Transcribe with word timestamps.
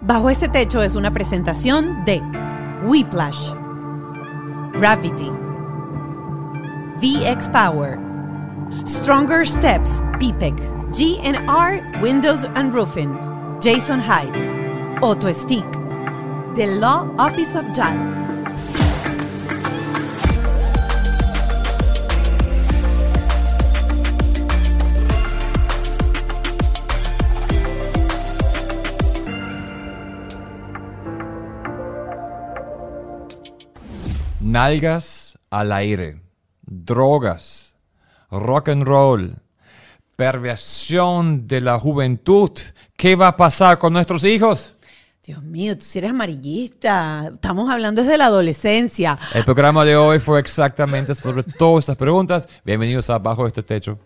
Bajo 0.00 0.30
este 0.30 0.48
techo 0.48 0.80
es 0.80 0.94
una 0.94 1.12
presentación 1.12 2.04
de 2.04 2.22
Whiplash, 2.84 3.52
Gravity, 4.74 5.30
VX 7.00 7.48
Power, 7.48 7.98
Stronger 8.86 9.44
Steps, 9.44 10.00
PPEC, 10.20 10.54
GNR 10.92 12.00
Windows 12.00 12.46
and 12.54 12.72
Roofing, 12.72 13.12
Jason 13.60 14.00
Hyde, 14.00 15.00
Auto 15.02 15.32
Stick, 15.32 15.66
The 16.54 16.78
Law 16.78 17.12
Office 17.18 17.56
of 17.56 17.66
JAL. 17.74 18.27
Nalgas 34.48 35.38
al 35.50 35.72
aire, 35.72 36.22
drogas, 36.62 37.76
rock 38.30 38.70
and 38.70 38.82
roll, 38.82 39.36
perversión 40.16 41.46
de 41.46 41.60
la 41.60 41.78
juventud. 41.78 42.52
¿Qué 42.96 43.14
va 43.14 43.28
a 43.28 43.36
pasar 43.36 43.78
con 43.78 43.92
nuestros 43.92 44.24
hijos? 44.24 44.74
Dios 45.22 45.42
mío, 45.42 45.76
tú 45.76 45.84
si 45.84 45.98
eres 45.98 46.12
amarillista. 46.12 47.30
Estamos 47.34 47.70
hablando 47.70 48.00
desde 48.00 48.16
la 48.16 48.24
adolescencia. 48.24 49.18
El 49.34 49.44
programa 49.44 49.84
de 49.84 49.96
hoy 49.96 50.18
fue 50.18 50.40
exactamente 50.40 51.14
sobre 51.14 51.42
todas 51.42 51.84
estas 51.84 51.98
preguntas. 51.98 52.48
Bienvenidos 52.64 53.10
a 53.10 53.18
Bajo 53.18 53.46
este 53.46 53.62
Techo. 53.62 53.98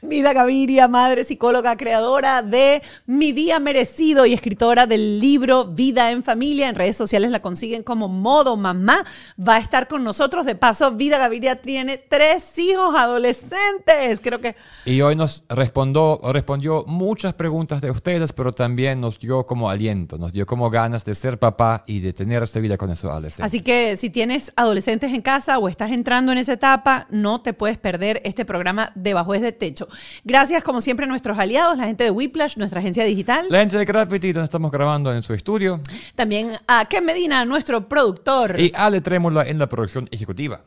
Vida 0.00 0.32
Gaviria, 0.32 0.86
madre 0.86 1.24
psicóloga, 1.24 1.76
creadora 1.76 2.42
de 2.42 2.82
Mi 3.06 3.32
Día 3.32 3.58
Merecido 3.58 4.26
y 4.26 4.32
escritora 4.32 4.86
del 4.86 5.18
libro 5.18 5.64
Vida 5.64 6.12
en 6.12 6.22
Familia. 6.22 6.68
En 6.68 6.76
redes 6.76 6.96
sociales 6.96 7.30
la 7.30 7.40
consiguen 7.40 7.82
como 7.82 8.06
Modo 8.06 8.56
Mamá. 8.56 9.04
Va 9.38 9.56
a 9.56 9.58
estar 9.58 9.88
con 9.88 10.04
nosotros. 10.04 10.46
De 10.46 10.54
paso, 10.54 10.92
Vida 10.92 11.18
Gaviria 11.18 11.60
tiene 11.60 11.98
tres 11.98 12.56
hijos 12.58 12.94
adolescentes. 12.94 14.20
Creo 14.22 14.40
que. 14.40 14.54
Y 14.84 15.00
hoy 15.00 15.16
nos 15.16 15.42
respondió, 15.48 16.20
respondió 16.32 16.84
muchas 16.86 17.34
preguntas 17.34 17.80
de 17.80 17.90
ustedes, 17.90 18.32
pero 18.32 18.52
también 18.52 19.00
nos 19.00 19.18
dio 19.18 19.46
como 19.46 19.68
aliento, 19.68 20.16
nos 20.16 20.32
dio 20.32 20.46
como 20.46 20.70
ganas 20.70 21.04
de 21.04 21.14
ser 21.16 21.38
papá 21.40 21.82
y 21.86 22.00
de 22.00 22.12
tener 22.12 22.42
esta 22.44 22.60
vida 22.60 22.76
con 22.76 22.90
esos 22.90 23.10
adolescentes. 23.10 23.44
Así 23.44 23.60
que 23.60 23.96
si 23.96 24.10
tienes 24.10 24.52
adolescentes 24.54 25.12
en 25.12 25.22
casa 25.22 25.58
o 25.58 25.68
estás 25.68 25.90
entrando 25.90 26.30
en 26.30 26.38
esa 26.38 26.52
etapa, 26.52 27.08
no 27.10 27.40
te 27.40 27.52
puedes 27.52 27.78
perder 27.78 28.22
este 28.24 28.44
programa 28.44 28.92
Debajo 28.94 29.34
es 29.34 29.42
de 29.42 29.52
Techo. 29.52 29.87
Gracias, 30.24 30.62
como 30.62 30.80
siempre, 30.80 31.04
a 31.04 31.08
nuestros 31.08 31.38
aliados, 31.38 31.76
la 31.76 31.84
gente 31.84 32.04
de 32.04 32.10
Whiplash, 32.10 32.56
nuestra 32.56 32.80
agencia 32.80 33.04
digital. 33.04 33.46
La 33.50 33.60
gente 33.60 33.78
de 33.78 33.84
Gravity, 33.84 34.32
donde 34.32 34.44
estamos 34.44 34.70
grabando 34.70 35.12
en 35.12 35.22
su 35.22 35.34
estudio. 35.34 35.80
También 36.14 36.58
a 36.66 36.84
Ken 36.86 37.04
Medina, 37.04 37.44
nuestro 37.44 37.88
productor. 37.88 38.58
Y 38.60 38.72
Ale 38.74 39.00
Trémola 39.00 39.42
en 39.46 39.58
la 39.58 39.68
producción 39.68 40.08
ejecutiva. 40.10 40.62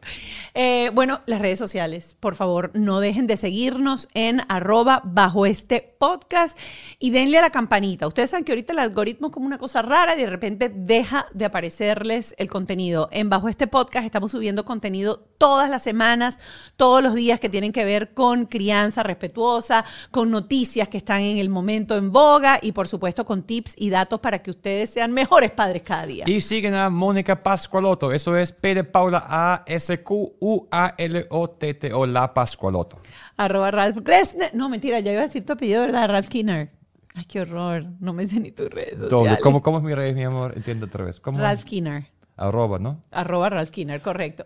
Eh, 0.54 0.92
bueno, 0.94 1.22
las 1.26 1.42
redes 1.42 1.60
sociales, 1.60 2.16
por 2.20 2.36
favor, 2.36 2.72
no 2.74 3.00
dejen 3.00 3.28
de 3.28 3.38
seguirnos 3.38 4.08
en 4.14 4.42
arroba 4.50 5.02
bajo 5.04 5.46
este 5.46 5.91
podcast 6.02 6.58
y 6.98 7.12
denle 7.12 7.38
a 7.38 7.42
la 7.42 7.52
campanita. 7.52 8.08
Ustedes 8.08 8.32
saben 8.32 8.44
que 8.44 8.54
ahorita 8.54 8.74
el 8.74 8.80
algoritmo 8.80 9.28
es 9.28 9.34
como 9.34 9.46
una 9.46 9.60
cosa 9.60 9.84
rara 9.84 10.16
y 10.16 10.22
de 10.22 10.30
repente 10.32 10.72
deja 10.74 11.28
de 11.32 11.46
aparecerles 11.46 12.34
el 12.40 12.50
contenido. 12.50 13.08
En 13.12 13.30
bajo 13.30 13.50
este 13.50 13.68
podcast 13.68 14.08
estamos 14.08 14.32
subiendo 14.32 14.66
contenido 14.66 15.28
todas 15.38 15.70
las 15.70 15.84
semanas, 15.84 16.40
todos 16.76 17.04
los 17.04 17.14
días 17.14 17.40
que 17.40 17.50
tienen 17.50 17.72
que 17.72 17.86
ver 17.86 18.16
con 18.16 18.48
crianza 18.48 19.04
respetuosa, 19.04 19.86
con 20.10 20.32
noticias 20.32 20.90
que 20.90 20.98
están 20.98 21.22
en 21.22 21.38
el 21.38 21.50
momento 21.50 21.96
en 21.96 22.12
boga 22.12 22.58
y 22.60 22.72
por 22.72 22.88
supuesto 22.88 23.24
con 23.24 23.44
tips 23.44 23.76
y 23.78 23.92
datos 23.92 24.20
para 24.22 24.42
que 24.42 24.50
ustedes 24.50 24.90
sean 24.90 25.12
mejores 25.12 25.52
padres 25.52 25.84
cada 25.84 26.08
día. 26.08 26.26
Y 26.28 26.42
siguen 26.42 26.74
a 26.74 26.90
Mónica 26.90 27.44
Pascualoto. 27.44 28.12
Eso 28.12 28.36
es 28.36 28.52
P 28.52 28.74
de 28.74 28.84
Paula 28.84 29.24
A 29.28 29.64
S 29.68 30.02
Q 30.02 30.34
U 30.40 30.68
A 30.72 30.96
L 30.98 31.28
O 31.30 31.48
T 31.48 31.76
T 31.76 31.94
O 31.94 32.08
La 32.08 32.34
Pascualoto. 32.34 33.00
Arroba 33.46 33.72
Ralph 33.72 33.98
Gressner. 34.04 34.54
No, 34.54 34.70
mentira, 34.70 35.00
ya 35.00 35.12
iba 35.12 35.22
a 35.22 35.26
decir 35.26 35.46
tu 35.46 35.54
apellido, 35.54 35.82
¿verdad? 35.82 36.10
Ralph 36.10 36.30
Kinner. 36.30 36.72
Ay, 37.14 37.26
qué 37.26 37.42
horror. 37.42 37.86
No 38.00 38.14
me 38.14 38.26
sé 38.26 38.40
ni 38.40 38.52
tus 38.52 38.70
redes 38.70 39.00
sociales. 39.00 39.40
¿Cómo, 39.42 39.62
¿Cómo 39.62 39.80
es 39.80 39.84
mi 39.84 39.94
red, 39.94 40.16
mi 40.16 40.24
amor? 40.24 40.54
Entiendo 40.56 40.86
otra 40.86 41.06
vez. 41.06 41.20
¿Cómo? 41.20 41.40
Ralph 41.40 41.64
Kinner. 41.64 42.06
Arroba, 42.38 42.80
¿no? 42.80 43.04
Arroba 43.12 43.50
Ralph 43.50 43.70
Kinner, 43.70 44.02
correcto. 44.02 44.46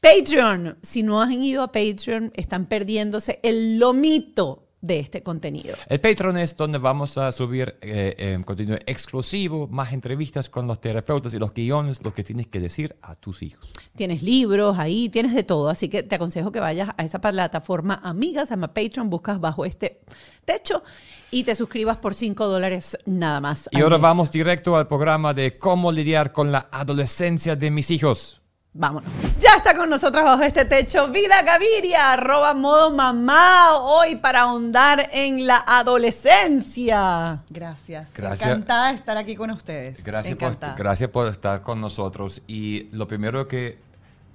Patreon. 0.00 0.78
Si 0.82 1.02
no 1.02 1.20
han 1.20 1.32
ido 1.32 1.62
a 1.62 1.72
Patreon, 1.72 2.32
están 2.34 2.66
perdiéndose 2.66 3.38
el 3.42 3.78
lomito 3.78 4.65
de 4.80 5.00
este 5.00 5.22
contenido. 5.22 5.74
El 5.88 6.00
Patreon 6.00 6.36
es 6.36 6.56
donde 6.56 6.78
vamos 6.78 7.18
a 7.18 7.32
subir 7.32 7.76
eh, 7.80 8.14
eh, 8.18 8.38
contenido 8.44 8.78
exclusivo, 8.86 9.66
más 9.68 9.92
entrevistas 9.92 10.48
con 10.48 10.66
los 10.66 10.80
terapeutas 10.80 11.32
y 11.34 11.38
los 11.38 11.52
guiones, 11.54 12.02
lo 12.04 12.12
que 12.12 12.22
tienes 12.22 12.46
que 12.46 12.60
decir 12.60 12.96
a 13.02 13.14
tus 13.14 13.42
hijos. 13.42 13.68
Tienes 13.96 14.22
libros 14.22 14.78
ahí, 14.78 15.08
tienes 15.08 15.34
de 15.34 15.42
todo. 15.42 15.68
Así 15.68 15.88
que 15.88 16.02
te 16.02 16.14
aconsejo 16.14 16.52
que 16.52 16.60
vayas 16.60 16.90
a 16.96 17.02
esa 17.02 17.20
plataforma 17.20 18.00
amiga, 18.04 18.44
se 18.44 18.50
llama 18.50 18.72
Patreon, 18.72 19.10
buscas 19.10 19.40
bajo 19.40 19.64
este 19.64 20.00
techo 20.44 20.82
y 21.30 21.44
te 21.44 21.54
suscribas 21.54 21.96
por 21.96 22.14
5 22.14 22.46
dólares 22.46 22.98
nada 23.06 23.40
más. 23.40 23.68
Y 23.72 23.80
ahora 23.80 23.96
mes. 23.96 24.02
vamos 24.02 24.30
directo 24.30 24.76
al 24.76 24.86
programa 24.86 25.34
de 25.34 25.58
cómo 25.58 25.90
lidiar 25.90 26.32
con 26.32 26.52
la 26.52 26.68
adolescencia 26.70 27.56
de 27.56 27.70
mis 27.70 27.90
hijos. 27.90 28.42
Vámonos. 28.78 29.10
Ya 29.38 29.54
está 29.56 29.74
con 29.74 29.88
nosotros 29.88 30.22
bajo 30.22 30.42
este 30.42 30.66
techo 30.66 31.08
Vida 31.08 31.40
Gaviria, 31.42 32.12
arroba 32.12 32.52
modo 32.52 32.90
mamá, 32.90 33.78
hoy 33.78 34.16
para 34.16 34.42
ahondar 34.42 35.08
en 35.12 35.46
la 35.46 35.64
adolescencia. 35.66 37.42
Gracias. 37.48 38.12
Gracias. 38.12 38.50
Encantada 38.50 38.90
de 38.90 38.96
estar 38.96 39.16
aquí 39.16 39.34
con 39.34 39.50
ustedes. 39.50 40.04
Gracias 40.04 40.36
por, 40.36 40.58
gracias 40.76 41.08
por 41.08 41.26
estar 41.28 41.62
con 41.62 41.80
nosotros. 41.80 42.42
Y 42.46 42.88
lo 42.92 43.08
primero 43.08 43.48
que 43.48 43.78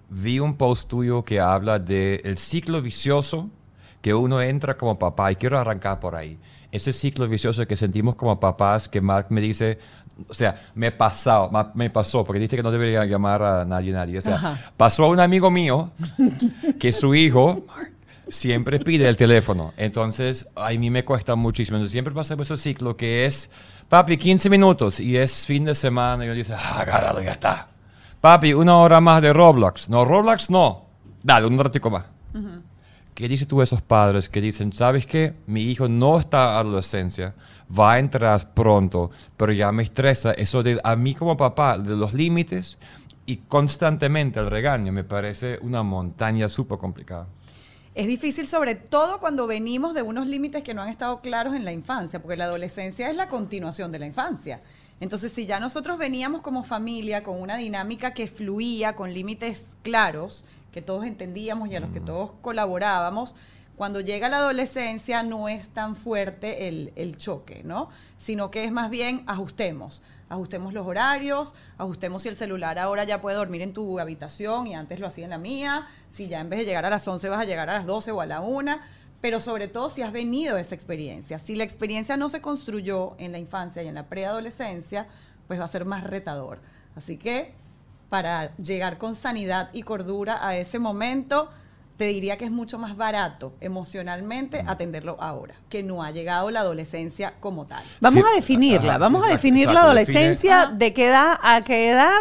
vi 0.10 0.40
un 0.40 0.58
post 0.58 0.90
tuyo 0.90 1.24
que 1.24 1.40
habla 1.40 1.78
del 1.78 2.38
ciclo 2.40 2.82
vicioso 2.82 3.48
que 4.02 4.16
uno 4.16 4.42
entra 4.42 4.76
como 4.76 4.98
papá. 4.98 5.32
Y 5.32 5.36
quiero 5.36 5.60
arrancar 5.60 6.00
por 6.00 6.16
ahí. 6.16 6.40
Ese 6.72 6.94
ciclo 6.94 7.28
vicioso 7.28 7.68
que 7.68 7.76
sentimos 7.76 8.16
como 8.16 8.40
papás, 8.40 8.90
que 8.90 9.02
Mark 9.02 9.28
me 9.30 9.42
dice, 9.42 9.78
o 10.28 10.34
sea, 10.34 10.56
me 10.76 10.92
pasó, 10.92 11.50
me 11.74 11.90
pasó, 11.90 12.24
porque 12.24 12.40
dice 12.40 12.56
que 12.56 12.64
no 12.64 12.72
debería 12.72 13.06
llamar 13.06 13.42
a 13.44 13.66
nadie, 13.66 13.92
nadie. 13.92 14.18
O 14.18 14.22
sea, 14.22 14.36
Ajá. 14.36 14.58
pasó 14.78 15.06
a 15.06 15.08
un 15.10 15.20
amigo 15.20 15.52
mío 15.52 15.92
que 16.80 16.92
su 16.92 17.14
hijo 17.16 17.66
siempre 18.28 18.80
pide 18.80 19.08
el 19.08 19.18
teléfono. 19.18 19.74
Entonces, 19.78 20.48
a 20.56 20.70
mí 20.72 20.90
me 20.90 21.04
cuesta 21.04 21.36
muchísimo. 21.36 21.78
Entonces, 21.78 21.92
siempre 21.92 22.14
pasamos 22.14 22.50
ese 22.50 22.62
ciclo 22.62 22.96
que 22.96 23.26
es, 23.26 23.50
papi, 23.90 24.18
15 24.18 24.50
minutos 24.50 25.00
y 25.00 25.18
es 25.18 25.46
fin 25.46 25.66
de 25.66 25.76
semana 25.76 26.24
y 26.24 26.28
uno 26.28 26.36
dice, 26.36 26.54
ah, 26.54 26.80
agárralo, 26.80 27.22
ya 27.22 27.32
está. 27.32 27.68
Papi, 28.22 28.54
una 28.54 28.78
hora 28.78 29.02
más 29.02 29.22
de 29.22 29.34
Roblox. 29.34 29.90
No, 29.90 30.06
Roblox 30.06 30.50
no. 30.50 30.86
Dale, 31.24 31.48
un 31.48 31.58
ratico 31.60 31.90
más. 31.90 32.06
¿Qué 33.14 33.28
dices 33.28 33.48
tú 33.48 33.62
a 33.62 33.64
esos 33.64 33.82
padres 33.82 34.30
que 34.30 34.40
dicen, 34.42 34.72
sabes 34.72 35.06
qué? 35.06 35.34
Mi 35.46 35.64
hijo 35.64 35.88
no 35.90 36.20
está 36.20 36.44
en 36.54 36.68
adolescencia, 36.68 37.34
va 37.78 37.94
a 37.94 38.00
entrar 38.00 38.54
pronto, 38.54 39.12
pero 39.38 39.52
ya 39.52 39.72
me 39.72 39.84
estresa 39.84 40.32
eso 40.32 40.64
de 40.64 40.80
a 40.84 40.96
mí 40.96 41.16
como 41.16 41.38
papá, 41.38 41.78
de 41.78 41.96
los 41.96 42.14
límites 42.14 42.78
y 43.26 43.38
constantemente 43.38 44.40
el 44.40 44.50
regaño, 44.50 44.92
me 44.92 45.04
parece 45.04 45.60
una 45.62 45.84
montaña 45.84 46.50
súper 46.50 46.78
complicada. 46.78 47.28
Es 47.94 48.08
difícil 48.08 48.48
sobre 48.48 48.76
todo 48.76 49.20
cuando 49.20 49.48
venimos 49.48 49.94
de 49.94 50.02
unos 50.02 50.26
límites 50.26 50.64
que 50.64 50.74
no 50.74 50.82
han 50.82 50.90
estado 50.90 51.20
claros 51.20 51.56
en 51.56 51.66
la 51.66 51.74
infancia, 51.74 52.22
porque 52.22 52.38
la 52.38 52.46
adolescencia 52.46 53.10
es 53.10 53.16
la 53.16 53.28
continuación 53.28 53.92
de 53.92 54.00
la 54.00 54.06
infancia. 54.06 54.62
Entonces, 55.02 55.32
si 55.34 55.46
ya 55.46 55.60
nosotros 55.60 55.98
veníamos 55.98 56.42
como 56.42 56.64
familia 56.64 57.24
con 57.24 57.42
una 57.42 57.58
dinámica 57.58 58.14
que 58.14 58.28
fluía, 58.28 58.96
con 58.96 59.14
límites 59.14 59.76
claros, 59.82 60.46
que 60.72 60.82
todos 60.82 61.06
entendíamos 61.06 61.70
y 61.70 61.76
a 61.76 61.80
los 61.80 61.92
que 61.92 62.00
todos 62.00 62.32
colaborábamos, 62.42 63.36
cuando 63.82 64.00
llega 64.00 64.30
la 64.30 64.38
adolescencia 64.38 65.24
no 65.24 65.50
es 65.50 65.70
tan 65.70 65.96
fuerte 65.96 66.68
el, 66.68 67.18
choque, 67.18 67.64
¿no? 67.64 67.90
Sino 68.16 68.52
que 68.52 68.64
es 68.64 68.72
más 68.72 68.92
bien 68.92 69.24
ajustemos. 69.26 70.04
Ajustemos 70.30 70.72
los 70.74 70.86
horarios, 70.86 71.56
ajustemos 71.80 72.22
si 72.22 72.30
el 72.30 72.38
celular 72.38 72.78
ahora 72.78 73.06
ya 73.06 73.22
puede 73.22 73.38
dormir 73.38 73.64
en 73.64 73.74
tu 73.74 74.00
habitación 74.00 74.68
y 74.68 74.76
antes 74.76 75.00
lo 75.00 75.08
hacía 75.08 75.24
en 75.24 75.32
la 75.32 75.40
mía, 75.40 75.88
si 76.12 76.28
ya 76.28 76.42
en 76.42 76.52
vez 76.52 76.60
de 76.60 76.66
llegar 76.66 76.86
a 76.86 76.92
las 76.92 77.08
11 77.08 77.28
vas 77.30 77.42
a 77.42 77.46
llegar 77.46 77.72
a 77.72 77.74
las 77.74 77.88
12 77.88 78.12
o 78.12 78.22
a 78.22 78.28
la 78.28 78.42
1, 78.42 78.80
pero 79.20 79.42
sobre 79.42 79.68
todo 79.68 79.90
si 79.90 80.04
has 80.04 80.12
venido 80.12 80.58
esa 80.58 80.76
experiencia. 80.76 81.40
Si 81.40 81.56
la 81.56 81.64
experiencia 81.64 82.18
no 82.18 82.30
se 82.30 82.40
construyó 82.40 83.16
en 83.18 83.32
la 83.32 83.40
infancia 83.40 83.82
y 83.82 83.88
en 83.88 83.96
la 83.96 84.06
preadolescencia, 84.06 85.08
pues 85.48 85.60
va 85.60 85.66
a 85.66 85.68
ser 85.68 85.86
más 85.86 86.04
retador. 86.04 86.60
Así 86.96 87.18
que 87.18 87.56
para 88.10 88.56
llegar 88.58 89.00
con 89.00 89.16
sanidad 89.16 89.72
y 89.74 89.82
cordura 89.82 90.48
a 90.48 90.56
ese 90.56 90.78
momento, 90.78 91.50
te 92.02 92.08
diría 92.08 92.36
que 92.36 92.46
es 92.46 92.52
mucho 92.52 92.80
más 92.80 92.98
barato 92.98 93.54
emocionalmente 93.62 94.64
atenderlo 94.66 95.18
ahora, 95.22 95.54
que 95.70 95.84
no 95.84 96.02
ha 96.02 96.10
llegado 96.10 96.50
la 96.50 96.62
adolescencia 96.62 97.36
como 97.40 97.68
tal. 97.68 97.84
Vamos 98.00 98.24
Sí, 98.24 98.30
a 98.32 98.36
definirla, 98.36 98.90
ajá, 98.94 98.98
vamos 98.98 99.22
a 99.22 99.26
exacto, 99.28 99.38
definir 99.38 99.70
la 99.70 99.82
adolescencia, 99.84 100.62
define- 100.72 100.78
de 100.80 100.94
qué 100.94 101.08
edad 101.10 101.40
a 101.44 101.62
qué 101.62 101.90
edad, 101.92 102.20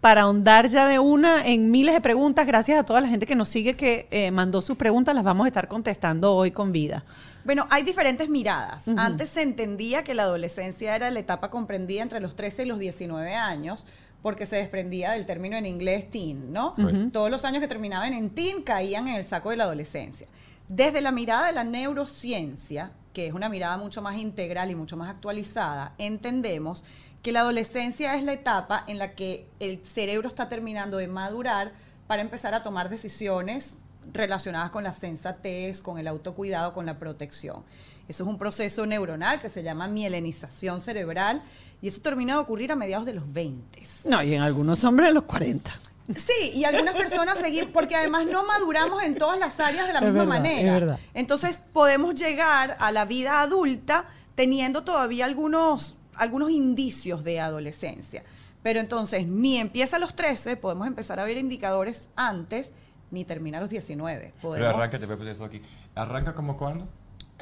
para 0.00 0.22
ahondar 0.22 0.66
ya 0.68 0.88
de 0.88 0.98
una 0.98 1.46
en 1.46 1.70
miles 1.70 1.94
de 1.94 2.00
preguntas. 2.00 2.44
Gracias 2.44 2.76
a 2.76 2.82
toda 2.82 3.00
la 3.00 3.06
gente 3.06 3.24
que 3.24 3.36
nos 3.36 3.48
sigue, 3.48 3.76
que 3.76 4.08
eh, 4.10 4.32
mandó 4.32 4.60
sus 4.60 4.76
preguntas, 4.76 5.14
las 5.14 5.22
vamos 5.22 5.44
a 5.44 5.48
estar 5.48 5.68
contestando 5.68 6.34
hoy 6.34 6.50
con 6.50 6.72
vida. 6.72 7.04
Bueno, 7.44 7.68
hay 7.70 7.84
diferentes 7.84 8.28
miradas. 8.28 8.88
Antes 8.96 9.28
se 9.30 9.42
entendía 9.42 10.02
que 10.02 10.14
la 10.14 10.24
adolescencia 10.24 10.96
era 10.96 11.08
la 11.12 11.20
etapa 11.20 11.50
comprendida 11.50 12.02
entre 12.02 12.18
los 12.18 12.34
13 12.34 12.64
y 12.64 12.66
los 12.66 12.80
19 12.80 13.34
años 13.36 13.86
porque 14.24 14.46
se 14.46 14.56
desprendía 14.56 15.12
del 15.12 15.26
término 15.26 15.54
en 15.54 15.66
inglés 15.66 16.08
teen, 16.08 16.50
¿no? 16.50 16.74
Todos 17.12 17.30
los 17.30 17.44
años 17.44 17.60
que 17.60 17.68
terminaban 17.68 18.14
en 18.14 18.30
teen 18.30 18.62
caían 18.62 19.06
en 19.06 19.16
el 19.16 19.26
saco 19.26 19.50
de 19.50 19.58
la 19.58 19.64
adolescencia. 19.64 20.26
Desde 20.66 21.02
la 21.02 21.12
mirada 21.12 21.48
de 21.48 21.52
la 21.52 21.62
neurociencia, 21.62 22.92
que 23.12 23.26
es 23.26 23.34
una 23.34 23.50
mirada 23.50 23.76
mucho 23.76 24.00
más 24.00 24.16
integral 24.16 24.70
y 24.70 24.76
mucho 24.76 24.96
más 24.96 25.10
actualizada, 25.10 25.92
entendemos 25.98 26.84
que 27.22 27.32
la 27.32 27.40
adolescencia 27.40 28.14
es 28.14 28.22
la 28.22 28.32
etapa 28.32 28.82
en 28.88 28.98
la 28.98 29.14
que 29.14 29.46
el 29.60 29.84
cerebro 29.84 30.26
está 30.26 30.48
terminando 30.48 30.96
de 30.96 31.06
madurar 31.06 31.72
para 32.06 32.22
empezar 32.22 32.54
a 32.54 32.62
tomar 32.62 32.88
decisiones 32.88 33.76
relacionadas 34.10 34.70
con 34.70 34.84
la 34.84 34.94
sensatez, 34.94 35.82
con 35.82 35.98
el 35.98 36.08
autocuidado, 36.08 36.72
con 36.72 36.86
la 36.86 36.98
protección. 36.98 37.62
Eso 38.08 38.24
es 38.24 38.28
un 38.28 38.38
proceso 38.38 38.84
neuronal 38.86 39.40
que 39.40 39.48
se 39.48 39.62
llama 39.62 39.88
mielinización 39.88 40.80
cerebral 40.80 41.42
y 41.80 41.88
eso 41.88 42.00
termina 42.00 42.34
de 42.34 42.40
ocurrir 42.40 42.72
a 42.72 42.76
mediados 42.76 43.06
de 43.06 43.14
los 43.14 43.32
20. 43.32 43.82
No, 44.04 44.22
y 44.22 44.34
en 44.34 44.42
algunos 44.42 44.84
hombres 44.84 45.08
de 45.08 45.14
los 45.14 45.24
40. 45.24 45.70
Sí, 46.14 46.52
y 46.54 46.64
algunas 46.64 46.94
personas 46.94 47.38
seguir, 47.38 47.72
porque 47.72 47.96
además 47.96 48.26
no 48.26 48.44
maduramos 48.44 49.02
en 49.02 49.16
todas 49.16 49.38
las 49.38 49.58
áreas 49.58 49.86
de 49.86 49.94
la 49.94 50.02
misma 50.02 50.24
manera. 50.24 50.98
Entonces 51.14 51.62
podemos 51.72 52.14
llegar 52.14 52.76
a 52.78 52.92
la 52.92 53.06
vida 53.06 53.40
adulta 53.40 54.06
teniendo 54.34 54.84
todavía 54.84 55.24
algunos, 55.24 55.96
algunos 56.14 56.50
indicios 56.50 57.24
de 57.24 57.40
adolescencia. 57.40 58.22
Pero 58.62 58.80
entonces 58.80 59.26
ni 59.26 59.58
empieza 59.58 59.96
a 59.96 59.98
los 59.98 60.14
13, 60.14 60.56
podemos 60.56 60.86
empezar 60.86 61.20
a 61.20 61.24
ver 61.24 61.38
indicadores 61.38 62.10
antes, 62.16 62.70
ni 63.10 63.24
termina 63.24 63.58
a 63.58 63.60
los 63.62 63.70
19. 63.70 64.34
Pero 64.42 64.68
arranca, 64.68 64.98
te 64.98 65.06
voy 65.06 65.14
a 65.14 65.18
poner 65.18 65.32
esto 65.32 65.44
aquí. 65.44 65.62
¿Arranca 65.94 66.34
como 66.34 66.56
cuándo? 66.58 66.86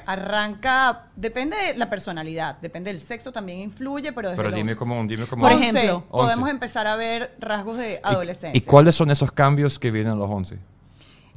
Arranca, 0.06 1.10
depende 1.16 1.56
de 1.56 1.78
la 1.78 1.88
personalidad, 1.90 2.58
depende 2.60 2.92
del 2.92 3.00
sexo, 3.00 3.32
también 3.32 3.58
influye, 3.58 4.12
pero 4.12 4.30
desde 4.30 4.42
Pero 4.42 4.54
dime 4.54 4.76
como, 4.76 5.02
dime 5.04 5.26
como... 5.26 5.42
Por 5.42 5.52
ejemplo, 5.52 6.04
podemos 6.10 6.50
empezar 6.50 6.86
a 6.86 6.96
ver 6.96 7.34
rasgos 7.38 7.78
de 7.78 8.00
adolescencia. 8.02 8.58
¿Y, 8.58 8.60
cuáles 8.62 8.94
son 8.94 9.10
esos 9.10 9.32
cambios 9.32 9.78
que 9.78 9.90
vienen 9.90 10.12
a 10.12 10.16
los 10.16 10.30
11? 10.30 10.58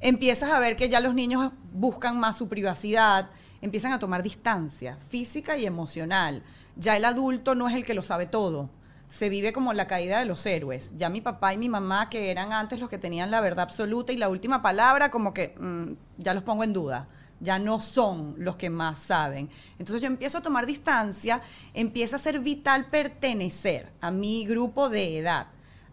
Empiezas 0.02 0.52
a 0.52 0.60
ver 0.60 0.76
que 0.76 0.90
ya 0.90 1.00
los 1.00 1.14
niños 1.14 1.52
buscan 1.74 2.20
más 2.20 2.38
su 2.38 2.48
privacidad, 2.48 3.30
empiezan 3.62 3.94
a 3.94 4.00
tomar 4.00 4.24
distancia 4.24 4.98
física 5.10 5.58
y 5.58 5.66
emocional. 5.66 6.44
Ya 6.76 6.98
el 6.98 7.06
adulto 7.06 7.56
no 7.56 7.68
es 7.70 7.76
el 7.76 7.86
que 7.86 7.94
lo 7.94 8.04
sabe 8.04 8.26
todo. 8.26 8.70
Se 9.08 9.30
vive 9.30 9.54
como 9.54 9.74
la 9.74 9.88
caída 9.88 10.20
de 10.20 10.26
los 10.26 10.46
héroes. 10.46 10.94
Ya 10.98 11.10
mi 11.10 11.22
papá 11.22 11.54
y 11.54 11.58
mi 11.58 11.70
mamá, 11.70 12.10
que 12.10 12.32
eran 12.32 12.52
antes 12.54 12.80
los 12.80 12.90
que 12.90 12.98
tenían 12.98 13.32
la 13.32 13.40
verdad 13.40 13.64
absoluta 13.64 14.12
y 14.12 14.18
la 14.18 14.30
última 14.30 14.62
palabra, 14.62 15.10
como 15.12 15.34
que 15.34 15.56
mm, 15.60 15.94
ya 16.18 16.34
los 16.34 16.44
pongo 16.44 16.64
en 16.64 16.74
duda 16.74 17.08
ya 17.40 17.60
no 17.60 17.80
son 17.80 18.36
los 18.38 18.56
que 18.56 18.70
más 18.70 19.00
saben. 19.00 19.50
Entonces 19.80 20.02
yo 20.02 20.08
empiezo 20.08 20.38
a 20.38 20.42
tomar 20.42 20.66
distancia, 20.66 21.42
empieza 21.74 22.16
a 22.16 22.20
ser 22.20 22.40
vital 22.40 22.90
pertenecer 22.90 23.92
a 24.02 24.12
mi 24.12 24.46
grupo 24.46 24.90
de 24.90 25.20
edad. 25.20 25.48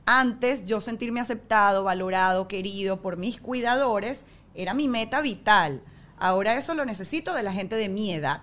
Antes 0.04 0.64
yo 0.64 0.80
sentirme 0.80 1.20
aceptado, 1.20 1.84
valorado, 1.84 2.48
querido 2.48 3.02
por 3.02 3.16
mis 3.16 3.40
cuidadores 3.40 4.24
era 4.54 4.74
mi 4.74 4.88
meta 4.88 5.20
vital. 5.20 5.82
Ahora 6.18 6.56
eso 6.56 6.74
lo 6.74 6.84
necesito 6.84 7.34
de 7.34 7.42
la 7.42 7.52
gente 7.52 7.76
de 7.76 7.88
mi 7.88 8.12
edad. 8.12 8.42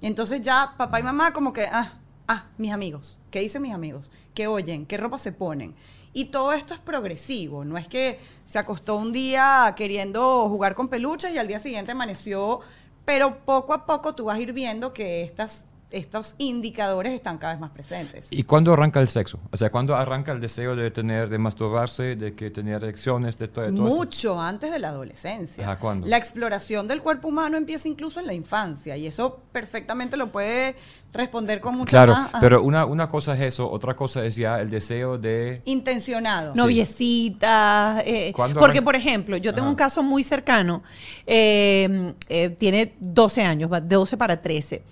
Entonces 0.00 0.42
ya 0.42 0.74
papá 0.76 1.00
y 1.00 1.02
mamá 1.02 1.32
como 1.32 1.52
que, 1.52 1.64
ah, 1.64 1.94
ah, 2.28 2.46
mis 2.58 2.72
amigos, 2.72 3.18
¿qué 3.30 3.40
dicen 3.40 3.62
mis 3.62 3.74
amigos? 3.74 4.10
¿Qué 4.34 4.46
oyen? 4.46 4.86
¿Qué 4.86 4.96
ropa 4.96 5.18
se 5.18 5.32
ponen? 5.32 5.74
Y 6.16 6.24
todo 6.24 6.54
esto 6.54 6.72
es 6.72 6.80
progresivo, 6.80 7.62
no 7.66 7.76
es 7.76 7.88
que 7.88 8.18
se 8.42 8.58
acostó 8.58 8.96
un 8.96 9.12
día 9.12 9.74
queriendo 9.76 10.48
jugar 10.48 10.74
con 10.74 10.88
peluches 10.88 11.30
y 11.30 11.36
al 11.36 11.46
día 11.46 11.58
siguiente 11.58 11.92
amaneció, 11.92 12.60
pero 13.04 13.44
poco 13.44 13.74
a 13.74 13.84
poco 13.84 14.14
tú 14.14 14.24
vas 14.24 14.38
a 14.38 14.40
ir 14.40 14.54
viendo 14.54 14.94
que 14.94 15.20
estas 15.20 15.66
estos 15.90 16.34
indicadores 16.38 17.12
están 17.12 17.38
cada 17.38 17.52
vez 17.52 17.60
más 17.60 17.70
presentes. 17.70 18.28
¿Y 18.30 18.42
cuándo 18.42 18.72
arranca 18.72 19.00
el 19.00 19.08
sexo? 19.08 19.38
O 19.52 19.56
sea, 19.56 19.70
¿cuándo 19.70 19.94
arranca 19.94 20.32
el 20.32 20.40
deseo 20.40 20.74
de 20.74 20.90
tener, 20.90 21.28
de 21.28 21.38
masturbarse, 21.38 22.16
de 22.16 22.34
que 22.34 22.50
tener 22.50 22.82
erecciones, 22.82 23.38
de 23.38 23.48
todo, 23.48 23.70
Mucho 23.70 24.40
antes 24.40 24.72
de 24.72 24.78
la 24.78 24.88
adolescencia. 24.88 25.76
¿cuándo? 25.76 26.06
La 26.06 26.16
exploración 26.16 26.88
del 26.88 27.02
cuerpo 27.02 27.28
humano 27.28 27.56
empieza 27.56 27.88
incluso 27.88 28.20
en 28.20 28.26
la 28.26 28.34
infancia 28.34 28.96
y 28.96 29.06
eso 29.06 29.40
perfectamente 29.52 30.16
lo 30.16 30.28
puede 30.28 30.76
responder 31.12 31.60
con 31.60 31.76
mucha 31.76 31.90
Claro, 31.90 32.16
pero 32.40 32.62
una, 32.62 32.84
una 32.84 33.08
cosa 33.08 33.34
es 33.34 33.40
eso, 33.40 33.70
otra 33.70 33.96
cosa 33.96 34.24
es 34.24 34.36
ya 34.36 34.60
el 34.60 34.70
deseo 34.70 35.18
de... 35.18 35.62
Intencionado. 35.64 36.54
Noviecita. 36.54 38.02
Eh, 38.04 38.32
porque, 38.58 38.82
por 38.82 38.96
ejemplo, 38.96 39.36
yo 39.36 39.54
tengo 39.54 39.68
un 39.68 39.74
caso 39.74 40.02
muy 40.02 40.22
cercano, 40.22 40.82
eh, 41.26 42.14
eh, 42.28 42.50
tiene 42.50 42.94
12 43.00 43.42
años, 43.42 43.70
de 43.70 43.80
12 43.80 44.16
para 44.16 44.40
13, 44.40 44.82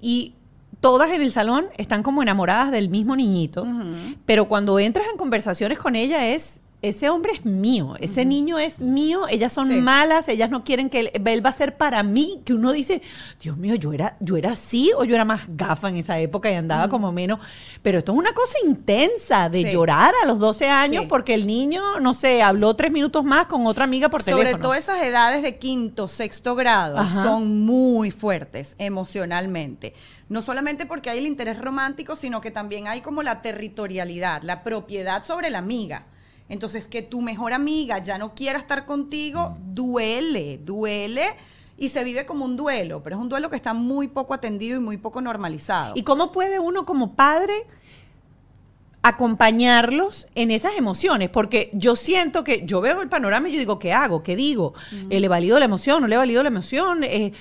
y 0.00 0.34
todas 0.80 1.10
en 1.10 1.20
el 1.22 1.32
salón 1.32 1.66
están 1.76 2.02
como 2.02 2.22
enamoradas 2.22 2.70
del 2.70 2.88
mismo 2.88 3.16
niñito, 3.16 3.66
pero 4.26 4.46
cuando 4.46 4.78
entras 4.78 5.06
en 5.10 5.18
conversaciones 5.18 5.78
con 5.78 5.96
ella 5.96 6.28
es 6.28 6.60
ese 6.80 7.10
hombre 7.10 7.32
es 7.32 7.44
mío, 7.44 7.96
ese 7.98 8.24
niño 8.24 8.56
es 8.58 8.78
mío, 8.78 9.26
ellas 9.28 9.52
son 9.52 9.82
malas, 9.82 10.28
ellas 10.28 10.48
no 10.48 10.62
quieren 10.62 10.88
que 10.88 11.10
él, 11.12 11.44
va 11.44 11.50
a 11.50 11.52
ser 11.52 11.76
para 11.76 12.04
mí, 12.04 12.40
que 12.44 12.54
uno 12.54 12.70
dice, 12.70 13.02
Dios 13.42 13.56
mío, 13.56 13.74
yo 13.74 13.92
era, 13.92 14.16
yo 14.20 14.36
era 14.36 14.52
así 14.52 14.92
o 14.96 15.02
yo 15.02 15.16
era 15.16 15.24
más 15.24 15.42
gafa 15.48 15.88
en 15.88 15.96
esa 15.96 16.20
época 16.20 16.48
y 16.50 16.54
andaba 16.54 16.88
como 16.88 17.10
menos, 17.10 17.40
pero 17.82 17.98
esto 17.98 18.12
es 18.12 18.18
una 18.18 18.32
cosa 18.32 18.56
intensa 18.64 19.48
de 19.48 19.72
llorar 19.72 20.14
a 20.22 20.26
los 20.26 20.38
12 20.38 20.68
años 20.68 21.06
porque 21.08 21.34
el 21.34 21.48
niño, 21.48 21.98
no 21.98 22.14
sé, 22.14 22.42
habló 22.42 22.76
tres 22.76 22.92
minutos 22.92 23.24
más 23.24 23.46
con 23.46 23.66
otra 23.66 23.82
amiga 23.82 24.08
por 24.08 24.22
teléfono. 24.22 24.48
Sobre 24.48 24.62
todo 24.62 24.74
esas 24.74 25.02
edades 25.02 25.42
de 25.42 25.58
quinto, 25.58 26.06
sexto 26.06 26.54
grado 26.54 27.04
son 27.10 27.64
muy 27.64 28.12
fuertes 28.12 28.76
emocionalmente. 28.78 29.94
No 30.28 30.42
solamente 30.42 30.86
porque 30.86 31.10
hay 31.10 31.18
el 31.18 31.26
interés 31.26 31.58
romántico, 31.58 32.14
sino 32.14 32.40
que 32.40 32.52
también 32.52 32.86
hay 32.86 33.00
como 33.00 33.22
la 33.24 33.42
territorialidad, 33.42 34.42
la 34.42 34.62
propiedad 34.62 35.24
sobre 35.24 35.50
la 35.50 35.58
amiga. 35.58 36.04
Entonces, 36.48 36.86
que 36.86 37.02
tu 37.02 37.20
mejor 37.20 37.52
amiga 37.52 37.98
ya 37.98 38.18
no 38.18 38.34
quiera 38.34 38.58
estar 38.58 38.86
contigo, 38.86 39.50
mm. 39.50 39.74
duele, 39.74 40.58
duele 40.58 41.24
y 41.76 41.90
se 41.90 42.02
vive 42.02 42.26
como 42.26 42.44
un 42.44 42.56
duelo, 42.56 43.02
pero 43.02 43.16
es 43.16 43.22
un 43.22 43.28
duelo 43.28 43.50
que 43.50 43.56
está 43.56 43.72
muy 43.72 44.08
poco 44.08 44.34
atendido 44.34 44.76
y 44.76 44.80
muy 44.80 44.96
poco 44.96 45.20
normalizado. 45.20 45.94
¿Y 45.96 46.02
cómo 46.02 46.32
puede 46.32 46.58
uno 46.58 46.84
como 46.84 47.14
padre 47.14 47.66
acompañarlos 49.02 50.26
en 50.34 50.50
esas 50.50 50.72
emociones, 50.76 51.30
porque 51.30 51.70
yo 51.72 51.94
siento 51.94 52.42
que 52.42 52.62
yo 52.66 52.80
veo 52.80 53.00
el 53.00 53.08
panorama 53.08 53.48
y 53.48 53.52
yo 53.52 53.58
digo, 53.58 53.78
¿qué 53.78 53.92
hago? 53.92 54.22
¿Qué 54.22 54.34
digo? 54.34 54.74
¿Le 55.08 55.24
he 55.24 55.28
valido 55.28 55.58
la 55.58 55.66
emoción? 55.66 56.02
¿No 56.02 56.08
le 56.08 56.16
he 56.16 56.18
valido 56.18 56.42
la 56.42 56.48
emoción? 56.48 57.04
Eh, 57.04 57.32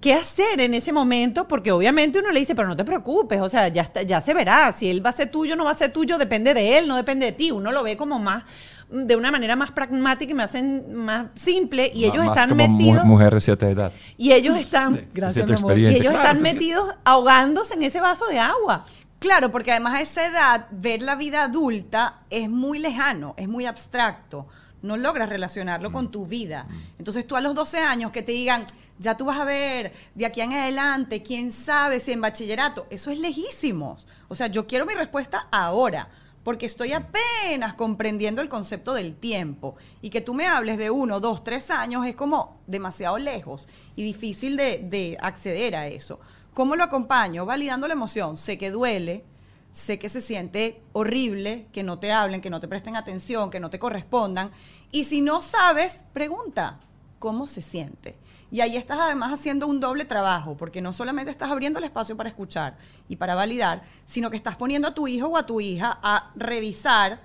¿qué, 0.00 0.14
hacer 0.14 0.60
en 0.60 0.72
ese 0.72 0.92
momento? 0.92 1.46
Porque 1.46 1.72
obviamente 1.72 2.18
uno 2.18 2.30
le 2.30 2.40
dice, 2.40 2.54
pero 2.54 2.68
no 2.68 2.76
te 2.76 2.84
preocupes, 2.84 3.40
o 3.40 3.48
sea, 3.48 3.68
ya, 3.68 3.82
está, 3.82 4.02
ya 4.02 4.20
se 4.20 4.32
verá, 4.32 4.72
si 4.72 4.88
él 4.88 5.04
va 5.04 5.10
a 5.10 5.12
ser 5.12 5.30
tuyo, 5.30 5.56
no 5.56 5.66
va 5.66 5.72
a 5.72 5.74
ser 5.74 5.92
tuyo, 5.92 6.16
depende 6.16 6.54
de 6.54 6.78
él, 6.78 6.88
no 6.88 6.96
depende 6.96 7.26
de 7.26 7.32
ti, 7.32 7.50
uno 7.50 7.70
lo 7.70 7.82
ve 7.82 7.96
como 7.96 8.18
más 8.18 8.44
de 8.90 9.16
una 9.16 9.30
manera 9.32 9.56
más 9.56 9.72
pragmática 9.72 10.30
y 10.30 10.34
me 10.34 10.42
hacen 10.42 10.94
más 10.94 11.26
simple 11.34 11.90
y 11.92 12.04
ellos 12.04 12.24
están 12.24 12.54
metidos 12.54 13.04
mujeres 13.04 13.34
de 13.34 13.40
cierta 13.40 13.68
edad 13.68 13.92
y 14.16 14.32
ellos 14.32 14.56
están 14.56 15.06
gracias 15.12 15.48
mi 15.48 15.56
amor, 15.56 15.78
y 15.78 15.86
ellos 15.86 16.12
están 16.12 16.42
metidos 16.42 16.94
ahogándose 17.04 17.74
en 17.74 17.82
ese 17.82 18.00
vaso 18.00 18.26
de 18.26 18.38
agua 18.38 18.84
Claro, 19.24 19.50
porque 19.50 19.70
además 19.70 19.94
a 19.94 20.02
esa 20.02 20.26
edad 20.26 20.66
ver 20.70 21.00
la 21.00 21.16
vida 21.16 21.44
adulta 21.44 22.24
es 22.28 22.50
muy 22.50 22.78
lejano, 22.78 23.32
es 23.38 23.48
muy 23.48 23.64
abstracto. 23.64 24.46
No 24.82 24.98
logras 24.98 25.30
relacionarlo 25.30 25.92
con 25.92 26.10
tu 26.10 26.26
vida. 26.26 26.66
Entonces 26.98 27.26
tú 27.26 27.34
a 27.34 27.40
los 27.40 27.54
12 27.54 27.78
años 27.78 28.10
que 28.10 28.20
te 28.20 28.32
digan, 28.32 28.66
ya 28.98 29.16
tú 29.16 29.24
vas 29.24 29.40
a 29.40 29.46
ver 29.46 29.94
de 30.14 30.26
aquí 30.26 30.42
en 30.42 30.52
adelante, 30.52 31.22
quién 31.22 31.52
sabe 31.52 32.00
si 32.00 32.12
en 32.12 32.20
bachillerato, 32.20 32.86
eso 32.90 33.10
es 33.10 33.18
lejísimo. 33.18 33.96
O 34.28 34.34
sea, 34.34 34.48
yo 34.48 34.66
quiero 34.66 34.84
mi 34.84 34.92
respuesta 34.92 35.48
ahora 35.50 36.10
porque 36.42 36.66
estoy 36.66 36.92
apenas 36.92 37.72
comprendiendo 37.72 38.42
el 38.42 38.50
concepto 38.50 38.92
del 38.92 39.14
tiempo. 39.14 39.76
Y 40.02 40.10
que 40.10 40.20
tú 40.20 40.34
me 40.34 40.46
hables 40.46 40.76
de 40.76 40.90
uno, 40.90 41.18
dos, 41.18 41.42
tres 41.42 41.70
años 41.70 42.06
es 42.06 42.14
como 42.14 42.60
demasiado 42.66 43.16
lejos 43.16 43.68
y 43.96 44.02
difícil 44.02 44.58
de, 44.58 44.80
de 44.84 45.16
acceder 45.18 45.76
a 45.76 45.86
eso. 45.86 46.20
¿Cómo 46.54 46.76
lo 46.76 46.84
acompaño? 46.84 47.44
Validando 47.44 47.88
la 47.88 47.94
emoción. 47.94 48.36
Sé 48.36 48.56
que 48.56 48.70
duele, 48.70 49.24
sé 49.72 49.98
que 49.98 50.08
se 50.08 50.20
siente 50.20 50.80
horrible, 50.92 51.66
que 51.72 51.82
no 51.82 51.98
te 51.98 52.12
hablen, 52.12 52.40
que 52.40 52.48
no 52.48 52.60
te 52.60 52.68
presten 52.68 52.94
atención, 52.94 53.50
que 53.50 53.58
no 53.58 53.70
te 53.70 53.80
correspondan. 53.80 54.52
Y 54.92 55.02
si 55.02 55.20
no 55.20 55.42
sabes, 55.42 56.04
pregunta, 56.12 56.78
¿cómo 57.18 57.48
se 57.48 57.60
siente? 57.60 58.16
Y 58.52 58.60
ahí 58.60 58.76
estás 58.76 59.00
además 59.00 59.32
haciendo 59.32 59.66
un 59.66 59.80
doble 59.80 60.04
trabajo, 60.04 60.56
porque 60.56 60.80
no 60.80 60.92
solamente 60.92 61.32
estás 61.32 61.50
abriendo 61.50 61.80
el 61.80 61.86
espacio 61.86 62.16
para 62.16 62.28
escuchar 62.28 62.76
y 63.08 63.16
para 63.16 63.34
validar, 63.34 63.82
sino 64.04 64.30
que 64.30 64.36
estás 64.36 64.54
poniendo 64.54 64.86
a 64.86 64.94
tu 64.94 65.08
hijo 65.08 65.26
o 65.26 65.36
a 65.36 65.46
tu 65.46 65.60
hija 65.60 65.98
a 66.04 66.30
revisar 66.36 67.20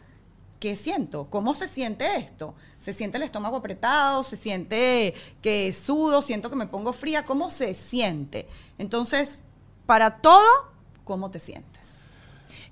¿qué 0.60 0.76
siento? 0.76 1.28
¿Cómo 1.30 1.54
se 1.54 1.68
siente 1.68 2.18
esto? 2.18 2.54
¿Se 2.80 2.94
siente 2.94 3.18
el 3.18 3.24
estómago 3.24 3.58
apretado? 3.58 4.24
¿Se 4.24 4.36
siente 4.36 5.14
que 5.42 5.72
sudo? 5.74 6.22
¿Siento 6.22 6.50
que 6.50 6.56
me 6.56 6.68
pongo 6.68 6.94
fría? 6.94 7.26
¿Cómo 7.26 7.50
se 7.50 7.74
siente? 7.74 8.48
Entonces, 8.78 9.44
para 9.86 10.18
todo, 10.18 10.44
¿cómo 11.04 11.32
te 11.32 11.40
sientes? 11.40 12.08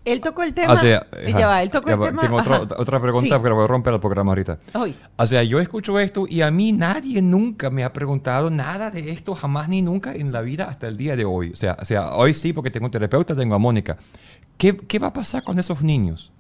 Él 0.06 0.22
tocó 0.22 0.44
el 0.44 0.54
tema. 0.54 0.72
O 0.72 0.78
sea, 0.78 1.06
y 1.26 1.32
ajá, 1.32 1.40
ya 1.40 1.48
va, 1.48 1.62
él 1.64 1.70
tocó 1.70 1.90
ya 1.90 1.96
el 1.96 2.02
va, 2.02 2.06
tema. 2.08 2.22
Tengo 2.22 2.38
otro- 2.38 2.68
otra 2.78 3.02
pregunta, 3.02 3.36
Sí. 3.36 3.42
pero 3.44 3.56
voy 3.56 3.66
a 3.66 3.68
romper 3.68 3.94
el 3.94 4.00
programa 4.00 4.32
ahorita. 4.32 4.58
Ay. 4.74 4.98
O 5.18 5.26
sea, 5.26 5.44
yo 5.44 5.60
escucho 5.60 6.00
esto 6.00 6.26
y 6.30 6.42
a 6.42 6.50
mí 6.50 6.72
nadie 6.72 7.22
nunca 7.22 7.70
me 7.70 7.84
ha 7.84 7.92
preguntado 7.92 8.50
nada 8.50 8.90
de 8.90 9.12
esto, 9.12 9.36
jamás 9.36 9.68
ni 9.68 9.82
nunca 9.82 10.14
en 10.14 10.32
la 10.32 10.40
vida 10.42 10.64
hasta 10.66 10.88
el 10.88 10.96
día 10.96 11.18
de 11.18 11.26
hoy. 11.26 11.52
O 11.52 11.56
sea, 11.58 11.76
o 11.82 11.84
sea 11.84 12.14
hoy 12.16 12.34
sí, 12.34 12.54
porque 12.54 12.72
tengo 12.72 12.86
un 12.86 12.92
terapeuta, 12.92 13.36
tengo 13.36 13.56
a 13.56 13.58
Mónica. 13.58 13.98
¿Qué, 14.58 14.78
qué 14.78 14.98
va 14.98 15.08
a 15.08 15.14
pasar 15.14 15.44
con 15.44 15.60
esos 15.60 15.82
niños? 15.82 16.32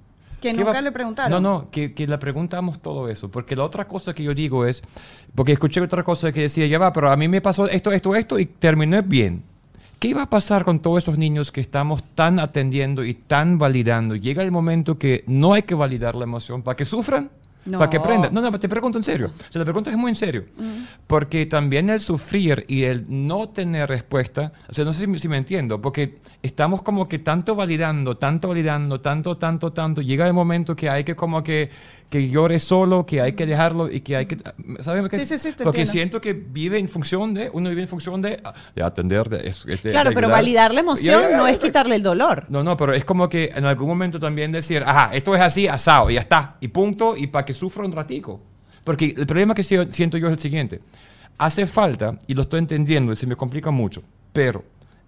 Que 0.41 0.50
¿Qué 0.51 0.53
nunca 0.53 0.74
va- 0.74 0.82
le 0.82 0.91
preguntaron. 0.91 1.32
No, 1.41 1.50
no, 1.62 1.70
que, 1.72 1.94
que 1.94 2.06
le 2.06 2.17
preguntamos 2.20 2.79
todo 2.79 3.10
eso. 3.10 3.29
Porque 3.29 3.56
la 3.56 3.63
otra 3.63 3.88
cosa 3.88 4.13
que 4.13 4.24
yo 4.24 4.34
digo 4.36 4.65
es, 4.65 4.84
porque 5.34 5.51
escuché 5.53 5.82
otra 5.82 6.03
cosa 6.03 6.32
que 6.32 6.41
decía, 6.41 6.67
ya 6.67 6.77
va, 6.77 6.94
pero 6.94 7.12
a 7.12 7.17
mí 7.17 7.27
me 7.27 7.41
pasó 7.41 7.67
esto, 7.67 7.91
esto, 7.91 8.15
esto 8.15 8.38
y 8.38 8.46
terminé 8.46 9.01
bien. 9.01 9.44
¿Qué 10.00 10.13
va 10.13 10.24
a 10.24 10.29
pasar 10.29 10.63
con 10.63 10.79
todos 10.79 11.00
esos 11.03 11.17
niños 11.17 11.51
que 11.51 11.60
estamos 11.60 12.03
tan 12.13 12.39
atendiendo 12.39 13.03
y 13.03 13.15
tan 13.15 13.58
validando? 13.58 14.15
Llega 14.15 14.44
el 14.44 14.51
momento 14.51 15.00
que 15.00 15.24
no 15.25 15.53
hay 15.53 15.63
que 15.63 15.74
validar 15.74 16.13
la 16.15 16.25
emoción 16.25 16.62
para 16.62 16.75
que 16.75 16.86
sufran, 16.86 17.32
No. 17.67 17.79
para 17.79 17.89
que 17.89 17.97
aprendan. 17.97 18.33
No, 18.33 18.41
no, 18.41 18.59
te 18.59 18.69
pregunto 18.69 18.97
en 18.97 19.03
serio. 19.03 19.31
O 19.38 19.51
sea, 19.51 19.59
la 19.59 19.65
pregunta 19.65 19.91
es 19.91 19.97
muy 19.97 20.09
en 20.09 20.15
serio. 20.15 20.45
Porque 21.05 21.45
también 21.45 21.89
el 21.89 22.00
sufrir 22.00 22.65
y 22.67 22.83
el 22.83 23.05
no 23.07 23.50
tener 23.50 23.89
respuesta, 23.89 24.53
o 24.69 24.74
sea, 24.74 24.86
no 24.86 24.93
sé 24.93 25.07
si 25.19 25.27
me 25.27 25.38
entiendo, 25.38 25.81
porque 25.81 26.17
estamos 26.41 26.81
como 26.81 27.07
que 27.07 27.19
tanto 27.19 27.55
validando, 27.55 28.17
tanto 28.17 28.50
validando, 28.50 29.01
tanto, 29.01 29.38
tanto, 29.38 29.74
tanto, 29.74 30.01
llega 30.01 30.27
el 30.27 30.33
momento 30.33 30.75
que 30.75 30.89
hay 30.89 31.03
que 31.03 31.15
como 31.15 31.43
que, 31.43 31.69
que 32.09 32.29
llore 32.29 32.59
solo, 32.59 33.05
que 33.05 33.19
hay 33.19 33.33
que 33.33 33.45
dejarlo 33.45 33.91
y 33.91 33.99
que 33.99 34.15
hay 34.15 34.25
que... 34.27 34.37
¿Sabes? 34.79 35.09
Sí, 35.11 35.25
sí, 35.25 35.37
sí, 35.37 35.51
te 35.51 35.63
Porque 35.65 35.81
entiendo. 35.81 35.91
siento 35.91 36.21
que 36.21 36.31
vive 36.33 36.77
en 36.79 36.87
función 36.87 37.33
de, 37.33 37.49
uno 37.51 37.69
vive 37.69 37.81
en 37.81 37.87
función 37.89 38.21
de, 38.21 38.41
de 38.75 38.81
atender, 38.83 39.27
de, 39.27 39.39
de- 39.39 39.77
Claro, 39.91 40.11
de 40.11 40.15
pero 40.15 40.29
validar 40.29 40.73
la 40.73 40.79
emoción 40.79 41.21
ya, 41.31 41.35
no 41.37 41.45
es 41.47 41.59
ya. 41.59 41.65
quitarle 41.65 41.95
el 41.95 42.03
dolor. 42.03 42.45
No, 42.47 42.63
no, 42.63 42.77
pero 42.77 42.93
es 42.93 43.03
como 43.03 43.27
que 43.27 43.51
en 43.53 43.65
algún 43.65 43.89
momento 43.89 44.19
también 44.21 44.53
decir, 44.53 44.83
ajá, 44.85 45.09
esto 45.13 45.35
es 45.35 45.41
así, 45.41 45.67
asado, 45.67 46.09
y 46.09 46.13
ya 46.13 46.21
está, 46.21 46.55
y 46.61 46.69
punto, 46.69 47.17
y 47.17 47.27
para 47.27 47.43
que 47.45 47.53
sufra 47.53 47.83
un 47.83 47.91
ratico. 47.91 48.41
Porque 48.85 49.13
el 49.17 49.25
problema 49.27 49.53
que 49.53 49.63
si- 49.63 49.91
siento 49.91 50.17
yo 50.17 50.27
es 50.27 50.33
el 50.33 50.39
siguiente. 50.39 50.79
Hace 51.37 51.67
falta, 51.67 52.17
y 52.25 52.33
lo 52.35 52.43
estoy 52.43 52.59
entendiendo, 52.59 53.11
y 53.11 53.17
se 53.17 53.27
me 53.27 53.35
complica 53.35 53.69
mucho, 53.69 54.01
pero 54.31 54.63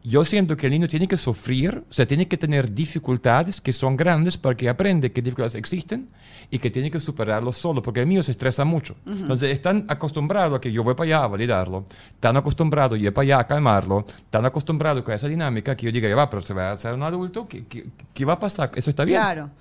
yo 0.10 0.24
siento 0.24 0.58
que 0.58 0.66
el 0.66 0.72
niño 0.72 0.88
tiene 0.88 1.08
que 1.08 1.18
sufrir, 1.18 1.84
o 1.88 1.94
sea, 1.94 2.06
tiene 2.06 2.28
que 2.28 2.36
tener 2.36 2.74
dificultades 2.74 3.62
que 3.62 3.72
son 3.72 3.96
grandes 3.96 4.38
para 4.38 4.56
que 4.56 4.68
aprende 4.68 5.12
que 5.12 5.22
dificultades 5.22 5.56
existen 5.56 6.10
y 6.50 6.58
que 6.58 6.72
tiene 6.72 6.90
que 6.90 7.00
superarlo 7.00 7.52
solo, 7.52 7.84
porque 7.84 8.00
el 8.00 8.08
mío 8.08 8.24
se 8.24 8.32
estresa 8.32 8.66
mucho. 8.66 8.96
Entonces, 9.06 9.52
están 9.52 9.86
acostumbrados 9.88 10.58
a 10.58 10.62
que 10.62 10.72
yo 10.72 10.84
voy 10.84 10.96
para 10.96 11.06
allá 11.06 11.24
a 11.26 11.28
validarlo, 11.28 11.86
tan 12.20 12.36
acostumbrado 12.38 12.96
yo 12.96 13.04
voy 13.04 13.12
para 13.12 13.24
allá 13.24 13.40
a 13.40 13.48
calmarlo, 13.48 14.06
tan 14.32 14.46
acostumbrado 14.46 15.04
con 15.04 15.14
esa 15.14 15.28
dinámica 15.28 15.78
que 15.78 15.86
yo 15.86 15.92
diga, 15.92 16.10
ya 16.10 16.16
va, 16.16 16.28
pero 16.28 16.42
se 16.42 16.56
va 16.56 16.70
a 16.70 16.72
hacer 16.72 16.94
un 16.96 17.04
adulto, 17.04 17.48
¿qué, 17.48 17.66
qué, 17.68 17.86
qué 18.12 18.26
va 18.26 18.34
a 18.34 18.40
pasar? 18.40 18.72
Eso 18.74 18.90
está 18.90 19.06
bien. 19.06 19.20
Claro. 19.20 19.52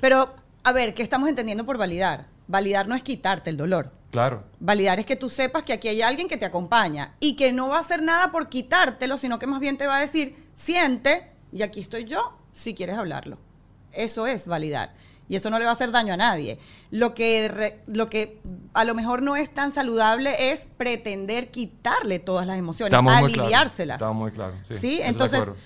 Pero, 0.00 0.34
a 0.64 0.72
ver, 0.72 0.94
¿qué 0.94 1.02
estamos 1.02 1.28
entendiendo 1.28 1.66
por 1.66 1.76
validar? 1.76 2.26
Validar 2.46 2.88
no 2.88 2.94
es 2.94 3.02
quitarte 3.02 3.50
el 3.50 3.58
dolor. 3.58 3.97
Claro. 4.10 4.44
Validar 4.58 4.98
es 5.00 5.06
que 5.06 5.16
tú 5.16 5.28
sepas 5.28 5.62
que 5.64 5.72
aquí 5.74 5.88
hay 5.88 6.00
alguien 6.02 6.28
que 6.28 6.36
te 6.38 6.46
acompaña 6.46 7.14
y 7.20 7.36
que 7.36 7.52
no 7.52 7.68
va 7.68 7.76
a 7.76 7.80
hacer 7.80 8.02
nada 8.02 8.32
por 8.32 8.48
quitártelo, 8.48 9.18
sino 9.18 9.38
que 9.38 9.46
más 9.46 9.60
bien 9.60 9.76
te 9.76 9.86
va 9.86 9.98
a 9.98 10.00
decir, 10.00 10.34
siente, 10.54 11.30
y 11.52 11.62
aquí 11.62 11.80
estoy 11.80 12.04
yo, 12.04 12.32
si 12.50 12.74
quieres 12.74 12.96
hablarlo. 12.96 13.38
Eso 13.92 14.26
es 14.26 14.46
validar. 14.46 14.94
Y 15.30 15.36
eso 15.36 15.50
no 15.50 15.58
le 15.58 15.66
va 15.66 15.72
a 15.72 15.74
hacer 15.74 15.90
daño 15.92 16.14
a 16.14 16.16
nadie. 16.16 16.58
Lo 16.90 17.12
que, 17.12 17.48
re- 17.48 17.80
lo 17.86 18.08
que 18.08 18.40
a 18.72 18.84
lo 18.84 18.94
mejor 18.94 19.20
no 19.20 19.36
es 19.36 19.52
tan 19.52 19.74
saludable 19.74 20.52
es 20.52 20.66
pretender 20.78 21.50
quitarle 21.50 22.18
todas 22.18 22.46
las 22.46 22.58
emociones, 22.58 22.92
Estamos 22.94 23.12
muy 23.20 23.34
aliviárselas. 23.34 23.96
Estamos 23.96 24.16
muy 24.16 24.30
claros. 24.30 24.56
Sí, 24.70 24.78
Sí, 24.78 25.00
entonces, 25.02 25.40
acuerdo. 25.40 25.60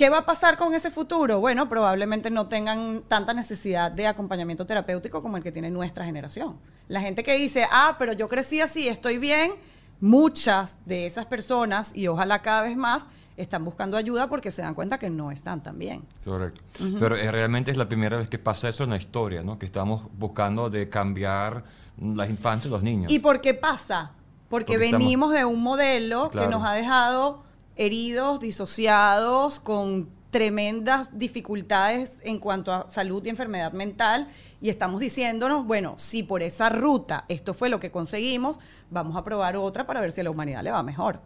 ¿Qué 0.00 0.08
va 0.08 0.20
a 0.20 0.24
pasar 0.24 0.56
con 0.56 0.72
ese 0.72 0.90
futuro? 0.90 1.40
Bueno, 1.40 1.68
probablemente 1.68 2.30
no 2.30 2.46
tengan 2.46 3.02
tanta 3.06 3.34
necesidad 3.34 3.92
de 3.92 4.06
acompañamiento 4.06 4.64
terapéutico 4.64 5.20
como 5.20 5.36
el 5.36 5.42
que 5.42 5.52
tiene 5.52 5.70
nuestra 5.70 6.06
generación. 6.06 6.56
La 6.88 7.02
gente 7.02 7.22
que 7.22 7.36
dice, 7.36 7.66
ah, 7.70 7.96
pero 7.98 8.14
yo 8.14 8.26
crecí 8.26 8.62
así, 8.62 8.88
estoy 8.88 9.18
bien, 9.18 9.52
muchas 10.00 10.78
de 10.86 11.04
esas 11.04 11.26
personas, 11.26 11.92
y 11.94 12.06
ojalá 12.06 12.40
cada 12.40 12.62
vez 12.62 12.78
más, 12.78 13.08
están 13.36 13.62
buscando 13.62 13.98
ayuda 13.98 14.26
porque 14.30 14.50
se 14.50 14.62
dan 14.62 14.72
cuenta 14.74 14.98
que 14.98 15.10
no 15.10 15.30
están 15.30 15.62
tan 15.62 15.78
bien. 15.78 16.02
Correcto. 16.24 16.62
Pero 16.98 17.16
eh, 17.16 17.30
realmente 17.30 17.70
es 17.70 17.76
la 17.76 17.86
primera 17.86 18.16
vez 18.16 18.30
que 18.30 18.38
pasa 18.38 18.70
eso 18.70 18.84
en 18.84 18.90
la 18.90 18.96
historia, 18.96 19.42
¿no? 19.42 19.58
Que 19.58 19.66
estamos 19.66 20.04
buscando 20.18 20.70
de 20.70 20.88
cambiar 20.88 21.62
las 22.00 22.30
infancias 22.30 22.64
de 22.64 22.70
los 22.70 22.82
niños. 22.82 23.12
¿Y 23.12 23.18
por 23.18 23.42
qué 23.42 23.52
pasa? 23.52 24.12
Porque, 24.48 24.72
Porque 24.72 24.84
estamos- 24.86 25.04
venimos 25.04 25.32
de 25.34 25.44
un 25.44 25.62
modelo 25.62 26.30
Claro. 26.30 26.48
que 26.48 26.54
nos 26.54 26.66
ha 26.66 26.72
dejado 26.72 27.42
heridos, 27.84 28.40
disociados, 28.40 29.58
con 29.58 30.08
tremendas 30.30 31.18
dificultades 31.18 32.18
en 32.22 32.38
cuanto 32.38 32.72
a 32.72 32.88
salud 32.88 33.24
y 33.24 33.30
enfermedad 33.30 33.72
mental 33.72 34.28
y 34.60 34.68
estamos 34.68 35.00
diciéndonos, 35.00 35.66
bueno, 35.66 35.94
si 35.96 36.22
por 36.22 36.42
esa 36.42 36.68
ruta 36.68 37.24
esto 37.28 37.52
fue 37.54 37.68
lo 37.68 37.80
que 37.80 37.90
conseguimos, 37.90 38.60
vamos 38.90 39.16
a 39.16 39.24
probar 39.24 39.56
otra 39.56 39.86
para 39.86 40.00
ver 40.00 40.12
si 40.12 40.20
a 40.20 40.24
la 40.24 40.30
humanidad 40.30 40.62
le 40.62 40.70
va 40.70 40.82
mejor. 40.84 41.20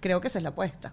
Creo 0.00 0.20
que 0.20 0.28
esa 0.28 0.38
es 0.38 0.42
la 0.42 0.50
apuesta. 0.50 0.92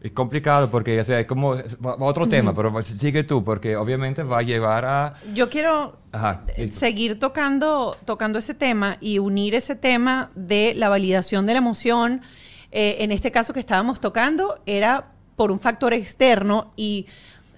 Es 0.00 0.12
complicado 0.12 0.70
porque, 0.70 0.98
o 1.00 1.04
sea, 1.04 1.18
es 1.18 1.26
como 1.26 1.56
es- 1.56 1.76
va- 1.76 1.96
va 1.96 2.06
otro 2.06 2.28
tema, 2.28 2.54
pero 2.54 2.82
sigue 2.84 3.24
tú, 3.24 3.42
porque 3.42 3.76
obviamente 3.76 4.22
va 4.22 4.38
a 4.38 4.42
llevar 4.42 4.84
a... 4.84 5.14
Yo 5.34 5.50
quiero 5.50 5.98
Ajá. 6.12 6.44
eh, 6.56 6.70
seguir 6.70 7.18
tocando, 7.18 7.96
tocando 8.04 8.38
ese 8.38 8.54
tema 8.54 8.96
y 9.00 9.18
unir 9.18 9.56
ese 9.56 9.74
tema 9.74 10.30
de 10.36 10.72
la 10.76 10.88
validación 10.88 11.46
de 11.46 11.52
la 11.54 11.58
emoción. 11.58 12.22
Eh, 12.70 12.96
en 13.00 13.12
este 13.12 13.30
caso 13.30 13.52
que 13.52 13.60
estábamos 13.60 14.00
tocando 14.00 14.60
era 14.66 15.12
por 15.36 15.50
un 15.52 15.60
factor 15.60 15.94
externo 15.94 16.72
y 16.76 17.06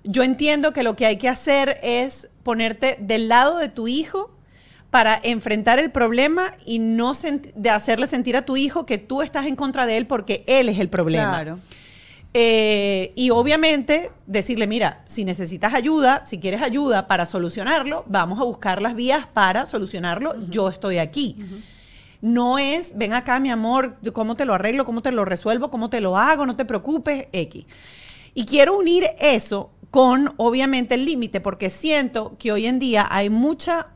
yo 0.04 0.22
entiendo 0.22 0.72
que 0.72 0.82
lo 0.82 0.96
que 0.96 1.06
hay 1.06 1.18
que 1.18 1.28
hacer 1.28 1.78
es 1.82 2.28
ponerte 2.42 2.96
del 3.00 3.28
lado 3.28 3.58
de 3.58 3.68
tu 3.68 3.88
hijo 3.88 4.30
para 4.90 5.20
enfrentar 5.22 5.78
el 5.78 5.90
problema 5.90 6.54
y 6.64 6.78
no 6.78 7.12
de 7.54 7.70
hacerle 7.70 8.06
sentir 8.06 8.36
a 8.36 8.42
tu 8.42 8.56
hijo 8.56 8.86
que 8.86 8.98
tú 8.98 9.22
estás 9.22 9.46
en 9.46 9.56
contra 9.56 9.86
de 9.86 9.96
él 9.96 10.06
porque 10.06 10.44
él 10.46 10.68
es 10.68 10.78
el 10.78 10.88
problema. 10.88 11.30
Claro. 11.30 11.58
Eh, 12.32 13.12
y 13.16 13.30
obviamente 13.30 14.12
decirle, 14.26 14.66
mira, 14.66 15.02
si 15.06 15.24
necesitas 15.24 15.74
ayuda, 15.74 16.24
si 16.24 16.38
quieres 16.38 16.62
ayuda 16.62 17.08
para 17.08 17.26
solucionarlo, 17.26 18.04
vamos 18.06 18.38
a 18.38 18.44
buscar 18.44 18.80
las 18.80 18.94
vías 18.94 19.26
para 19.26 19.66
solucionarlo. 19.66 20.34
Yo 20.48 20.68
estoy 20.68 20.98
aquí. 20.98 21.36
No 22.22 22.58
es, 22.58 22.96
ven 22.96 23.14
acá, 23.14 23.40
mi 23.40 23.50
amor, 23.50 23.96
cómo 24.12 24.36
te 24.36 24.44
lo 24.44 24.54
arreglo, 24.54 24.84
cómo 24.84 25.00
te 25.00 25.12
lo 25.12 25.24
resuelvo, 25.24 25.70
cómo 25.70 25.88
te 25.88 26.00
lo 26.00 26.16
hago, 26.16 26.44
no 26.44 26.56
te 26.56 26.64
preocupes, 26.64 27.28
X. 27.32 27.64
Y 28.34 28.44
quiero 28.44 28.78
unir 28.78 29.04
eso 29.18 29.70
con, 29.90 30.34
obviamente, 30.36 30.94
el 30.94 31.04
límite, 31.04 31.40
porque 31.40 31.70
siento 31.70 32.36
que 32.38 32.52
hoy 32.52 32.66
en 32.66 32.78
día 32.78 33.06
hay 33.10 33.30
mucha 33.30 33.88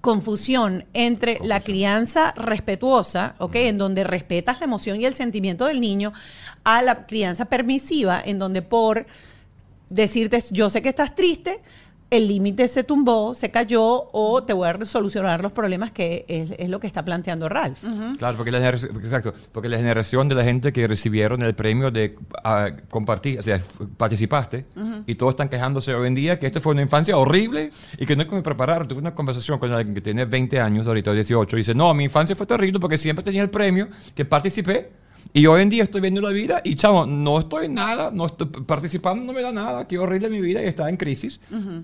confusión 0.00 0.84
entre 0.92 1.38
la 1.42 1.60
crianza 1.60 2.32
respetuosa, 2.36 3.34
¿ok? 3.38 3.56
En 3.56 3.78
donde 3.78 4.04
respetas 4.04 4.60
la 4.60 4.66
emoción 4.66 5.00
y 5.00 5.06
el 5.06 5.14
sentimiento 5.14 5.64
del 5.64 5.80
niño, 5.80 6.12
a 6.62 6.82
la 6.82 7.06
crianza 7.06 7.46
permisiva, 7.46 8.22
en 8.24 8.38
donde 8.38 8.60
por 8.62 9.06
decirte, 9.88 10.42
yo 10.50 10.68
sé 10.68 10.82
que 10.82 10.90
estás 10.90 11.14
triste, 11.14 11.60
el 12.16 12.28
límite 12.28 12.68
se 12.68 12.84
tumbó, 12.84 13.34
se 13.34 13.50
cayó, 13.50 14.08
o 14.12 14.42
te 14.44 14.52
voy 14.52 14.68
a 14.68 14.84
solucionar 14.84 15.42
los 15.42 15.52
problemas, 15.52 15.90
que 15.90 16.24
es, 16.28 16.52
es 16.56 16.68
lo 16.68 16.78
que 16.78 16.86
está 16.86 17.04
planteando 17.04 17.48
Ralph. 17.48 17.82
Claro, 18.18 18.36
porque 18.36 18.52
la, 18.52 18.58
generación, 18.58 18.96
exacto, 19.02 19.34
porque 19.50 19.68
la 19.68 19.78
generación 19.78 20.28
de 20.28 20.34
la 20.34 20.44
gente 20.44 20.72
que 20.72 20.86
recibieron 20.86 21.42
el 21.42 21.54
premio 21.54 21.90
de 21.90 22.16
ah, 22.44 22.70
compartir, 22.88 23.40
o 23.40 23.42
sea, 23.42 23.60
participaste, 23.96 24.66
y 25.06 25.16
todos 25.16 25.32
están 25.32 25.48
quejándose 25.48 25.94
hoy 25.94 26.06
en 26.06 26.14
día 26.14 26.38
que 26.38 26.46
esta 26.46 26.60
fue 26.60 26.72
una 26.72 26.82
infancia 26.82 27.16
horrible 27.16 27.70
y 27.98 28.06
que 28.06 28.14
no 28.14 28.22
es 28.22 28.28
que 28.28 28.36
me 28.36 28.42
prepararon. 28.42 28.86
Tuve 28.86 29.00
una 29.00 29.14
conversación 29.14 29.58
con 29.58 29.72
alguien 29.72 29.94
que 29.94 30.00
tiene 30.00 30.24
20 30.24 30.60
años, 30.60 30.86
ahorita 30.86 31.12
18, 31.12 31.56
y 31.56 31.60
dice, 31.60 31.74
no, 31.74 31.92
mi 31.94 32.04
infancia 32.04 32.36
fue 32.36 32.46
terrible 32.46 32.78
porque 32.78 32.98
siempre 32.98 33.24
tenía 33.24 33.42
el 33.42 33.50
premio, 33.50 33.88
que 34.14 34.24
participé, 34.24 34.90
y 35.36 35.46
hoy 35.46 35.62
en 35.62 35.68
día 35.68 35.82
estoy 35.82 36.00
viendo 36.00 36.20
la 36.20 36.30
vida 36.30 36.60
y, 36.62 36.76
chavo, 36.76 37.06
no 37.06 37.40
estoy 37.40 37.66
en 37.66 37.74
nada, 37.74 38.12
no 38.12 38.26
estoy 38.26 38.46
participando, 38.46 39.24
no 39.24 39.32
me 39.32 39.42
da 39.42 39.50
nada, 39.50 39.88
qué 39.88 39.98
horrible 39.98 40.30
mi 40.30 40.40
vida 40.40 40.62
y 40.62 40.66
está 40.66 40.88
en 40.88 40.96
crisis 40.96 41.40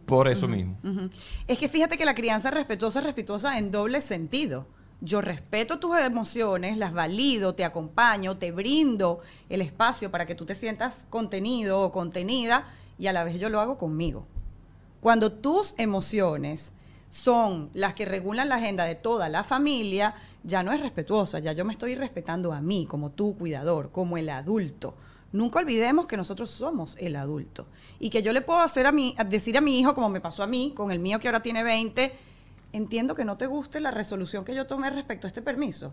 por 0.06 0.28
eso 0.28 0.46
mismo. 0.46 0.78
Es 1.48 1.58
que 1.58 1.68
fíjate 1.68 1.98
que 1.98 2.04
la 2.04 2.14
crianza 2.14 2.52
respetuosa 2.52 3.00
es 3.00 3.06
respetuosa 3.06 3.58
en 3.58 3.72
doble 3.72 4.02
sentido. 4.02 4.68
Yo 5.00 5.20
respeto 5.20 5.80
tus 5.80 5.98
emociones, 5.98 6.78
las 6.78 6.92
valido, 6.92 7.56
te 7.56 7.64
acompaño, 7.64 8.36
te 8.36 8.52
brindo 8.52 9.18
el 9.48 9.62
espacio 9.62 10.12
para 10.12 10.26
que 10.26 10.36
tú 10.36 10.46
te 10.46 10.54
sientas 10.54 11.04
contenido 11.10 11.80
o 11.80 11.90
contenida 11.90 12.68
y 13.00 13.08
a 13.08 13.12
la 13.12 13.24
vez 13.24 13.40
yo 13.40 13.48
lo 13.48 13.58
hago 13.58 13.78
conmigo. 13.78 14.28
Cuando 15.00 15.32
tus 15.32 15.74
emociones 15.76 16.70
son 17.10 17.70
las 17.74 17.94
que 17.94 18.06
regulan 18.06 18.48
la 18.48 18.54
agenda 18.54 18.84
de 18.84 18.94
toda 18.94 19.28
la 19.28 19.44
familia, 19.44 20.14
ya 20.42 20.62
no 20.62 20.72
es 20.72 20.80
respetuosa, 20.80 21.40
ya 21.40 21.52
yo 21.52 21.64
me 21.64 21.72
estoy 21.72 21.96
respetando 21.96 22.52
a 22.52 22.60
mí 22.60 22.86
como 22.86 23.10
tu 23.10 23.36
cuidador, 23.36 23.90
como 23.90 24.16
el 24.16 24.30
adulto. 24.30 24.94
Nunca 25.32 25.58
olvidemos 25.58 26.06
que 26.06 26.16
nosotros 26.16 26.50
somos 26.50 26.96
el 26.98 27.16
adulto 27.16 27.66
y 27.98 28.10
que 28.10 28.22
yo 28.22 28.32
le 28.32 28.40
puedo 28.40 28.60
hacer 28.60 28.86
a 28.86 28.92
mí, 28.92 29.14
decir 29.28 29.58
a 29.58 29.60
mi 29.60 29.78
hijo, 29.78 29.94
como 29.94 30.08
me 30.08 30.20
pasó 30.20 30.42
a 30.42 30.46
mí, 30.46 30.72
con 30.74 30.90
el 30.90 30.98
mío 30.98 31.20
que 31.20 31.28
ahora 31.28 31.42
tiene 31.42 31.62
20, 31.62 32.12
entiendo 32.72 33.14
que 33.14 33.24
no 33.24 33.36
te 33.36 33.46
guste 33.46 33.80
la 33.80 33.90
resolución 33.90 34.44
que 34.44 34.54
yo 34.54 34.66
tomé 34.66 34.90
respecto 34.90 35.26
a 35.26 35.28
este 35.28 35.42
permiso 35.42 35.92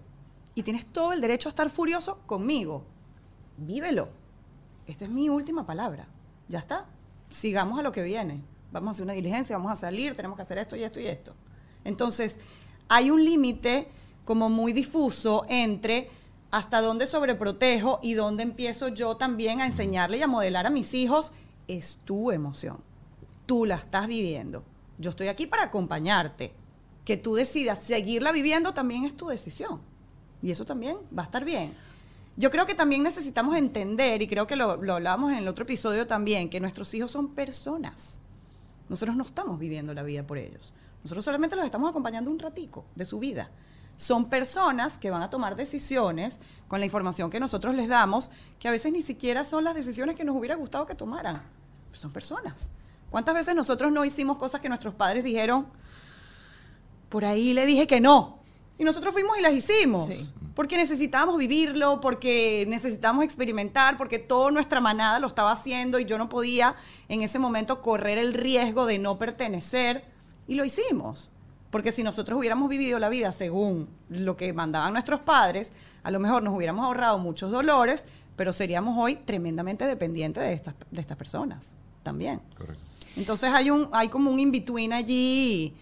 y 0.56 0.64
tienes 0.64 0.86
todo 0.86 1.14
el 1.14 1.22
derecho 1.22 1.50
a 1.50 1.52
estar 1.52 1.70
furioso 1.70 2.20
conmigo. 2.26 2.84
Vívelo. 3.58 4.10
Esta 4.88 5.06
es 5.06 5.12
mi 5.12 5.30
última 5.30 5.66
palabra. 5.66 6.08
Ya 6.48 6.60
está. 6.60 6.86
Sigamos 7.30 7.78
a 7.78 7.82
lo 7.82 7.92
que 7.92 8.02
viene. 8.02 8.42
Vamos 8.80 8.90
a 8.90 8.92
hacer 8.94 9.04
una 9.04 9.14
diligencia, 9.14 9.58
vamos 9.58 9.72
a 9.72 9.76
salir, 9.76 10.16
tenemos 10.16 10.36
que 10.36 10.42
hacer 10.42 10.58
esto 10.58 10.76
y 10.76 10.84
esto 10.84 11.00
y 11.00 11.08
esto. 11.08 11.34
Entonces, 11.84 12.38
hay 12.88 13.10
un 13.10 13.24
límite 13.24 13.90
como 14.26 14.50
muy 14.50 14.74
difuso 14.74 15.46
entre 15.48 16.10
hasta 16.52 16.82
dónde 16.82 17.08
sobreprotejo 17.08 18.00
y 18.02 18.14
dónde 18.14 18.44
empiezo 18.44 18.88
yo 18.90 19.18
también 19.18 19.62
a 19.62 19.66
enseñarle 19.66 20.18
y 20.18 20.22
a 20.22 20.28
modelar 20.28 20.66
a 20.66 20.70
mis 20.70 20.94
hijos, 20.94 21.32
es 21.68 22.00
tu 22.06 22.32
emoción. 22.32 22.78
Tú 23.46 23.66
la 23.66 23.76
estás 23.76 24.08
viviendo. 24.08 24.64
Yo 24.98 25.12
estoy 25.12 25.28
aquí 25.28 25.48
para 25.48 25.64
acompañarte. 25.64 26.54
Que 27.06 27.16
tú 27.18 27.36
decidas 27.36 27.80
seguirla 27.84 28.32
viviendo 28.32 28.74
también 28.74 29.06
es 29.06 29.16
tu 29.16 29.28
decisión. 29.28 29.82
Y 30.42 30.52
eso 30.52 30.66
también 30.66 30.98
va 31.18 31.24
a 31.24 31.26
estar 31.26 31.46
bien. 31.46 31.74
Yo 32.36 32.52
creo 32.52 32.66
que 32.66 32.76
también 32.76 33.04
necesitamos 33.04 33.56
entender, 33.58 34.22
y 34.22 34.28
creo 34.28 34.46
que 34.46 34.56
lo, 34.56 34.76
lo 34.78 34.94
hablábamos 34.96 35.32
en 35.32 35.38
el 35.38 35.48
otro 35.48 35.64
episodio 35.64 36.06
también, 36.06 36.50
que 36.50 36.60
nuestros 36.60 36.94
hijos 36.94 37.12
son 37.12 37.30
personas. 37.30 38.20
Nosotros 38.90 39.16
no 39.16 39.24
estamos 39.24 39.60
viviendo 39.60 39.94
la 39.94 40.04
vida 40.04 40.26
por 40.26 40.38
ellos. 40.38 40.74
Nosotros 41.04 41.26
solamente 41.26 41.56
los 41.56 41.66
estamos 41.66 41.90
acompañando 41.90 42.32
un 42.32 42.40
ratico 42.40 42.86
de 42.96 43.06
su 43.06 43.20
vida. 43.20 43.50
Son 43.98 44.30
personas 44.30 44.98
que 44.98 45.10
van 45.10 45.24
a 45.24 45.30
tomar 45.30 45.56
decisiones 45.56 46.40
con 46.68 46.80
la 46.80 46.86
información 46.86 47.30
que 47.30 47.40
nosotros 47.40 47.76
les 47.76 47.88
damos, 47.88 48.30
que 48.60 48.68
a 48.68 48.72
veces 48.72 48.92
ni 48.92 49.02
siquiera 49.02 49.44
son 49.44 49.64
las 49.64 49.74
decisiones 49.74 50.16
que 50.16 50.24
nos 50.24 50.36
hubiera 50.36 50.56
gustado 50.56 50.86
que 50.86 50.96
tomaran. 50.96 51.42
Son 51.94 52.12
personas. 52.12 52.70
¿Cuántas 53.10 53.34
veces 53.34 53.56
nosotros 53.56 53.92
no 53.92 54.06
hicimos 54.06 54.38
cosas 54.38 54.62
que 54.62 54.70
nuestros 54.70 54.94
padres 54.94 55.24
dijeron, 55.24 55.68
por 57.10 57.26
ahí 57.26 57.54
le 57.54 57.66
dije 57.66 57.88
que 57.88 58.00
no? 58.00 58.40
Y 58.78 58.84
nosotros 58.84 59.14
fuimos 59.14 59.38
y 59.38 59.42
las 59.42 59.54
hicimos. 59.54 60.08
Sí. 60.08 60.34
Porque 60.54 60.78
necesitábamos 60.78 61.38
vivirlo, 61.38 62.02
porque 62.02 62.66
necesitábamos 62.68 63.24
experimentar, 63.26 63.98
porque 63.98 64.20
toda 64.20 64.52
nuestra 64.52 64.80
manada 64.80 65.20
lo 65.20 65.28
estaba 65.28 65.52
haciendo 65.52 66.00
y 66.00 66.06
yo 66.06 66.18
no 66.18 66.30
podía 66.30 66.76
en 67.10 67.22
ese 67.22 67.40
momento 67.40 67.82
correr 67.82 68.18
el 68.18 68.34
riesgo 68.34 68.86
de 68.86 68.98
no 69.00 69.18
pertenecer. 69.18 70.04
Y 70.48 70.56
lo 70.56 70.66
hicimos. 70.66 71.30
Porque 71.70 71.92
si 71.92 72.02
nosotros 72.02 72.40
hubiéramos 72.40 72.70
vivido 72.70 72.98
la 72.98 73.10
vida 73.10 73.32
según 73.32 73.90
lo 74.10 74.38
que 74.38 74.54
mandaban 74.54 74.94
nuestros 74.94 75.20
padres, 75.20 75.74
a 76.04 76.12
lo 76.12 76.20
mejor 76.20 76.42
nos 76.42 76.56
hubiéramos 76.56 76.86
ahorrado 76.86 77.18
muchos 77.18 77.52
dolores, 77.52 78.06
pero 78.36 78.54
seríamos 78.54 78.98
hoy 78.98 79.16
tremendamente 79.16 79.86
dependientes 79.86 80.44
de 80.44 80.54
estas, 80.54 80.76
de 80.92 81.02
estas 81.02 81.18
personas 81.18 81.74
también. 82.04 82.40
Correcto. 82.58 82.82
Entonces 83.18 83.52
hay, 83.52 83.70
un, 83.70 83.90
hay 83.92 84.08
como 84.08 84.32
un 84.32 84.40
in-between 84.40 84.94
allí 84.94 85.76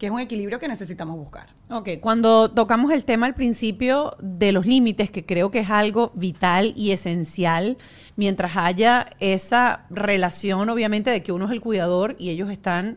que 0.00 0.06
es 0.06 0.12
un 0.12 0.18
equilibrio 0.18 0.58
que 0.58 0.66
necesitamos 0.66 1.14
buscar. 1.18 1.48
Ok, 1.68 1.90
cuando 2.00 2.50
tocamos 2.50 2.90
el 2.90 3.04
tema 3.04 3.26
al 3.26 3.34
principio 3.34 4.16
de 4.18 4.50
los 4.50 4.64
límites, 4.64 5.10
que 5.10 5.26
creo 5.26 5.50
que 5.50 5.58
es 5.58 5.68
algo 5.68 6.10
vital 6.14 6.72
y 6.74 6.92
esencial, 6.92 7.76
mientras 8.16 8.56
haya 8.56 9.10
esa 9.20 9.84
relación, 9.90 10.70
obviamente, 10.70 11.10
de 11.10 11.22
que 11.22 11.32
uno 11.32 11.44
es 11.44 11.50
el 11.50 11.60
cuidador 11.60 12.16
y 12.18 12.30
ellos 12.30 12.50
están, 12.50 12.96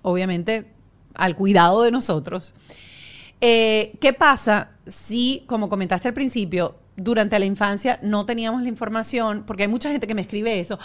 obviamente, 0.00 0.72
al 1.12 1.36
cuidado 1.36 1.82
de 1.82 1.90
nosotros. 1.90 2.54
Eh, 3.42 3.92
¿Qué 4.00 4.14
pasa 4.14 4.70
si, 4.86 5.44
como 5.46 5.68
comentaste 5.68 6.08
al 6.08 6.14
principio, 6.14 6.76
durante 6.96 7.38
la 7.38 7.44
infancia 7.44 7.98
no 8.02 8.24
teníamos 8.24 8.62
la 8.62 8.70
información? 8.70 9.44
Porque 9.46 9.64
hay 9.64 9.68
mucha 9.68 9.90
gente 9.90 10.06
que 10.06 10.14
me 10.14 10.22
escribe 10.22 10.58
eso. 10.58 10.78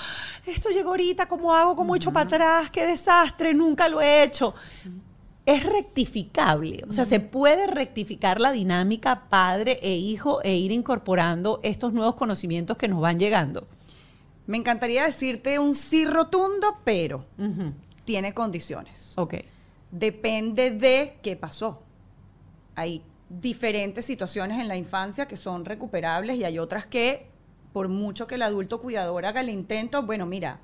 Esto 0.46 0.70
llegó 0.70 0.89
ahorita, 0.89 1.27
¿cómo 1.27 1.56
hago? 1.56 1.77
¿Cómo 1.77 1.96
echo 1.96 2.12
para 2.12 2.25
atrás? 2.25 2.70
¡Qué 2.72 2.86
desastre! 2.86 3.53
Nunca 3.53 3.88
lo 3.88 4.01
he 4.01 4.24
hecho. 4.24 4.53
Es 5.45 5.65
rectificable, 5.65 6.83
o 6.88 6.93
sea, 6.93 7.03
se 7.03 7.19
puede 7.19 7.67
rectificar 7.67 8.39
la 8.39 8.53
dinámica 8.53 9.27
padre 9.27 9.77
e 9.81 9.93
hijo 9.93 10.41
e 10.41 10.55
ir 10.55 10.71
incorporando 10.71 11.59
estos 11.63 11.91
nuevos 11.91 12.15
conocimientos 12.15 12.77
que 12.77 12.88
nos 12.88 13.01
van 13.01 13.19
llegando. 13.19 13.67
Me 14.47 14.57
encantaría 14.57 15.03
decirte 15.03 15.59
un 15.59 15.75
sí 15.75 16.05
rotundo, 16.05 16.77
pero 16.85 17.25
tiene 18.05 18.33
condiciones. 18.33 19.13
Ok. 19.17 19.35
Depende 19.91 20.71
de 20.71 21.17
qué 21.21 21.35
pasó. 21.35 21.83
Hay 22.75 23.03
diferentes 23.29 24.05
situaciones 24.05 24.59
en 24.59 24.67
la 24.67 24.77
infancia 24.77 25.27
que 25.27 25.35
son 25.35 25.65
recuperables 25.65 26.38
y 26.38 26.43
hay 26.43 26.59
otras 26.59 26.85
que, 26.85 27.27
por 27.71 27.89
mucho 27.89 28.27
que 28.27 28.35
el 28.35 28.43
adulto 28.43 28.79
cuidador 28.79 29.25
haga 29.25 29.41
el 29.41 29.50
intento, 29.50 30.03
bueno, 30.03 30.25
mira, 30.25 30.59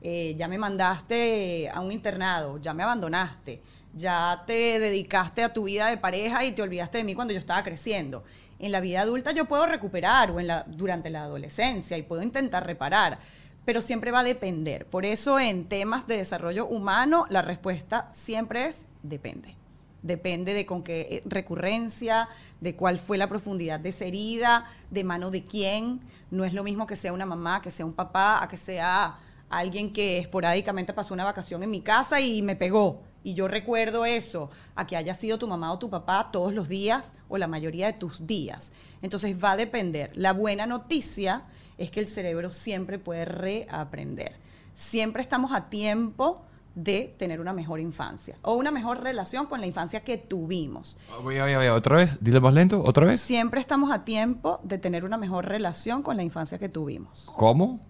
eh, 0.00 0.34
ya 0.36 0.48
me 0.48 0.58
mandaste 0.58 1.68
a 1.72 1.80
un 1.80 1.92
internado, 1.92 2.58
ya 2.58 2.72
me 2.72 2.82
abandonaste, 2.82 3.60
ya 3.98 4.44
te 4.46 4.78
dedicaste 4.78 5.42
a 5.42 5.52
tu 5.52 5.64
vida 5.64 5.88
de 5.88 5.96
pareja 5.96 6.44
y 6.44 6.52
te 6.52 6.62
olvidaste 6.62 6.98
de 6.98 7.04
mí 7.04 7.14
cuando 7.14 7.34
yo 7.34 7.40
estaba 7.40 7.62
creciendo. 7.62 8.24
En 8.58 8.72
la 8.72 8.80
vida 8.80 9.02
adulta 9.02 9.32
yo 9.32 9.44
puedo 9.44 9.66
recuperar 9.66 10.30
o 10.30 10.40
en 10.40 10.46
la, 10.46 10.64
durante 10.66 11.10
la 11.10 11.24
adolescencia 11.24 11.98
y 11.98 12.02
puedo 12.02 12.22
intentar 12.22 12.64
reparar, 12.66 13.18
pero 13.64 13.82
siempre 13.82 14.10
va 14.10 14.20
a 14.20 14.24
depender. 14.24 14.86
Por 14.86 15.04
eso 15.04 15.38
en 15.38 15.68
temas 15.68 16.06
de 16.06 16.16
desarrollo 16.16 16.66
humano 16.66 17.26
la 17.28 17.42
respuesta 17.42 18.08
siempre 18.12 18.66
es 18.66 18.82
depende. 19.02 19.56
Depende 20.02 20.54
de 20.54 20.64
con 20.64 20.84
qué 20.84 21.00
eh, 21.10 21.22
recurrencia, 21.26 22.28
de 22.60 22.76
cuál 22.76 23.00
fue 23.00 23.18
la 23.18 23.28
profundidad 23.28 23.80
de 23.80 23.88
esa 23.88 24.04
herida, 24.04 24.64
de 24.90 25.02
mano 25.02 25.30
de 25.30 25.44
quién. 25.44 26.00
No 26.30 26.44
es 26.44 26.52
lo 26.52 26.62
mismo 26.62 26.86
que 26.86 26.94
sea 26.94 27.12
una 27.12 27.26
mamá, 27.26 27.60
que 27.62 27.72
sea 27.72 27.84
un 27.84 27.94
papá, 27.94 28.42
a 28.42 28.46
que 28.46 28.56
sea 28.56 29.18
alguien 29.50 29.92
que 29.92 30.18
esporádicamente 30.18 30.92
pasó 30.92 31.14
una 31.14 31.24
vacación 31.24 31.62
en 31.62 31.70
mi 31.70 31.80
casa 31.80 32.20
y 32.20 32.42
me 32.42 32.54
pegó. 32.54 33.02
Y 33.24 33.34
yo 33.34 33.48
recuerdo 33.48 34.04
eso, 34.04 34.50
a 34.74 34.86
que 34.86 34.96
haya 34.96 35.14
sido 35.14 35.38
tu 35.38 35.48
mamá 35.48 35.72
o 35.72 35.78
tu 35.78 35.90
papá 35.90 36.30
todos 36.32 36.54
los 36.54 36.68
días 36.68 37.12
o 37.28 37.36
la 37.38 37.48
mayoría 37.48 37.86
de 37.86 37.92
tus 37.92 38.26
días. 38.26 38.72
Entonces 39.02 39.36
va 39.42 39.52
a 39.52 39.56
depender. 39.56 40.10
La 40.14 40.32
buena 40.32 40.66
noticia 40.66 41.42
es 41.76 41.90
que 41.90 42.00
el 42.00 42.06
cerebro 42.06 42.50
siempre 42.50 42.98
puede 42.98 43.24
reaprender. 43.24 44.36
Siempre 44.74 45.22
estamos 45.22 45.52
a 45.52 45.68
tiempo 45.68 46.42
de 46.74 47.12
tener 47.18 47.40
una 47.40 47.52
mejor 47.52 47.80
infancia 47.80 48.36
o 48.42 48.54
una 48.54 48.70
mejor 48.70 49.02
relación 49.02 49.46
con 49.46 49.60
la 49.60 49.66
infancia 49.66 50.04
que 50.04 50.16
tuvimos. 50.16 50.96
Voy, 51.22 51.38
voy, 51.38 51.54
voy, 51.56 51.66
otra 51.66 51.96
vez, 51.96 52.18
dile 52.20 52.40
más 52.40 52.54
lento, 52.54 52.82
otra 52.86 53.04
vez. 53.04 53.20
Siempre 53.20 53.60
estamos 53.60 53.90
a 53.90 54.04
tiempo 54.04 54.60
de 54.62 54.78
tener 54.78 55.04
una 55.04 55.16
mejor 55.16 55.46
relación 55.46 56.04
con 56.04 56.16
la 56.16 56.22
infancia 56.22 56.58
que 56.58 56.68
tuvimos. 56.68 57.32
¿Cómo? 57.36 57.80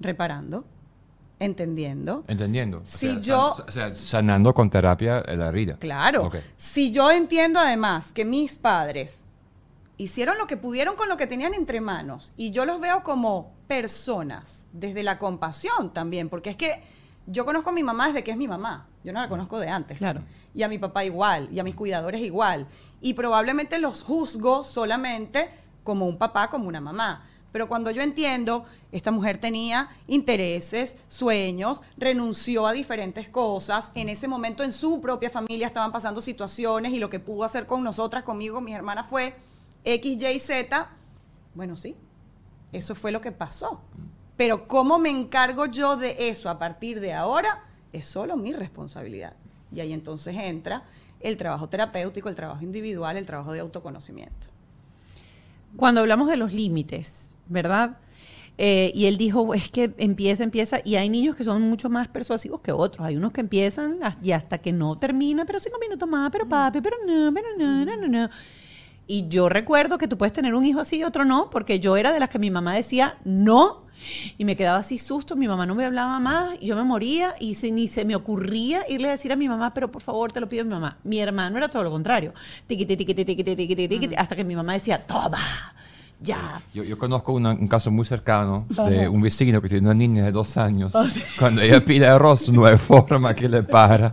Reparando, 0.00 0.64
entendiendo. 1.40 2.24
Entendiendo. 2.28 2.78
O 2.78 2.82
Si 2.86 2.98
sea, 3.08 3.18
yo- 3.18 3.54
san- 3.56 3.68
o 3.68 3.72
sea, 3.72 3.94
sanando 3.94 4.54
con 4.54 4.70
terapia 4.70 5.22
la 5.26 5.48
herida. 5.48 5.76
Claro. 5.78 6.30
Si 6.56 6.90
yo 6.92 7.10
entiendo 7.10 7.58
además 7.60 8.12
que 8.12 8.24
mis 8.24 8.56
padres 8.56 9.16
hicieron 9.96 10.38
lo 10.38 10.46
que 10.46 10.56
pudieron 10.56 10.96
con 10.96 11.08
lo 11.08 11.16
que 11.16 11.26
tenían 11.26 11.54
entre 11.54 11.80
manos 11.80 12.32
y 12.36 12.50
yo 12.50 12.64
los 12.64 12.80
veo 12.80 13.02
como 13.02 13.52
personas, 13.66 14.66
desde 14.72 15.02
la 15.02 15.18
compasión 15.18 15.92
también, 15.92 16.28
porque 16.28 16.50
es 16.50 16.56
que 16.56 16.82
yo 17.26 17.44
conozco 17.44 17.70
a 17.70 17.72
mi 17.72 17.82
mamá 17.82 18.06
desde 18.06 18.24
que 18.24 18.30
es 18.30 18.36
mi 18.36 18.48
mamá, 18.48 18.86
yo 19.04 19.12
no 19.12 19.20
la 19.20 19.28
conozco 19.28 19.58
de 19.58 19.68
antes. 19.68 19.98
Claro. 19.98 20.22
Y 20.54 20.62
a 20.62 20.68
mi 20.68 20.78
papá 20.78 21.04
igual, 21.04 21.48
y 21.52 21.58
a 21.58 21.64
mis 21.64 21.74
cuidadores 21.74 22.20
igual. 22.22 22.66
Y 23.00 23.14
probablemente 23.14 23.78
los 23.78 24.02
juzgo 24.02 24.64
solamente 24.64 25.50
como 25.84 26.06
un 26.06 26.16
papá, 26.18 26.48
como 26.48 26.68
una 26.68 26.80
mamá. 26.80 27.24
Pero 27.52 27.66
cuando 27.66 27.90
yo 27.90 28.02
entiendo, 28.02 28.64
esta 28.92 29.10
mujer 29.10 29.38
tenía 29.38 29.88
intereses, 30.06 30.96
sueños, 31.08 31.82
renunció 31.96 32.66
a 32.66 32.72
diferentes 32.72 33.28
cosas, 33.28 33.90
en 33.94 34.08
ese 34.08 34.28
momento 34.28 34.62
en 34.62 34.72
su 34.72 35.00
propia 35.00 35.30
familia 35.30 35.66
estaban 35.66 35.92
pasando 35.92 36.20
situaciones 36.20 36.92
y 36.92 36.98
lo 36.98 37.08
que 37.08 37.20
pudo 37.20 37.44
hacer 37.44 37.66
con 37.66 37.82
nosotras, 37.82 38.24
conmigo, 38.24 38.60
mis 38.60 38.74
hermanas 38.74 39.06
fue 39.08 39.34
X, 39.84 40.22
Y, 40.22 40.38
Z. 40.38 40.90
Bueno, 41.54 41.76
sí, 41.76 41.96
eso 42.72 42.94
fue 42.94 43.12
lo 43.12 43.20
que 43.20 43.32
pasó. 43.32 43.80
Pero 44.36 44.68
cómo 44.68 44.98
me 44.98 45.10
encargo 45.10 45.66
yo 45.66 45.96
de 45.96 46.28
eso 46.28 46.48
a 46.48 46.58
partir 46.58 47.00
de 47.00 47.12
ahora 47.12 47.64
es 47.92 48.04
solo 48.04 48.36
mi 48.36 48.52
responsabilidad. 48.52 49.34
Y 49.74 49.80
ahí 49.80 49.92
entonces 49.92 50.36
entra 50.36 50.84
el 51.20 51.36
trabajo 51.36 51.68
terapéutico, 51.68 52.28
el 52.28 52.34
trabajo 52.34 52.62
individual, 52.62 53.16
el 53.16 53.26
trabajo 53.26 53.52
de 53.52 53.60
autoconocimiento. 53.60 54.48
Cuando 55.76 56.00
hablamos 56.00 56.28
de 56.28 56.36
los 56.36 56.52
límites, 56.52 57.36
¿verdad? 57.48 57.98
Eh, 58.60 58.90
y 58.94 59.06
él 59.06 59.18
dijo, 59.18 59.54
es 59.54 59.70
que 59.70 59.94
empieza, 59.98 60.42
empieza, 60.42 60.80
y 60.84 60.96
hay 60.96 61.08
niños 61.08 61.36
que 61.36 61.44
son 61.44 61.62
mucho 61.62 61.88
más 61.88 62.08
persuasivos 62.08 62.60
que 62.60 62.72
otros. 62.72 63.06
Hay 63.06 63.16
unos 63.16 63.30
que 63.32 63.40
empiezan 63.40 63.98
y 64.22 64.32
hasta 64.32 64.58
que 64.58 64.72
no 64.72 64.98
termina, 64.98 65.44
pero 65.44 65.60
cinco 65.60 65.78
minutos 65.80 66.08
más, 66.08 66.30
pero 66.32 66.48
papi, 66.48 66.80
pero 66.80 66.96
no, 67.06 67.32
pero 67.32 67.46
no, 67.56 67.84
no, 67.84 67.96
no, 67.96 68.08
no. 68.08 68.28
Y 69.06 69.28
yo 69.28 69.48
recuerdo 69.48 69.96
que 69.96 70.08
tú 70.08 70.18
puedes 70.18 70.32
tener 70.32 70.54
un 70.54 70.64
hijo 70.64 70.80
así 70.80 70.96
y 70.98 71.04
otro 71.04 71.24
no, 71.24 71.50
porque 71.50 71.78
yo 71.80 71.96
era 71.96 72.12
de 72.12 72.20
las 72.20 72.28
que 72.28 72.38
mi 72.38 72.50
mamá 72.50 72.74
decía 72.74 73.16
no, 73.24 73.86
y 74.36 74.44
me 74.44 74.54
quedaba 74.54 74.78
así 74.80 74.98
susto, 74.98 75.34
mi 75.36 75.48
mamá 75.48 75.64
no 75.64 75.74
me 75.74 75.84
hablaba 75.84 76.18
más, 76.20 76.56
y 76.60 76.66
yo 76.66 76.76
me 76.76 76.82
moría, 76.84 77.34
y 77.40 77.54
se- 77.54 77.70
ni 77.72 77.88
se 77.88 78.04
me 78.04 78.14
ocurría 78.16 78.84
irle 78.88 79.08
a 79.08 79.12
decir 79.12 79.32
a 79.32 79.36
mi 79.36 79.48
mamá, 79.48 79.72
pero 79.72 79.90
por 79.90 80.02
favor, 80.02 80.30
te 80.32 80.40
lo 80.40 80.46
pido 80.48 80.62
a 80.62 80.64
mi 80.64 80.70
mamá. 80.70 80.98
Mi 81.04 81.20
hermano 81.20 81.56
era 81.56 81.68
todo 81.68 81.84
lo 81.84 81.90
contrario, 81.90 82.34
tiquiti, 82.66 82.96
tiquiti, 82.96 83.24
tiquiti, 83.24 83.56
tiquiti, 83.56 83.88
tiquiti, 83.88 84.14
hasta 84.16 84.36
que 84.36 84.44
mi 84.44 84.54
mamá 84.56 84.74
decía, 84.74 85.04
toma, 85.06 85.38
ya. 86.20 86.60
Yo, 86.74 86.82
yo 86.84 86.98
conozco 86.98 87.32
una- 87.32 87.52
un 87.52 87.68
caso 87.68 87.90
muy 87.90 88.04
cercano 88.04 88.66
de 88.88 89.08
un 89.08 89.20
vecino 89.20 89.60
que 89.62 89.68
tiene 89.68 89.86
una 89.86 89.94
niña 89.94 90.24
de 90.24 90.32
dos 90.32 90.56
años. 90.56 90.92
Cuando 91.38 91.60
ella 91.62 91.84
pide 91.84 92.06
arroz, 92.06 92.48
no 92.50 92.64
hay 92.66 92.76
forma 92.78 93.34
que 93.34 93.48
le 93.48 93.62
para. 93.62 94.12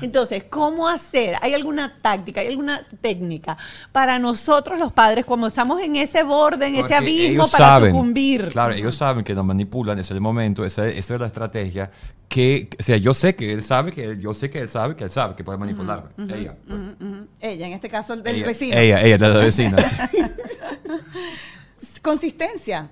Entonces, 0.00 0.44
¿cómo 0.50 0.86
hacer? 0.88 1.36
¿Hay 1.40 1.54
alguna 1.54 1.94
táctica, 2.02 2.40
hay 2.42 2.48
alguna 2.48 2.84
técnica 3.00 3.56
para 3.90 4.18
nosotros 4.18 4.78
los 4.78 4.92
padres 4.92 5.24
cuando 5.24 5.46
estamos 5.46 5.80
en 5.80 5.96
ese 5.96 6.22
borde, 6.24 6.66
en 6.66 6.74
ese 6.74 6.82
Porque 6.82 6.94
abismo 6.96 7.44
para 7.50 7.64
saben, 7.68 7.90
sucumbir? 7.92 8.48
Claro, 8.48 8.74
ellos 8.74 8.94
saben 8.94 9.24
que 9.24 9.34
nos 9.34 9.46
manipulan, 9.46 9.98
ese 9.98 10.08
es 10.08 10.10
el 10.16 10.20
momento, 10.20 10.64
esa, 10.64 10.86
esa 10.88 11.14
es 11.14 11.20
la 11.20 11.26
estrategia. 11.28 11.90
Que, 12.28 12.68
o 12.78 12.82
sea, 12.82 12.96
yo 12.96 13.14
sé 13.14 13.34
que 13.34 13.52
él 13.52 13.62
sabe, 13.64 13.92
que 13.92 14.02
él- 14.04 14.20
yo 14.20 14.34
sé 14.34 14.50
que 14.50 14.58
él 14.58 14.68
sabe, 14.68 14.96
que 14.96 15.04
él 15.04 15.10
sabe 15.10 15.36
que 15.36 15.44
puede 15.44 15.56
manipularme. 15.58 16.10
Ella. 16.18 16.54
pues. 16.66 16.80
Ella, 17.40 17.66
en 17.68 17.72
este 17.74 17.88
caso, 17.88 18.12
el 18.14 18.22
del 18.22 18.36
ella, 18.36 18.46
vecino. 18.46 18.76
Ella, 18.76 19.00
ella, 19.00 19.16
de 19.18 19.28
la 19.28 19.36
vecina. 19.38 19.76
Consistencia. 22.02 22.90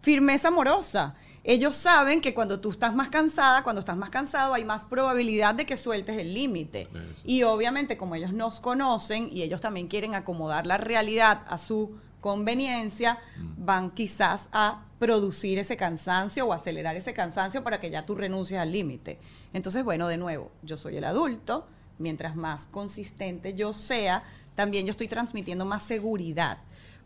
Firmeza 0.00 0.48
amorosa. 0.48 1.14
Ellos 1.44 1.76
saben 1.76 2.20
que 2.20 2.34
cuando 2.34 2.60
tú 2.60 2.70
estás 2.70 2.94
más 2.94 3.08
cansada, 3.08 3.62
cuando 3.62 3.80
estás 3.80 3.96
más 3.96 4.10
cansado, 4.10 4.52
hay 4.54 4.64
más 4.64 4.84
probabilidad 4.84 5.54
de 5.54 5.64
que 5.64 5.76
sueltes 5.76 6.18
el 6.18 6.34
límite. 6.34 6.88
Y 7.24 7.42
obviamente, 7.44 7.96
como 7.96 8.14
ellos 8.14 8.32
nos 8.32 8.60
conocen 8.60 9.28
y 9.32 9.42
ellos 9.42 9.60
también 9.60 9.88
quieren 9.88 10.14
acomodar 10.14 10.66
la 10.66 10.76
realidad 10.76 11.44
a 11.48 11.56
su 11.56 11.96
conveniencia, 12.20 13.18
van 13.56 13.90
quizás 13.92 14.48
a 14.52 14.84
producir 14.98 15.58
ese 15.58 15.76
cansancio 15.76 16.46
o 16.46 16.52
acelerar 16.52 16.96
ese 16.96 17.14
cansancio 17.14 17.62
para 17.62 17.80
que 17.80 17.90
ya 17.90 18.04
tú 18.04 18.14
renuncies 18.14 18.60
al 18.60 18.72
límite. 18.72 19.18
Entonces, 19.52 19.84
bueno, 19.84 20.08
de 20.08 20.18
nuevo, 20.18 20.50
yo 20.62 20.76
soy 20.76 20.96
el 20.96 21.04
adulto, 21.04 21.66
mientras 21.98 22.36
más 22.36 22.66
consistente 22.66 23.54
yo 23.54 23.72
sea, 23.72 24.22
también 24.54 24.86
yo 24.86 24.90
estoy 24.90 25.08
transmitiendo 25.08 25.64
más 25.64 25.84
seguridad. 25.84 26.58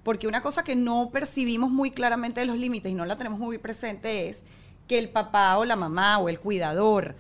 Porque 0.03 0.27
una 0.27 0.43
cosa 0.43 0.65
que 0.65 0.75
no 0.75 1.11
percibimos 1.13 1.71
muy 1.71 1.91
claramente 1.91 2.41
de 2.41 2.47
los 2.47 2.57
límites 2.57 2.91
y 2.91 2.95
no 2.95 3.07
la 3.07 3.17
tenemos 3.17 3.39
muy 3.39 3.59
presente 3.59 4.29
es 4.29 4.43
que 4.89 4.99
el 4.99 5.11
papá 5.11 5.57
o 5.59 5.65
la 5.65 5.77
mamá 5.77 6.19
o 6.19 6.29
el 6.29 6.41
cuidador 6.41 7.15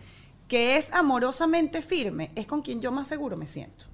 que 0.48 0.76
es 0.76 0.92
amorosamente 0.92 1.80
firme 1.80 2.30
es 2.34 2.46
con 2.46 2.60
quien 2.60 2.80
yo 2.80 2.92
más 2.92 3.08
seguro 3.08 3.36
me 3.36 3.46
siento 3.46 3.86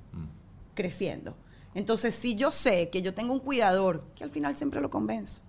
creciendo. 0.78 1.34
Entonces, 1.74 2.14
si 2.14 2.36
yo 2.36 2.52
sé 2.52 2.88
que 2.88 3.02
yo 3.02 3.12
tengo 3.12 3.32
un 3.32 3.40
cuidador 3.40 4.04
que 4.14 4.22
al 4.22 4.30
final 4.30 4.56
siempre 4.56 4.80
lo 4.80 4.90
convenzo, 4.90 5.42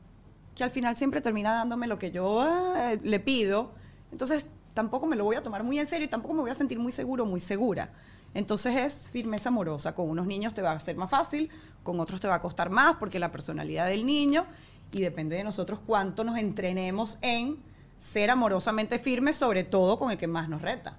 que 0.56 0.63
al 0.63 0.71
final 0.71 0.95
siempre 0.95 1.21
termina 1.21 1.54
dándome 1.54 1.86
lo 1.86 1.99
que 1.99 2.10
yo 2.10 2.41
ah, 2.41 2.93
le 2.99 3.19
pido, 3.19 3.71
entonces 4.12 4.47
tampoco 4.73 5.06
me 5.06 5.15
lo 5.15 5.23
voy 5.23 5.36
a 5.36 5.43
tomar 5.43 5.63
muy 5.63 5.78
en 5.78 5.86
serio 5.86 6.08
y 6.08 6.10
tampoco 6.10 6.34
me 6.34 6.41
voy 6.41 6.49
a 6.49 6.56
sentir 6.56 6.80
muy 6.80 6.91
seguro, 6.91 7.25
muy 7.25 7.39
segura. 7.39 7.93
Entonces 8.34 8.76
es 8.76 9.10
firmeza 9.10 9.50
amorosa. 9.50 9.96
Con 9.96 10.10
unos 10.10 10.28
niños 10.28 10.54
te 10.54 10.62
va 10.62 10.72
a 10.72 10.80
ser 10.80 10.96
más 10.96 11.10
fácil, 11.10 11.50
con 11.84 12.00
otros 12.00 12.20
te 12.20 12.28
va 12.28 12.36
a 12.36 12.42
costar 12.42 12.70
más 12.70 12.96
porque 12.96 13.20
la 13.20 13.32
personalidad 13.32 13.88
del 13.88 14.06
niño 14.06 14.46
y 14.92 15.02
depende 15.02 15.36
de 15.36 15.44
nosotros 15.44 15.80
cuánto 15.86 16.24
nos 16.24 16.38
entrenemos 16.38 17.18
en 17.22 17.58
ser 18.00 18.30
amorosamente 18.30 19.00
firmes, 19.00 19.36
sobre 19.36 19.63
todo 19.63 19.98
con 19.98 20.12
el 20.12 20.18
que 20.18 20.28
más 20.28 20.50
nos 20.50 20.62
reta. 20.62 20.98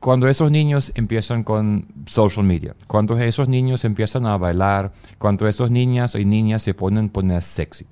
Cuando 0.00 0.28
esos 0.28 0.50
niños 0.50 0.92
empiezan 0.94 1.42
con 1.42 1.86
social 2.06 2.44
media, 2.44 2.74
cuando 2.86 3.16
esos 3.16 3.48
niños 3.48 3.84
empiezan 3.84 4.26
a 4.26 4.36
bailar, 4.36 4.92
cuando 5.18 5.48
esos 5.48 5.70
niñas 5.70 6.14
y 6.14 6.26
niñas 6.26 6.62
se 6.62 6.74
ponen 6.74 7.08
poner 7.08 7.40
sexy, 7.40 7.86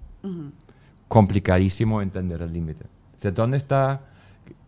complicadísimo 1.09 2.03
entender 2.03 2.43
el 2.43 2.53
límite. 2.53 2.85
O 3.17 3.21
sea, 3.21 3.31
¿dónde 3.31 3.57
está? 3.57 4.12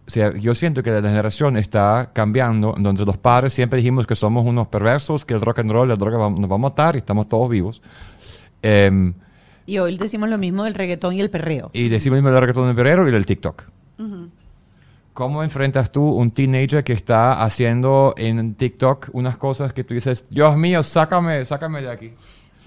O 0.07 0.11
sea, 0.11 0.35
yo 0.37 0.55
siento 0.55 0.83
que 0.83 0.91
la 0.91 1.01
generación 1.01 1.57
está 1.57 2.11
cambiando, 2.13 2.75
donde 2.79 3.05
los 3.07 3.17
padres 3.17 3.55
siempre 3.55 3.79
dijimos 3.79 4.07
que 4.07 4.15
somos 4.15 4.45
unos 4.45 4.69
perversos, 4.69 5.25
que 5.25 5.33
el 5.33 5.41
rock 5.41 5.61
and 5.61 5.73
roll, 5.73 5.89
la 5.89 5.97
droga 5.97 6.19
nos 6.29 6.51
va 6.51 6.57
a 6.57 6.59
matar 6.59 6.95
y 6.95 6.99
estamos 6.99 7.29
todos 7.29 7.49
vivos. 7.49 7.81
Em, 8.61 9.15
Y 9.67 9.79
hoy 9.79 9.97
decimos 9.97 10.29
lo 10.29 10.37
mismo 10.37 10.65
del 10.65 10.75
reggaetón 10.75 11.15
y 11.15 11.21
el 11.23 11.31
perreo. 11.31 11.71
y 11.73 11.89
decimos 11.89 12.19
el 12.19 12.25
reggaetón 12.25 12.67
del 12.67 12.77
perrero 12.77 13.09
y 13.09 13.11
del 13.13 13.25
TikTok. 13.25 13.65
¿Cómo 15.15 15.45
enfrentas 15.45 15.93
tú 15.93 16.03
un 16.03 16.31
teenager 16.31 16.83
que 16.83 16.93
está 16.93 17.45
haciendo 17.45 18.15
en 18.17 18.55
TikTok 18.57 19.11
unas 19.13 19.37
cosas 19.37 19.73
que 19.73 19.85
tú 19.85 19.95
dices, 19.95 20.25
Dios 20.29 20.57
mío, 20.57 20.83
sácame, 20.83 21.45
sácame 21.45 21.83
de 21.83 21.91
aquí? 21.91 22.13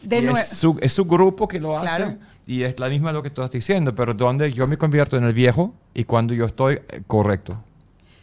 De 0.02 0.22
Y 0.22 0.28
es, 0.28 0.48
su, 0.48 0.78
es 0.82 0.94
su 0.94 1.04
grupo 1.06 1.48
que 1.48 1.60
lo 1.60 1.78
hace 1.78 1.98
Claro. 1.98 2.16
Y 2.48 2.64
es 2.64 2.80
la 2.80 2.90
misma 2.90 3.12
lo 3.12 3.22
que 3.22 3.30
tú 3.30 3.42
estás 3.42 3.52
diciendo, 3.52 3.94
pero 3.94 4.14
donde 4.14 4.52
yo 4.52 4.66
me 4.66 4.78
convierto 4.78 5.18
en 5.18 5.26
el 5.26 5.34
viejo 5.34 5.74
y 5.94 6.06
cuando 6.06 6.34
yo 6.34 6.46
estoy 6.46 6.76
eh, 6.88 7.04
correcto. 7.06 7.62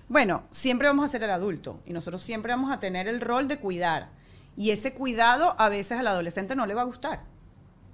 Bueno, 0.08 0.44
siempre 0.50 0.88
vamos 0.88 1.04
a 1.04 1.08
ser 1.08 1.22
el 1.22 1.30
adulto 1.30 1.80
y 1.86 1.92
nosotros 1.92 2.22
siempre 2.22 2.52
vamos 2.52 2.72
a 2.72 2.80
tener 2.80 3.06
el 3.06 3.20
rol 3.20 3.46
de 3.48 3.58
cuidar. 3.58 4.08
Y 4.56 4.70
ese 4.70 4.94
cuidado 4.94 5.54
a 5.58 5.68
veces 5.68 5.98
al 5.98 6.06
adolescente 6.06 6.56
no 6.56 6.66
le 6.66 6.74
va 6.74 6.82
a 6.82 6.84
gustar. 6.84 7.22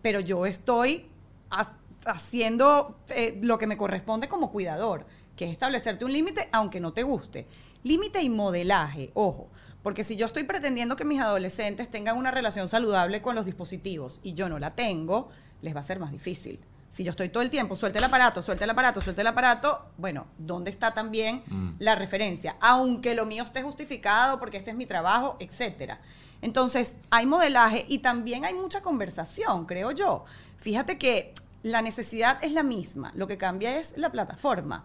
Pero 0.03 0.21
yo 0.21 0.47
estoy 0.47 1.07
ha- 1.51 1.77
haciendo 2.07 2.97
eh, 3.09 3.39
lo 3.43 3.59
que 3.59 3.67
me 3.67 3.77
corresponde 3.77 4.29
como 4.29 4.51
cuidador, 4.53 5.07
que 5.37 5.47
es 5.47 5.53
establecerte 5.53 6.05
un 6.05 6.13
límite 6.13 6.49
aunque 6.53 6.81
no 6.81 6.93
te 6.93 7.03
guste. 7.03 7.47
Límite 7.83 8.23
y 8.23 8.29
modelaje, 8.31 9.11
ojo. 9.15 9.49
Porque 9.83 10.05
si 10.05 10.17
yo 10.17 10.27
estoy 10.27 10.45
pretendiendo 10.45 10.95
que 10.97 11.05
mis 11.07 11.21
adolescentes 11.21 11.91
tengan 11.91 12.19
una 12.19 12.31
relación 12.31 12.69
saludable 12.69 13.23
con 13.23 13.35
los 13.35 13.47
dispositivos 13.47 14.21
y 14.23 14.35
yo 14.35 14.49
no 14.51 14.59
la 14.59 14.75
tengo, 14.75 15.31
les 15.63 15.75
va 15.75 15.81
a 15.81 15.85
ser 15.85 15.99
más 15.99 16.13
difícil. 16.13 16.61
Si 16.91 17.05
yo 17.05 17.13
estoy 17.13 17.29
todo 17.29 17.43
el 17.43 17.51
tiempo, 17.51 17.77
suelta 17.77 17.99
el 17.99 18.05
aparato, 18.05 18.43
suelta 18.43 18.65
el 18.65 18.71
aparato, 18.71 19.01
suelta 19.01 19.21
el 19.21 19.27
aparato, 19.29 19.87
bueno, 19.97 20.27
¿dónde 20.39 20.73
está 20.73 20.93
también 20.93 21.45
la 21.79 21.95
referencia? 21.95 22.57
Aunque 22.61 23.15
lo 23.15 23.27
mío 23.27 23.45
esté 23.45 23.63
justificado 23.63 24.41
porque 24.41 24.57
este 24.57 24.71
es 24.71 24.77
mi 24.77 24.87
trabajo, 24.87 25.37
etcétera. 25.39 26.01
Entonces, 26.43 26.99
hay 27.11 27.27
modelaje 27.27 27.85
y 27.89 27.99
también 27.99 28.45
hay 28.45 28.55
mucha 28.55 28.83
conversación, 28.83 29.67
creo 29.67 29.93
yo. 29.93 30.25
Fíjate 30.57 30.99
que 30.99 31.33
la 31.63 31.81
necesidad 31.81 32.43
es 32.43 32.51
la 32.53 32.65
misma, 32.65 33.13
lo 33.15 33.29
que 33.29 33.39
cambia 33.39 33.79
es 33.79 33.97
la 33.97 34.11
plataforma. 34.11 34.85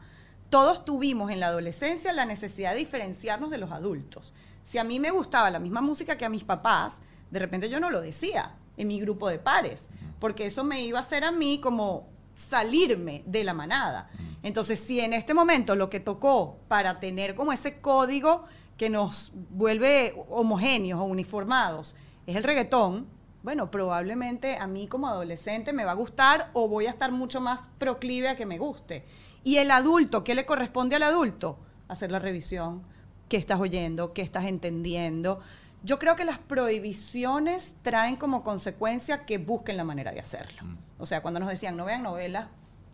Todos 0.52 0.86
tuvimos 0.86 1.32
en 1.32 1.40
la 1.40 1.48
adolescencia 1.48 2.14
la 2.14 2.26
necesidad 2.26 2.74
de 2.74 2.80
diferenciarnos 2.80 3.50
de 3.50 3.58
los 3.58 3.72
adultos. 3.72 4.34
Si 4.62 4.78
a 4.78 4.84
mí 4.84 5.00
me 5.00 5.10
gustaba 5.10 5.50
la 5.50 5.60
misma 5.60 5.82
música 5.82 6.18
que 6.18 6.26
a 6.26 6.30
mis 6.30 6.44
papás, 6.44 6.98
de 7.32 7.40
repente 7.40 7.68
yo 7.68 7.80
no 7.80 7.90
lo 7.90 8.00
decía 8.00 8.54
en 8.78 8.88
mi 8.88 9.00
grupo 9.00 9.30
de 9.30 9.40
pares, 9.40 9.88
porque 10.20 10.46
eso 10.46 10.64
me 10.64 10.82
iba 10.82 11.00
a 11.00 11.02
hacer 11.02 11.24
a 11.24 11.32
mí 11.32 11.60
como 11.62 12.10
salirme 12.34 13.24
de 13.26 13.44
la 13.44 13.54
manada. 13.54 14.10
Entonces, 14.44 14.80
si 14.80 15.00
en 15.00 15.14
este 15.14 15.34
momento 15.34 15.76
lo 15.76 15.90
que 15.90 16.00
tocó 16.00 16.58
para 16.68 17.00
tener 17.00 17.36
como 17.36 17.52
ese 17.52 17.80
código 17.80 18.46
que 18.78 18.90
nos 18.90 19.32
vuelve 19.50 20.14
homogéneos 20.30 21.00
o 21.00 21.06
uniformados 21.06 21.96
es 22.28 22.36
el 22.36 22.44
reggaetón, 22.44 23.08
bueno, 23.46 23.70
probablemente 23.70 24.58
a 24.58 24.66
mí 24.66 24.88
como 24.88 25.08
adolescente 25.08 25.72
me 25.72 25.86
va 25.86 25.92
a 25.92 25.96
gustar 25.96 26.50
o 26.54 26.68
voy 26.68 26.88
a 26.88 26.90
estar 26.90 27.12
mucho 27.12 27.40
más 27.40 27.70
proclive 27.78 28.28
a 28.28 28.36
que 28.36 28.46
me 28.46 28.58
guste. 28.58 29.06
Y 29.44 29.58
el 29.58 29.70
adulto, 29.70 30.24
¿qué 30.24 30.34
le 30.34 30.48
corresponde 30.48 30.96
al 30.96 31.04
adulto? 31.04 31.60
Hacer 31.88 32.12
la 32.12 32.18
revisión, 32.18 32.82
qué 33.30 33.38
estás 33.38 33.60
oyendo, 33.60 34.14
qué 34.14 34.24
estás 34.24 34.46
entendiendo. 34.46 35.42
Yo 35.86 36.00
creo 36.00 36.16
que 36.16 36.26
las 36.26 36.40
prohibiciones 36.40 37.76
traen 37.84 38.16
como 38.16 38.44
consecuencia 38.44 39.26
que 39.26 39.38
busquen 39.38 39.78
la 39.78 39.84
manera 39.84 40.12
de 40.12 40.20
hacerlo. 40.20 40.64
O 40.98 41.06
sea, 41.06 41.22
cuando 41.22 41.40
nos 41.40 41.50
decían 41.50 41.78
no 41.78 41.86
vean 41.86 42.04
novelas, 42.04 42.48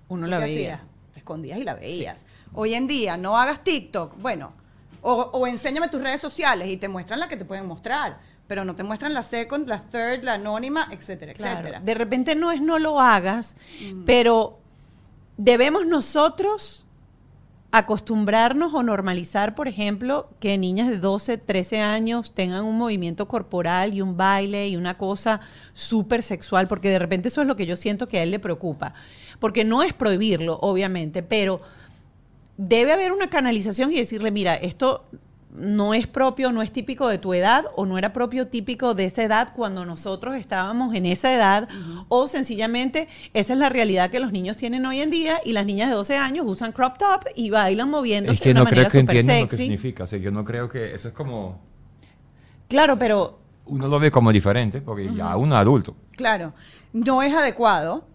Uno 0.10 0.26
¿tú 0.26 0.32
la 0.32 0.40
veía. 0.40 0.76
hacías? 0.76 0.90
Te 1.14 1.20
escondías 1.20 1.58
y 1.60 1.64
la 1.64 1.76
veías. 1.76 2.26
Hoy 2.54 2.74
en 2.74 2.88
día, 2.88 3.18
no 3.18 3.38
hagas 3.38 3.64
TikTok. 3.64 4.18
Bueno, 4.18 4.54
o, 5.02 5.14
o 5.14 5.48
enséñame 5.48 5.88
tus 5.88 6.02
redes 6.02 6.20
sociales 6.22 6.68
y 6.68 6.78
te 6.78 6.88
muestran 6.88 7.20
la 7.20 7.28
que 7.28 7.38
te 7.38 7.46
pueden 7.46 7.66
mostrar, 7.66 8.20
pero 8.48 8.66
no 8.66 8.76
te 8.76 8.84
muestran 8.84 9.14
la 9.14 9.24
second, 9.24 9.68
la 9.68 9.80
third, 9.80 10.24
la 10.24 10.34
anónima, 10.34 10.88
etcétera, 10.92 11.34
Claro, 11.34 11.60
etcétera. 11.60 11.80
De 11.80 11.94
repente 11.94 12.36
no 12.36 12.52
es 12.52 12.62
no 12.62 12.78
lo 12.80 13.00
hagas, 13.00 13.56
Mm. 13.82 14.04
pero 14.06 14.60
debemos 15.38 15.86
nosotros 15.86 16.86
acostumbrarnos 17.72 18.74
o 18.74 18.84
normalizar, 18.84 19.56
por 19.56 19.70
ejemplo, 19.70 20.30
que 20.40 20.58
niñas 20.58 20.90
de 20.90 20.98
12, 20.98 21.38
13 21.38 21.80
años 21.80 22.34
tengan 22.34 22.66
un 22.66 22.78
movimiento 22.78 23.30
corporal 23.30 23.94
y 23.94 24.02
un 24.02 24.18
baile 24.18 24.68
y 24.68 24.76
una 24.76 24.98
cosa 24.98 25.40
súper 25.74 26.22
sexual, 26.22 26.68
porque 26.68 26.90
de 26.90 27.00
repente 27.00 27.30
eso 27.30 27.42
es 27.42 27.48
lo 27.48 27.56
que 27.56 27.66
yo 27.66 27.78
siento 27.78 28.08
que 28.08 28.20
a 28.20 28.24
él 28.24 28.32
le 28.32 28.40
preocupa. 28.40 28.94
Porque 29.40 29.64
no 29.64 29.84
es 29.84 29.94
prohibirlo, 29.94 30.60
obviamente, 30.62 31.24
pero 31.24 31.62
debe 32.58 32.92
haber 32.92 33.14
una 33.14 33.30
canalización 33.30 33.92
y 33.92 33.96
decirle, 33.96 34.32
mira, 34.32 34.56
esto 34.56 35.06
no 35.54 35.94
es 35.94 36.08
propio, 36.08 36.52
no 36.52 36.62
es 36.62 36.72
típico 36.72 37.08
de 37.08 37.18
tu 37.18 37.34
edad 37.34 37.66
o 37.76 37.86
no 37.86 37.98
era 37.98 38.14
propio 38.14 38.48
típico 38.48 38.94
de 38.94 39.06
esa 39.06 39.24
edad 39.24 39.54
cuando 39.54 39.86
nosotros 39.86 40.36
estábamos 40.36 40.96
en 40.96 41.06
esa 41.06 41.34
edad 41.34 41.68
o 42.08 42.28
sencillamente 42.28 43.08
esa 43.34 43.54
es 43.54 43.60
la 43.60 43.70
realidad 43.70 44.10
que 44.10 44.20
los 44.20 44.32
niños 44.32 44.56
tienen 44.58 44.86
hoy 44.86 45.02
en 45.02 45.10
día 45.10 45.42
y 45.44 45.52
las 45.52 45.66
niñas 45.66 45.90
de 45.90 45.96
12 45.96 46.18
años 46.18 46.46
usan 46.48 46.72
crop 46.72 46.98
top 46.98 47.26
y 47.36 47.50
bailan 47.50 47.90
moviéndose 47.90 48.36
Es 48.36 48.42
que 48.42 48.50
de 48.50 48.52
una 48.52 48.62
no 48.62 48.66
creo 48.66 48.76
manera 48.76 48.90
que 48.92 49.00
súper 49.00 49.18
entiendan 49.18 49.42
lo 49.42 49.48
que 49.50 49.58
significa. 49.58 50.04
O 50.06 50.08
sea, 50.08 50.20
yo 50.20 50.32
no 50.32 50.46
creo 50.46 50.70
que 50.70 50.96
eso 50.96 51.10
es 51.10 51.14
como... 51.14 51.60
Claro, 52.70 52.98
pero 52.98 53.40
Uno 53.66 53.88
lo 53.88 54.00
ve 54.00 54.10
como 54.10 54.32
diferente 54.32 54.82
porque 54.82 55.14
ya 55.14 55.36
uno 55.36 55.56
es 55.56 55.62
adulto. 55.62 55.96
Claro, 56.16 56.54
no 56.94 57.22
es 57.22 57.34
adecuado. 57.34 58.06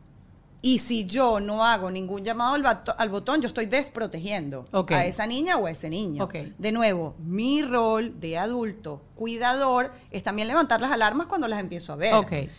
Y 0.66 0.78
si 0.80 1.06
yo 1.06 1.38
no 1.38 1.64
hago 1.64 1.92
ningún 1.92 2.24
llamado 2.24 2.54
al, 2.54 2.62
bato- 2.64 2.94
al 2.98 3.08
botón, 3.08 3.40
yo 3.40 3.46
estoy 3.46 3.66
desprotegiendo 3.66 4.64
a 4.94 5.06
esa 5.06 5.24
niña 5.26 5.56
o 5.58 5.66
a 5.66 5.70
ese 5.70 5.88
niño. 5.88 6.24
De 6.58 6.72
nuevo, 6.72 7.14
mi 7.20 7.62
rol 7.62 8.18
de 8.18 8.36
adulto, 8.36 9.00
cuidador, 9.14 9.92
es 10.10 10.24
también 10.24 10.48
levantar 10.48 10.80
las 10.80 10.90
alarmas 10.90 11.28
cuando 11.28 11.46
las 11.46 11.60
empiezo 11.60 11.92
a 11.92 11.96
ver. 11.96 12.14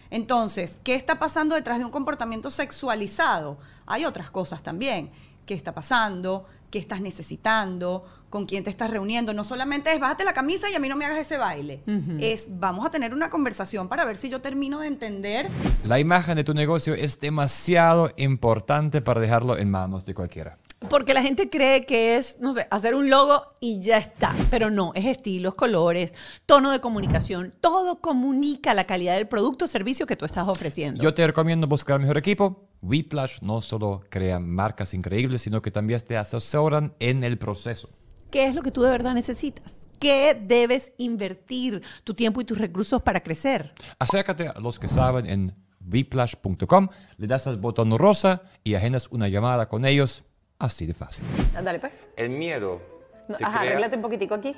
Entonces, 0.09 0.79
¿qué 0.83 0.95
está 0.95 1.19
pasando 1.19 1.53
detrás 1.55 1.79
de 1.79 1.85
un 1.85 1.91
comportamiento 1.91 2.49
sexualizado? 2.49 3.57
Hay 3.85 4.05
otras 4.05 4.31
cosas 4.31 4.63
también. 4.63 5.11
¿Qué 5.45 5.53
está 5.53 5.73
pasando? 5.73 6.45
Qué 6.69 6.79
estás 6.79 7.01
necesitando, 7.01 8.05
con 8.29 8.45
quién 8.45 8.63
te 8.63 8.69
estás 8.69 8.89
reuniendo. 8.89 9.33
No 9.33 9.43
solamente 9.43 9.93
es 9.93 9.99
bájate 9.99 10.25
la 10.25 10.33
camisa 10.33 10.69
y 10.69 10.75
a 10.75 10.79
mí 10.79 10.89
no 10.89 10.95
me 10.95 11.05
hagas 11.05 11.19
ese 11.19 11.37
baile. 11.37 11.81
Es 12.19 12.47
vamos 12.49 12.85
a 12.85 12.91
tener 12.91 13.13
una 13.13 13.29
conversación 13.29 13.87
para 13.87 14.05
ver 14.05 14.17
si 14.17 14.29
yo 14.29 14.41
termino 14.41 14.79
de 14.79 14.87
entender. 14.87 15.49
La 15.83 15.99
imagen 15.99 16.35
de 16.35 16.43
tu 16.43 16.53
negocio 16.53 16.93
es 16.93 17.19
demasiado 17.19 18.11
importante 18.17 19.01
para 19.01 19.21
dejarlo 19.21 19.57
en 19.57 19.69
manos 19.69 20.05
de 20.05 20.13
cualquiera. 20.13 20.57
Porque 20.89 21.13
la 21.13 21.23
gente 21.23 21.49
cree 21.49 21.85
que 21.85 22.17
es, 22.17 22.37
no 22.39 22.53
sé, 22.53 22.67
hacer 22.69 22.93
un 22.93 23.09
logo 23.09 23.41
y 23.59 23.81
ya 23.81 23.97
está. 23.97 24.35
Pero 24.51 24.69
no, 24.69 24.91
es 24.93 25.05
estilos, 25.05 25.55
colores, 25.55 26.13
tono 26.45 26.71
de 26.71 26.79
comunicación. 26.79 27.53
Todo 27.59 27.99
comunica 27.99 28.73
la 28.73 28.85
calidad 28.85 29.15
del 29.15 29.27
producto 29.27 29.65
o 29.65 29.67
servicio 29.67 30.05
que 30.05 30.15
tú 30.15 30.25
estás 30.25 30.47
ofreciendo. 30.47 31.01
Yo 31.01 31.13
te 31.13 31.25
recomiendo 31.25 31.67
buscar 31.67 31.95
el 31.95 32.01
mejor 32.01 32.17
equipo. 32.19 32.69
Whiplash 32.81 33.39
no 33.41 33.61
solo 33.61 34.03
crea 34.09 34.39
marcas 34.39 34.93
increíbles, 34.93 35.41
sino 35.41 35.61
que 35.61 35.71
también 35.71 35.99
te 36.01 36.15
asesoran 36.15 36.93
en 36.99 37.23
el 37.23 37.39
proceso. 37.39 37.89
¿Qué 38.29 38.45
es 38.45 38.55
lo 38.55 38.61
que 38.61 38.71
tú 38.71 38.83
de 38.83 38.91
verdad 38.91 39.13
necesitas? 39.13 39.77
¿Qué 39.99 40.39
debes 40.39 40.93
invertir 40.97 41.81
tu 42.03 42.13
tiempo 42.13 42.39
y 42.39 42.45
tus 42.45 42.57
recursos 42.57 43.01
para 43.01 43.23
crecer? 43.23 43.73
Acércate 43.97 44.47
a 44.47 44.59
los 44.59 44.77
que 44.77 44.87
saben 44.87 45.25
en 45.25 45.55
whiplash.com, 45.91 46.89
le 47.17 47.27
das 47.27 47.47
al 47.47 47.57
botón 47.57 47.97
rosa 47.97 48.43
y 48.63 48.75
agendas 48.75 49.07
una 49.11 49.27
llamada 49.27 49.67
con 49.69 49.85
ellos. 49.85 50.23
Así 50.59 50.85
de 50.85 50.93
fácil. 50.93 51.25
Dale, 51.53 51.79
pues. 51.79 51.93
El 52.15 52.29
miedo. 52.29 52.81
No, 53.27 53.35
se 53.37 53.43
ajá, 53.45 53.59
crea- 53.59 53.69
arréglate 53.71 53.95
un 53.95 54.01
poquitico 54.01 54.33
aquí. 54.35 54.55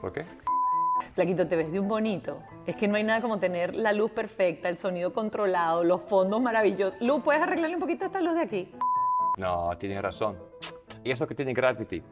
¿Por 0.00 0.12
qué? 0.12 0.24
Flaquito, 1.14 1.46
te 1.48 1.56
ves 1.56 1.72
de 1.72 1.80
un 1.80 1.88
bonito. 1.88 2.40
Es 2.66 2.76
que 2.76 2.86
no 2.86 2.96
hay 2.96 3.02
nada 3.04 3.20
como 3.20 3.38
tener 3.40 3.74
la 3.74 3.92
luz 3.92 4.10
perfecta, 4.12 4.68
el 4.68 4.76
sonido 4.78 5.12
controlado, 5.12 5.82
los 5.82 6.02
fondos 6.02 6.40
maravillosos. 6.40 7.00
Luz, 7.00 7.22
¿puedes 7.24 7.42
arreglarle 7.42 7.74
un 7.76 7.80
poquito 7.80 8.04
esta 8.04 8.20
luz 8.20 8.34
de 8.34 8.42
aquí? 8.42 8.72
No, 9.38 9.76
tienes 9.78 10.00
razón. 10.02 10.38
Y 11.02 11.10
eso 11.10 11.26
que 11.26 11.34
tiene 11.34 11.52
Gravity. 11.54 12.02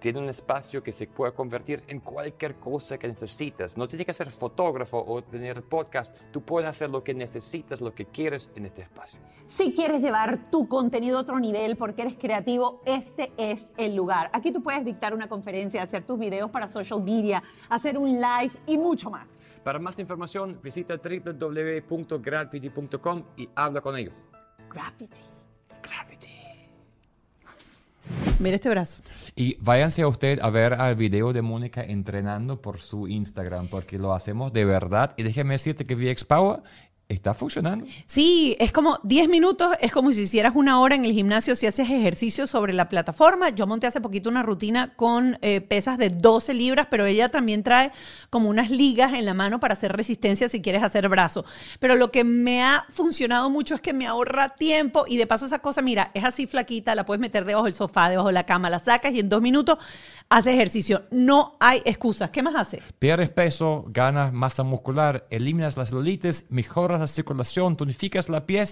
Tiene 0.00 0.18
un 0.18 0.28
espacio 0.28 0.82
que 0.82 0.92
se 0.92 1.06
puede 1.06 1.32
convertir 1.32 1.82
en 1.88 2.00
cualquier 2.00 2.56
cosa 2.56 2.98
que 2.98 3.08
necesitas. 3.08 3.76
No 3.76 3.88
tienes 3.88 4.06
que 4.06 4.12
ser 4.12 4.30
fotógrafo 4.30 5.02
o 5.06 5.22
tener 5.22 5.62
podcast. 5.62 6.14
Tú 6.30 6.42
puedes 6.42 6.68
hacer 6.68 6.90
lo 6.90 7.02
que 7.02 7.14
necesitas, 7.14 7.80
lo 7.80 7.94
que 7.94 8.04
quieres 8.06 8.50
en 8.54 8.66
este 8.66 8.82
espacio. 8.82 9.18
Si 9.46 9.72
quieres 9.72 10.02
llevar 10.02 10.50
tu 10.50 10.68
contenido 10.68 11.18
a 11.18 11.22
otro 11.22 11.40
nivel 11.40 11.76
porque 11.76 12.02
eres 12.02 12.16
creativo, 12.16 12.82
este 12.84 13.32
es 13.36 13.72
el 13.76 13.96
lugar. 13.96 14.30
Aquí 14.32 14.52
tú 14.52 14.62
puedes 14.62 14.84
dictar 14.84 15.14
una 15.14 15.28
conferencia, 15.28 15.82
hacer 15.82 16.04
tus 16.04 16.18
videos 16.18 16.50
para 16.50 16.68
social 16.68 17.02
media, 17.02 17.42
hacer 17.68 17.96
un 17.96 18.20
live 18.20 18.52
y 18.66 18.76
mucho 18.76 19.10
más. 19.10 19.48
Para 19.64 19.78
más 19.78 19.98
información, 19.98 20.60
visita 20.62 20.96
www.gravity.com 20.96 23.24
y 23.36 23.48
habla 23.54 23.80
con 23.80 23.96
ellos. 23.96 24.14
Gravity. 24.68 25.22
Gravity. 25.82 26.13
Mira 28.40 28.56
este 28.56 28.68
brazo. 28.68 29.00
Y 29.36 29.56
váyanse 29.60 30.02
a 30.02 30.08
usted 30.08 30.40
a 30.40 30.50
ver 30.50 30.72
el 30.72 30.96
video 30.96 31.32
de 31.32 31.40
Mónica 31.40 31.82
entrenando 31.82 32.60
por 32.60 32.80
su 32.80 33.06
Instagram, 33.06 33.68
porque 33.68 33.96
lo 33.96 34.12
hacemos 34.12 34.52
de 34.52 34.64
verdad. 34.64 35.14
Y 35.16 35.22
déjeme 35.22 35.54
decirte 35.54 35.84
que 35.84 35.94
VX 35.94 36.24
Power 36.24 36.60
está 37.08 37.34
funcionando. 37.34 37.84
Sí, 38.06 38.56
es 38.58 38.72
como 38.72 38.98
10 39.02 39.28
minutos, 39.28 39.76
es 39.80 39.92
como 39.92 40.12
si 40.12 40.22
hicieras 40.22 40.54
una 40.54 40.80
hora 40.80 40.94
en 40.94 41.04
el 41.04 41.12
gimnasio 41.12 41.54
si 41.54 41.66
haces 41.66 41.90
ejercicio 41.90 42.46
sobre 42.46 42.72
la 42.72 42.88
plataforma. 42.88 43.50
Yo 43.50 43.66
monté 43.66 43.86
hace 43.86 44.00
poquito 44.00 44.30
una 44.30 44.42
rutina 44.42 44.94
con 44.94 45.38
eh, 45.42 45.60
pesas 45.60 45.98
de 45.98 46.10
12 46.10 46.54
libras, 46.54 46.86
pero 46.90 47.04
ella 47.04 47.28
también 47.28 47.62
trae 47.62 47.92
como 48.30 48.48
unas 48.48 48.70
ligas 48.70 49.12
en 49.12 49.26
la 49.26 49.34
mano 49.34 49.60
para 49.60 49.74
hacer 49.74 49.92
resistencia 49.92 50.48
si 50.48 50.62
quieres 50.62 50.82
hacer 50.82 51.08
brazo. 51.08 51.44
Pero 51.78 51.94
lo 51.94 52.10
que 52.10 52.24
me 52.24 52.62
ha 52.62 52.86
funcionado 52.88 53.50
mucho 53.50 53.74
es 53.74 53.80
que 53.80 53.92
me 53.92 54.06
ahorra 54.06 54.50
tiempo 54.50 55.04
y 55.06 55.16
de 55.16 55.26
paso 55.26 55.46
esa 55.46 55.58
cosa, 55.58 55.82
mira, 55.82 56.10
es 56.14 56.24
así 56.24 56.46
flaquita, 56.46 56.94
la 56.94 57.04
puedes 57.04 57.20
meter 57.20 57.44
debajo 57.44 57.66
del 57.66 57.74
sofá, 57.74 58.08
debajo 58.08 58.28
de 58.28 58.34
la 58.34 58.46
cama, 58.46 58.70
la 58.70 58.78
sacas 58.78 59.12
y 59.12 59.20
en 59.20 59.28
dos 59.28 59.42
minutos 59.42 59.78
haces 60.28 60.54
ejercicio. 60.54 61.02
No 61.10 61.56
hay 61.60 61.82
excusas. 61.84 62.30
¿Qué 62.30 62.42
más 62.42 62.54
hace? 62.56 62.82
Pierdes 62.98 63.30
peso, 63.30 63.84
ganas 63.88 64.32
masa 64.32 64.62
muscular, 64.62 65.26
eliminas 65.30 65.76
las 65.76 65.90
celulitis, 65.90 66.46
mejoras 66.50 66.93
la 67.00 67.08
circulación, 67.08 67.76
tonificas 67.76 68.28
la 68.28 68.44
piel, 68.46 68.68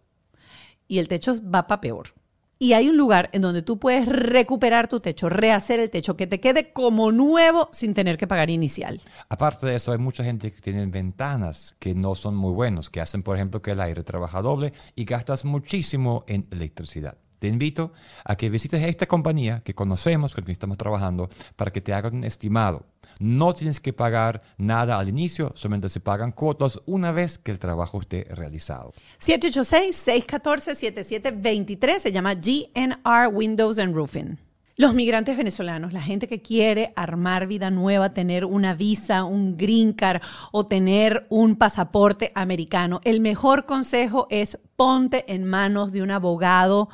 y 0.87 0.99
el 0.99 1.07
techo 1.07 1.33
va 1.43 1.67
para 1.67 1.81
peor. 1.81 2.13
Y 2.61 2.73
hay 2.73 2.89
un 2.89 2.95
lugar 2.95 3.31
en 3.33 3.41
donde 3.41 3.63
tú 3.63 3.79
puedes 3.79 4.07
recuperar 4.07 4.87
tu 4.87 4.99
techo, 4.99 5.29
rehacer 5.29 5.79
el 5.79 5.89
techo, 5.89 6.15
que 6.15 6.27
te 6.27 6.39
quede 6.39 6.73
como 6.73 7.11
nuevo 7.11 7.69
sin 7.71 7.95
tener 7.95 8.17
que 8.17 8.27
pagar 8.27 8.51
inicial. 8.51 9.01
Aparte 9.29 9.65
de 9.65 9.75
eso, 9.75 9.91
hay 9.91 9.97
mucha 9.97 10.23
gente 10.23 10.51
que 10.51 10.61
tiene 10.61 10.85
ventanas 10.85 11.75
que 11.79 11.95
no 11.95 12.13
son 12.13 12.35
muy 12.35 12.53
buenos, 12.53 12.91
que 12.91 13.01
hacen, 13.01 13.23
por 13.23 13.35
ejemplo, 13.35 13.63
que 13.63 13.71
el 13.71 13.81
aire 13.81 14.03
trabaja 14.03 14.43
doble 14.43 14.73
y 14.95 15.05
gastas 15.05 15.43
muchísimo 15.43 16.23
en 16.27 16.47
electricidad. 16.51 17.17
Te 17.39 17.47
invito 17.47 17.93
a 18.23 18.35
que 18.35 18.51
visites 18.51 18.85
esta 18.85 19.07
compañía 19.07 19.63
que 19.65 19.73
conocemos, 19.73 20.35
con 20.35 20.43
quien 20.43 20.53
estamos 20.53 20.77
trabajando, 20.77 21.29
para 21.55 21.71
que 21.71 21.81
te 21.81 21.95
hagan 21.95 22.17
un 22.17 22.23
estimado. 22.25 22.85
No 23.21 23.53
tienes 23.53 23.79
que 23.79 23.93
pagar 23.93 24.41
nada 24.57 24.97
al 24.97 25.07
inicio, 25.07 25.51
solamente 25.53 25.89
se 25.89 25.99
pagan 25.99 26.31
cuotas 26.31 26.79
una 26.87 27.11
vez 27.11 27.37
que 27.37 27.51
el 27.51 27.59
trabajo 27.59 28.01
esté 28.01 28.25
realizado. 28.31 28.93
786-614-7723 29.19 31.99
se 31.99 32.11
llama 32.11 32.33
GNR 32.33 33.27
Windows 33.31 33.77
and 33.77 33.93
Roofing. 33.93 34.39
Los 34.75 34.95
migrantes 34.95 35.37
venezolanos, 35.37 35.93
la 35.93 36.01
gente 36.01 36.27
que 36.27 36.41
quiere 36.41 36.93
armar 36.95 37.45
vida 37.45 37.69
nueva, 37.69 38.15
tener 38.15 38.43
una 38.43 38.73
visa, 38.73 39.23
un 39.23 39.55
green 39.55 39.93
card 39.93 40.23
o 40.51 40.65
tener 40.65 41.27
un 41.29 41.57
pasaporte 41.57 42.31
americano, 42.33 43.01
el 43.03 43.19
mejor 43.19 43.67
consejo 43.67 44.25
es 44.31 44.57
ponte 44.75 45.31
en 45.31 45.45
manos 45.45 45.91
de 45.91 46.01
un 46.01 46.09
abogado 46.09 46.89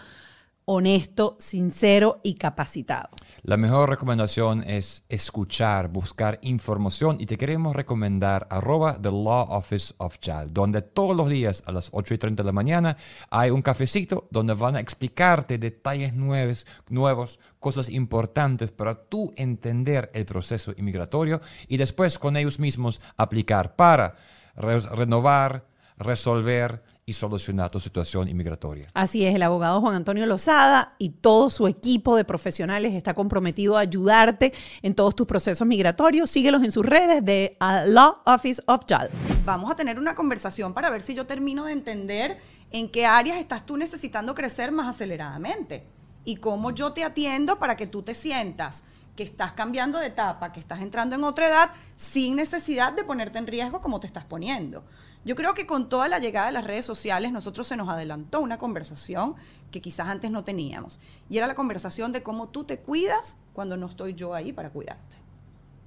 honesto, 0.69 1.38
sincero 1.39 2.19
y 2.23 2.36
capacitado. 2.36 3.10
La 3.43 3.56
mejor 3.56 3.89
recomendación 3.89 4.63
es 4.67 5.06
escuchar, 5.08 5.88
buscar 5.88 6.39
información 6.41 7.15
y 7.21 7.25
te 7.25 7.38
queremos 7.38 7.73
recomendar 7.73 8.47
arroba 8.49 8.95
The 9.01 9.10
Law 9.10 9.47
Office 9.49 9.93
of 9.99 10.19
Child, 10.19 10.51
donde 10.51 10.82
todos 10.82 11.15
los 11.15 11.30
días 11.30 11.63
a 11.65 11.71
las 11.71 11.88
8 11.93 12.15
y 12.15 12.17
30 12.17 12.43
de 12.43 12.47
la 12.47 12.51
mañana 12.51 12.97
hay 13.30 13.49
un 13.49 13.62
cafecito 13.62 14.27
donde 14.30 14.56
van 14.56 14.75
a 14.75 14.82
explicarte 14.82 15.58
detalles 15.58 16.13
nuevos, 16.13 16.67
nuevos 16.89 17.39
cosas 17.62 17.88
importantes 17.89 18.71
para 18.71 18.95
tú 18.95 19.32
entender 19.38 20.12
el 20.13 20.25
proceso 20.25 20.73
inmigratorio 20.75 21.39
y 21.69 21.77
después 21.77 22.19
con 22.19 22.36
ellos 22.36 22.60
mismos 22.60 22.99
aplicar 23.15 23.77
para 23.77 24.15
re- 24.58 24.82
renovar, 24.82 25.65
resolver 25.97 26.84
y 27.09 27.13
solucionar 27.13 27.71
tu 27.71 27.79
situación 27.79 28.27
inmigratoria. 28.27 28.89
Así 28.93 29.25
es, 29.25 29.33
el 29.33 29.41
abogado 29.41 29.79
Juan 29.79 29.95
Antonio 29.95 30.25
Lozada 30.25 30.93
y 30.97 31.09
todo 31.09 31.49
su 31.49 31.65
equipo 31.65 32.17
de 32.17 32.25
profesionales 32.25 32.93
está 32.93 33.13
comprometido 33.13 33.77
a 33.77 33.79
ayudarte 33.79 34.53
en 34.81 34.93
todos 34.93 35.15
tus 35.15 35.25
procesos 35.25 35.65
migratorios. 35.65 36.29
Síguelos 36.29 36.63
en 36.63 36.71
sus 36.73 36.85
redes 36.85 37.23
de 37.23 37.55
uh, 37.61 37.89
Law 37.89 38.15
Office 38.25 38.61
of 38.65 38.85
Child. 38.85 39.09
Vamos 39.45 39.71
a 39.71 39.75
tener 39.75 39.97
una 39.97 40.15
conversación 40.15 40.73
para 40.73 40.89
ver 40.89 41.01
si 41.01 41.15
yo 41.15 41.25
termino 41.25 41.63
de 41.63 41.71
entender 41.71 42.39
en 42.71 42.89
qué 42.89 43.05
áreas 43.05 43.37
estás 43.37 43.65
tú 43.65 43.77
necesitando 43.77 44.35
crecer 44.35 44.73
más 44.73 44.93
aceleradamente. 44.93 45.87
y 46.25 46.35
cómo 46.35 46.71
yo 46.71 46.91
te 46.91 47.05
atiendo 47.05 47.57
para 47.57 47.77
que 47.77 47.87
tú 47.87 48.03
te 48.03 48.13
sientas 48.13 48.83
que 49.15 49.23
estás 49.23 49.53
cambiando 49.53 49.97
de 49.97 50.07
etapa, 50.07 50.51
que 50.51 50.59
estás 50.59 50.81
entrando 50.81 51.15
en 51.15 51.23
otra 51.23 51.47
edad 51.47 51.69
sin 51.95 52.35
necesidad 52.35 52.91
de 52.91 53.05
ponerte 53.05 53.39
en 53.39 53.47
riesgo 53.47 53.79
como 53.79 54.01
te 54.01 54.07
estás 54.07 54.25
poniendo. 54.25 54.83
Yo 55.25 55.36
creo 55.36 55.53
que 55.53 55.67
con 55.67 55.89
toda 55.89 56.08
la 56.08 56.19
llegada 56.19 56.47
de 56.47 56.53
las 56.53 56.63
redes 56.63 56.86
sociales, 56.86 57.32
nosotros 57.32 57.67
se 57.67 57.75
nos 57.75 57.89
adelantó 57.89 58.39
una 58.39 58.58
conversación 58.58 59.36
que 59.71 59.82
quizás 59.82 60.08
antes 60.08 60.32
no 60.32 60.43
teníamos. 60.43 60.99
Y 61.30 61.38
era 61.38 61.47
la 61.47 61.56
conversación 61.56 62.12
de 62.12 62.23
cómo 62.23 62.47
tú 62.47 62.63
te 62.63 62.80
cuidas 62.80 63.36
cuando 63.53 63.75
no 63.75 63.88
estoy 63.88 64.13
yo 64.13 64.34
ahí 64.34 64.53
para 64.53 64.69
cuidarte. 64.69 65.17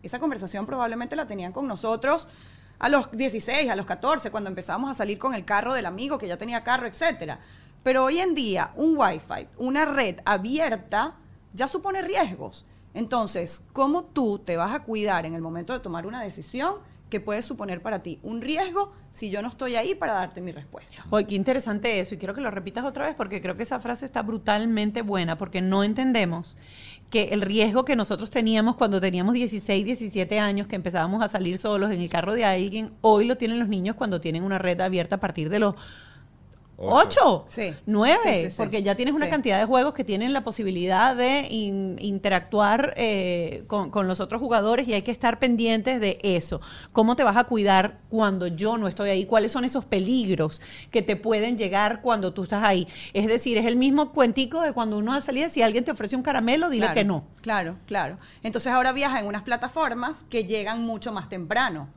Esa 0.02 0.18
conversación 0.18 0.66
probablemente 0.66 1.16
la 1.16 1.26
tenían 1.26 1.52
con 1.52 1.66
nosotros 1.66 2.28
a 2.78 2.88
los 2.88 3.10
16, 3.12 3.70
a 3.70 3.76
los 3.76 3.86
14, 3.86 4.30
cuando 4.30 4.48
empezábamos 4.48 4.90
a 4.90 4.94
salir 4.94 5.18
con 5.18 5.34
el 5.34 5.44
carro 5.44 5.74
del 5.74 5.86
amigo 5.86 6.16
que 6.18 6.26
ya 6.26 6.36
tenía 6.36 6.64
carro, 6.64 6.86
etcétera. 6.86 7.40
Pero 7.82 8.04
hoy 8.04 8.18
en 8.18 8.34
día, 8.34 8.72
un 8.76 8.96
Wi-Fi, 8.96 9.48
una 9.58 9.84
red 9.84 10.20
abierta, 10.24 11.16
ya 11.52 11.68
supone 11.68 12.02
riesgos. 12.02 12.66
Entonces, 12.94 13.62
¿cómo 13.72 14.04
tú 14.04 14.38
te 14.38 14.56
vas 14.56 14.74
a 14.74 14.82
cuidar 14.82 15.26
en 15.26 15.34
el 15.34 15.42
momento 15.42 15.72
de 15.72 15.80
tomar 15.80 16.06
una 16.06 16.22
decisión 16.22 16.76
que 17.10 17.20
puede 17.20 17.42
suponer 17.42 17.82
para 17.82 18.02
ti 18.02 18.18
un 18.22 18.40
riesgo 18.40 18.92
si 19.10 19.28
yo 19.28 19.42
no 19.42 19.48
estoy 19.48 19.76
ahí 19.76 19.94
para 19.94 20.14
darte 20.14 20.40
mi 20.40 20.52
respuesta? 20.52 21.04
Oye, 21.10 21.26
qué 21.26 21.34
interesante 21.34 22.00
eso. 22.00 22.14
Y 22.14 22.18
quiero 22.18 22.34
que 22.34 22.40
lo 22.40 22.50
repitas 22.50 22.84
otra 22.84 23.04
vez 23.04 23.14
porque 23.14 23.42
creo 23.42 23.56
que 23.56 23.64
esa 23.64 23.80
frase 23.80 24.06
está 24.06 24.22
brutalmente 24.22 25.02
buena 25.02 25.36
porque 25.36 25.60
no 25.60 25.84
entendemos 25.84 26.56
que 27.10 27.24
el 27.32 27.42
riesgo 27.42 27.84
que 27.84 27.96
nosotros 27.96 28.30
teníamos 28.30 28.76
cuando 28.76 29.00
teníamos 29.00 29.34
16, 29.34 29.84
17 29.84 30.38
años, 30.38 30.68
que 30.68 30.76
empezábamos 30.76 31.22
a 31.22 31.28
salir 31.28 31.58
solos 31.58 31.90
en 31.90 32.00
el 32.00 32.08
carro 32.08 32.34
de 32.34 32.44
alguien, 32.44 32.92
hoy 33.00 33.24
lo 33.26 33.36
tienen 33.36 33.58
los 33.58 33.68
niños 33.68 33.96
cuando 33.96 34.20
tienen 34.20 34.44
una 34.44 34.58
red 34.58 34.80
abierta 34.80 35.16
a 35.16 35.20
partir 35.20 35.50
de 35.50 35.58
los 35.58 35.74
¿Ocho? 36.82 37.44
Sí. 37.48 37.74
¿Nueve? 37.84 38.18
Sí, 38.22 38.42
sí, 38.42 38.50
sí. 38.50 38.56
Porque 38.56 38.82
ya 38.82 38.94
tienes 38.94 39.14
una 39.14 39.26
Sí. 39.26 39.30
cantidad 39.30 39.58
de 39.58 39.66
juegos 39.66 39.92
que 39.92 40.02
tienen 40.02 40.32
la 40.32 40.42
posibilidad 40.44 41.14
de 41.14 41.46
in- 41.50 41.98
interactuar 42.00 42.94
eh, 42.96 43.64
con, 43.66 43.90
con 43.90 44.08
los 44.08 44.18
otros 44.20 44.40
jugadores 44.40 44.88
y 44.88 44.94
hay 44.94 45.02
que 45.02 45.10
estar 45.10 45.38
pendientes 45.38 46.00
de 46.00 46.18
eso. 46.22 46.60
¿Cómo 46.92 47.16
te 47.16 47.22
vas 47.24 47.36
a 47.36 47.44
cuidar 47.44 47.98
cuando 48.08 48.46
yo 48.46 48.78
no 48.78 48.88
estoy 48.88 49.10
ahí? 49.10 49.26
¿Cuáles 49.26 49.52
son 49.52 49.64
esos 49.64 49.84
peligros 49.84 50.62
que 50.90 51.02
te 51.02 51.16
pueden 51.16 51.58
llegar 51.58 52.00
cuando 52.00 52.32
tú 52.32 52.44
estás 52.44 52.64
ahí? 52.64 52.88
Es 53.12 53.26
decir, 53.26 53.58
es 53.58 53.66
el 53.66 53.76
mismo 53.76 54.12
cuentico 54.12 54.62
de 54.62 54.72
cuando 54.72 54.96
uno 54.96 55.20
salía, 55.20 55.50
si 55.50 55.60
alguien 55.62 55.84
te 55.84 55.90
ofrece 55.90 56.16
un 56.16 56.22
caramelo, 56.22 56.70
dile 56.70 56.86
Claro, 56.86 56.94
que 56.94 57.04
no. 57.04 57.24
Claro, 57.42 57.76
claro. 57.86 58.16
Entonces 58.42 58.72
ahora 58.72 58.92
viaja 58.92 59.20
en 59.20 59.26
unas 59.26 59.42
plataformas 59.42 60.24
que 60.30 60.44
llegan 60.44 60.80
mucho 60.86 61.12
más 61.12 61.28
temprano. 61.28 61.88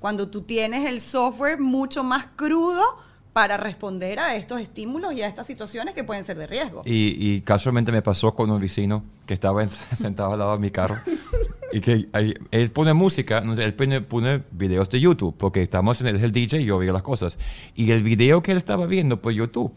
Cuando 0.00 0.28
tú 0.28 0.42
tienes 0.42 0.88
el 0.90 1.00
software 1.00 1.60
mucho 1.60 2.02
más 2.02 2.26
crudo 2.34 2.82
para 3.32 3.56
responder 3.56 4.18
a 4.18 4.36
estos 4.36 4.60
estímulos 4.60 5.14
y 5.14 5.22
a 5.22 5.26
estas 5.28 5.46
situaciones 5.46 5.94
que 5.94 6.04
pueden 6.04 6.24
ser 6.24 6.36
de 6.36 6.46
riesgo. 6.46 6.82
Y, 6.84 7.16
y 7.18 7.40
casualmente 7.40 7.90
me 7.90 8.02
pasó 8.02 8.32
con 8.34 8.50
un 8.50 8.60
vecino 8.60 9.04
que 9.26 9.32
estaba 9.34 9.62
en- 9.62 9.68
sentado 9.96 10.32
al 10.32 10.38
lado 10.38 10.52
de 10.52 10.58
mi 10.58 10.70
carro 10.70 10.98
y 11.72 11.80
que 11.80 12.08
ahí- 12.12 12.34
él 12.50 12.70
pone 12.70 12.92
música, 12.92 13.40
no 13.40 13.56
sé, 13.56 13.64
él 13.64 13.72
pone, 13.74 14.00
pone 14.02 14.42
videos 14.50 14.90
de 14.90 15.00
YouTube 15.00 15.34
porque 15.38 15.62
estamos 15.62 16.00
en 16.02 16.08
el, 16.08 16.16
es 16.16 16.22
el 16.22 16.32
DJ 16.32 16.60
y 16.60 16.64
yo 16.66 16.76
veo 16.78 16.92
las 16.92 17.02
cosas. 17.02 17.38
Y 17.74 17.90
el 17.92 18.02
video 18.02 18.42
que 18.42 18.52
él 18.52 18.58
estaba 18.58 18.86
viendo 18.86 19.22
por 19.22 19.32
YouTube, 19.32 19.72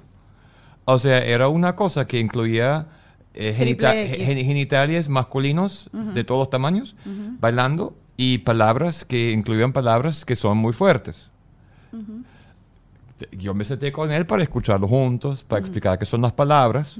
o 0.83 0.99
sea, 0.99 1.19
era 1.23 1.47
una 1.47 1.75
cosa 1.77 2.05
que 2.07 2.19
incluía 2.19 2.87
eh, 3.33 3.53
genita- 3.57 3.93
gen- 3.93 4.45
genitales 4.45 5.07
masculinos 5.09 5.89
de 5.93 6.23
todos 6.25 6.49
tamaños 6.49 6.95
bailando 7.39 7.95
y 8.17 8.39
palabras 8.39 9.05
que 9.05 9.31
incluían 9.31 9.71
palabras 9.73 10.25
que 10.25 10.35
son 10.35 10.57
muy 10.57 10.73
fuertes. 10.73 11.31
Yo 13.31 13.53
me 13.53 13.63
senté 13.63 13.93
con 13.93 14.11
él 14.11 14.25
para 14.25 14.43
escucharlo 14.43 14.89
juntos, 14.89 15.43
para 15.45 15.61
explicar 15.61 15.97
qué 15.97 16.05
son 16.05 16.21
las 16.21 16.33
palabras 16.33 16.97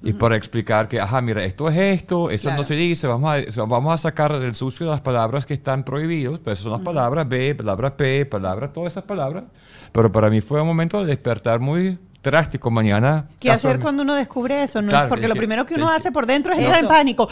y 0.00 0.12
para 0.12 0.36
explicar 0.36 0.86
que, 0.86 1.00
ajá, 1.00 1.20
mira, 1.20 1.42
esto 1.44 1.68
es 1.68 1.76
esto, 1.76 2.30
eso 2.30 2.44
Claro. 2.44 2.58
no 2.58 2.64
se 2.64 2.74
dice, 2.76 3.08
vamos 3.08 3.34
a, 3.34 3.64
vamos 3.66 3.92
a 3.92 3.98
sacar 3.98 4.38
del 4.38 4.54
sucio 4.54 4.86
las 4.88 5.00
palabras 5.00 5.44
que 5.44 5.54
están 5.54 5.82
prohibidas, 5.82 6.38
pero 6.38 6.52
esas 6.52 6.62
son 6.62 6.72
las 6.72 6.82
palabras 6.82 7.28
B, 7.28 7.54
palabra 7.56 7.96
P, 7.96 8.26
palabra, 8.26 8.72
todas 8.72 8.92
esas 8.92 9.02
palabras. 9.04 9.42
Pero 9.90 10.12
para 10.12 10.30
mí 10.30 10.40
fue 10.40 10.60
un 10.60 10.68
momento 10.68 11.00
de 11.00 11.06
despertar 11.06 11.58
muy 11.58 11.98
drástico 12.30 12.70
mañana. 12.70 13.26
¿Qué 13.40 13.50
hacer 13.50 13.80
cuando 13.80 14.02
uno 14.02 14.14
descubre 14.14 14.62
eso? 14.62 14.82
¿no? 14.82 14.88
Claro, 14.90 15.08
Porque 15.08 15.26
lo 15.28 15.34
que- 15.34 15.38
primero 15.38 15.64
que 15.66 15.74
uno 15.74 15.88
hace 15.90 16.12
por 16.12 16.26
dentro 16.26 16.52
es 16.52 16.58
entrar 16.60 16.82
en 16.82 16.88
pánico. 16.88 17.28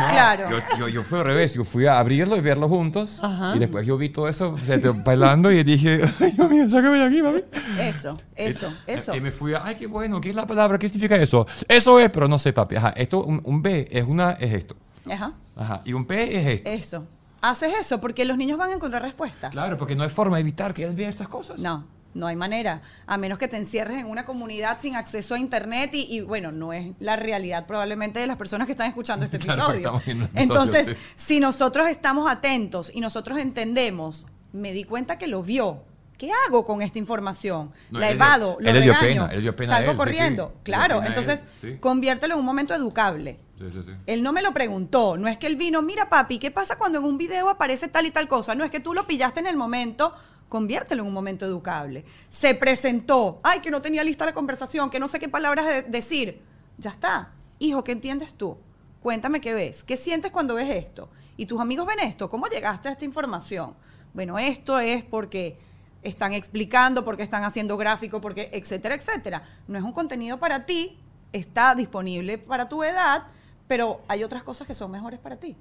No, 0.00 0.08
Claro. 0.08 0.50
Yo, 0.50 0.58
yo, 0.78 0.88
yo 0.88 1.02
fui 1.04 1.18
al 1.18 1.24
revés, 1.24 1.54
yo 1.54 1.64
fui 1.64 1.86
a 1.86 1.98
abrirlo 1.98 2.36
y 2.36 2.40
verlo 2.40 2.68
juntos 2.68 3.20
Ajá. 3.22 3.52
y 3.54 3.58
después 3.58 3.86
yo 3.86 3.96
vi 3.96 4.08
todo 4.08 4.28
eso 4.28 4.50
o 4.50 4.58
sea, 4.58 4.78
bailando 5.04 5.50
y 5.52 5.62
dije, 5.62 6.00
ay 6.20 6.32
Dios 6.32 6.50
mío, 6.50 6.68
sácame 6.68 6.98
de 6.98 7.04
aquí, 7.04 7.22
mami. 7.22 7.40
Eso, 7.78 8.18
eso, 8.34 8.72
Y- 8.86 8.90
eso. 8.92 9.14
Y 9.14 9.20
me 9.20 9.30
fui, 9.30 9.54
a, 9.54 9.62
ay, 9.64 9.74
qué 9.76 9.86
bueno, 9.86 10.20
¿qué 10.20 10.30
es 10.30 10.34
la 10.34 10.46
palabra? 10.46 10.78
¿Qué 10.78 10.88
significa 10.88 11.16
eso? 11.16 11.46
Eso 11.68 11.98
es, 12.00 12.10
pero 12.10 12.26
no 12.28 12.38
sé, 12.38 12.52
papi. 12.52 12.76
Ajá, 12.76 12.90
esto, 12.96 13.22
un, 13.24 13.40
un 13.44 13.62
B 13.62 13.88
es 13.90 14.04
una, 14.06 14.32
es 14.32 14.52
esto. 14.54 14.76
Ajá, 15.10 15.32
Ajá, 15.56 15.80
y 15.84 15.92
un 15.92 16.04
P 16.04 16.36
es 16.38 16.46
esto. 16.46 16.70
eso. 16.70 17.06
Haces 17.40 17.72
eso 17.78 18.00
porque 18.00 18.24
los 18.24 18.36
niños 18.36 18.58
van 18.58 18.70
a 18.70 18.74
encontrar 18.74 19.00
respuestas. 19.00 19.52
Claro, 19.52 19.78
porque 19.78 19.94
no 19.94 20.02
hay 20.02 20.10
forma 20.10 20.36
de 20.36 20.40
evitar 20.40 20.74
que 20.74 20.82
él 20.84 20.92
vea 20.94 21.08
estas 21.08 21.28
cosas. 21.28 21.58
No, 21.60 21.84
no 22.18 22.26
hay 22.26 22.36
manera. 22.36 22.82
A 23.06 23.16
menos 23.16 23.38
que 23.38 23.48
te 23.48 23.56
encierres 23.56 23.98
en 24.00 24.06
una 24.06 24.24
comunidad 24.24 24.78
sin 24.80 24.96
acceso 24.96 25.34
a 25.34 25.38
internet 25.38 25.90
y, 25.94 26.16
y, 26.16 26.20
bueno, 26.20 26.52
no 26.52 26.72
es 26.72 26.92
la 26.98 27.16
realidad 27.16 27.66
probablemente 27.66 28.20
de 28.20 28.26
las 28.26 28.36
personas 28.36 28.66
que 28.66 28.72
están 28.72 28.88
escuchando 28.88 29.24
este 29.24 29.36
episodio. 29.38 30.00
Entonces, 30.34 30.88
sí. 30.88 30.94
si 31.14 31.40
nosotros 31.40 31.88
estamos 31.88 32.30
atentos 32.30 32.90
y 32.92 33.00
nosotros 33.00 33.38
entendemos, 33.38 34.26
me 34.52 34.72
di 34.72 34.84
cuenta 34.84 35.18
que 35.18 35.26
lo 35.26 35.42
vio. 35.42 35.84
¿Qué 36.18 36.32
hago 36.46 36.64
con 36.64 36.82
esta 36.82 36.98
información? 36.98 37.70
No, 37.90 38.00
la 38.00 38.08
él 38.08 38.16
evado, 38.16 38.56
lo 38.58 38.68
él 38.68 38.74
le 38.74 38.82
dio 38.82 38.92
regaño, 38.92 39.28
pena, 39.28 39.66
él 39.66 39.68
salgo 39.68 39.92
él, 39.92 39.96
corriendo. 39.96 40.52
sí. 40.52 40.60
Claro, 40.64 41.00
él, 41.00 41.06
entonces 41.06 41.44
sí. 41.60 41.76
conviértelo 41.78 42.34
en 42.34 42.40
un 42.40 42.46
momento 42.46 42.74
educable. 42.74 43.38
Sí, 43.56 43.66
sí, 43.72 43.78
sí. 43.86 43.92
Él 44.04 44.24
no 44.24 44.32
me 44.32 44.42
lo 44.42 44.52
preguntó, 44.52 45.16
no 45.16 45.28
es 45.28 45.38
que 45.38 45.46
él 45.46 45.54
vino, 45.54 45.80
mira 45.80 46.08
papi, 46.08 46.40
¿qué 46.40 46.50
pasa 46.50 46.76
cuando 46.76 46.98
en 46.98 47.04
un 47.04 47.18
video 47.18 47.48
aparece 47.48 47.86
tal 47.86 48.04
y 48.04 48.10
tal 48.10 48.26
cosa? 48.26 48.56
No 48.56 48.64
es 48.64 48.70
que 48.72 48.80
tú 48.80 48.94
lo 48.94 49.06
pillaste 49.06 49.38
en 49.38 49.46
el 49.46 49.56
momento, 49.56 50.12
conviértelo 50.48 51.02
en 51.02 51.08
un 51.08 51.14
momento 51.14 51.44
educable. 51.44 52.04
Se 52.28 52.54
presentó, 52.54 53.40
ay, 53.42 53.60
que 53.60 53.70
no 53.70 53.82
tenía 53.82 54.02
lista 54.04 54.24
la 54.24 54.32
conversación, 54.32 54.90
que 54.90 54.98
no 55.00 55.08
sé 55.08 55.18
qué 55.18 55.28
palabras 55.28 55.66
de- 55.66 55.82
decir. 55.82 56.42
Ya 56.78 56.90
está. 56.90 57.32
Hijo, 57.58 57.82
¿qué 57.84 57.92
entiendes 57.92 58.34
tú? 58.34 58.56
Cuéntame 59.02 59.40
qué 59.40 59.54
ves, 59.54 59.84
qué 59.84 59.96
sientes 59.96 60.30
cuando 60.32 60.54
ves 60.54 60.68
esto. 60.70 61.08
¿Y 61.36 61.46
tus 61.46 61.60
amigos 61.60 61.86
ven 61.86 62.00
esto? 62.00 62.28
¿Cómo 62.28 62.46
llegaste 62.46 62.88
a 62.88 62.92
esta 62.92 63.04
información? 63.04 63.74
Bueno, 64.12 64.38
esto 64.38 64.78
es 64.80 65.04
porque 65.04 65.58
están 66.02 66.32
explicando, 66.32 67.04
porque 67.04 67.22
están 67.22 67.44
haciendo 67.44 67.76
gráfico, 67.76 68.20
porque 68.20 68.50
etcétera, 68.52 68.94
etcétera. 68.94 69.42
No 69.68 69.78
es 69.78 69.84
un 69.84 69.92
contenido 69.92 70.38
para 70.38 70.66
ti, 70.66 70.98
está 71.32 71.74
disponible 71.74 72.38
para 72.38 72.68
tu 72.68 72.82
edad, 72.82 73.24
pero 73.66 74.00
hay 74.08 74.24
otras 74.24 74.42
cosas 74.42 74.66
que 74.66 74.74
son 74.74 74.90
mejores 74.90 75.18
para 75.20 75.36
ti. 75.36 75.56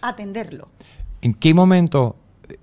Atenderlo. 0.00 0.68
¿En 1.20 1.32
qué 1.34 1.52
momento 1.54 2.16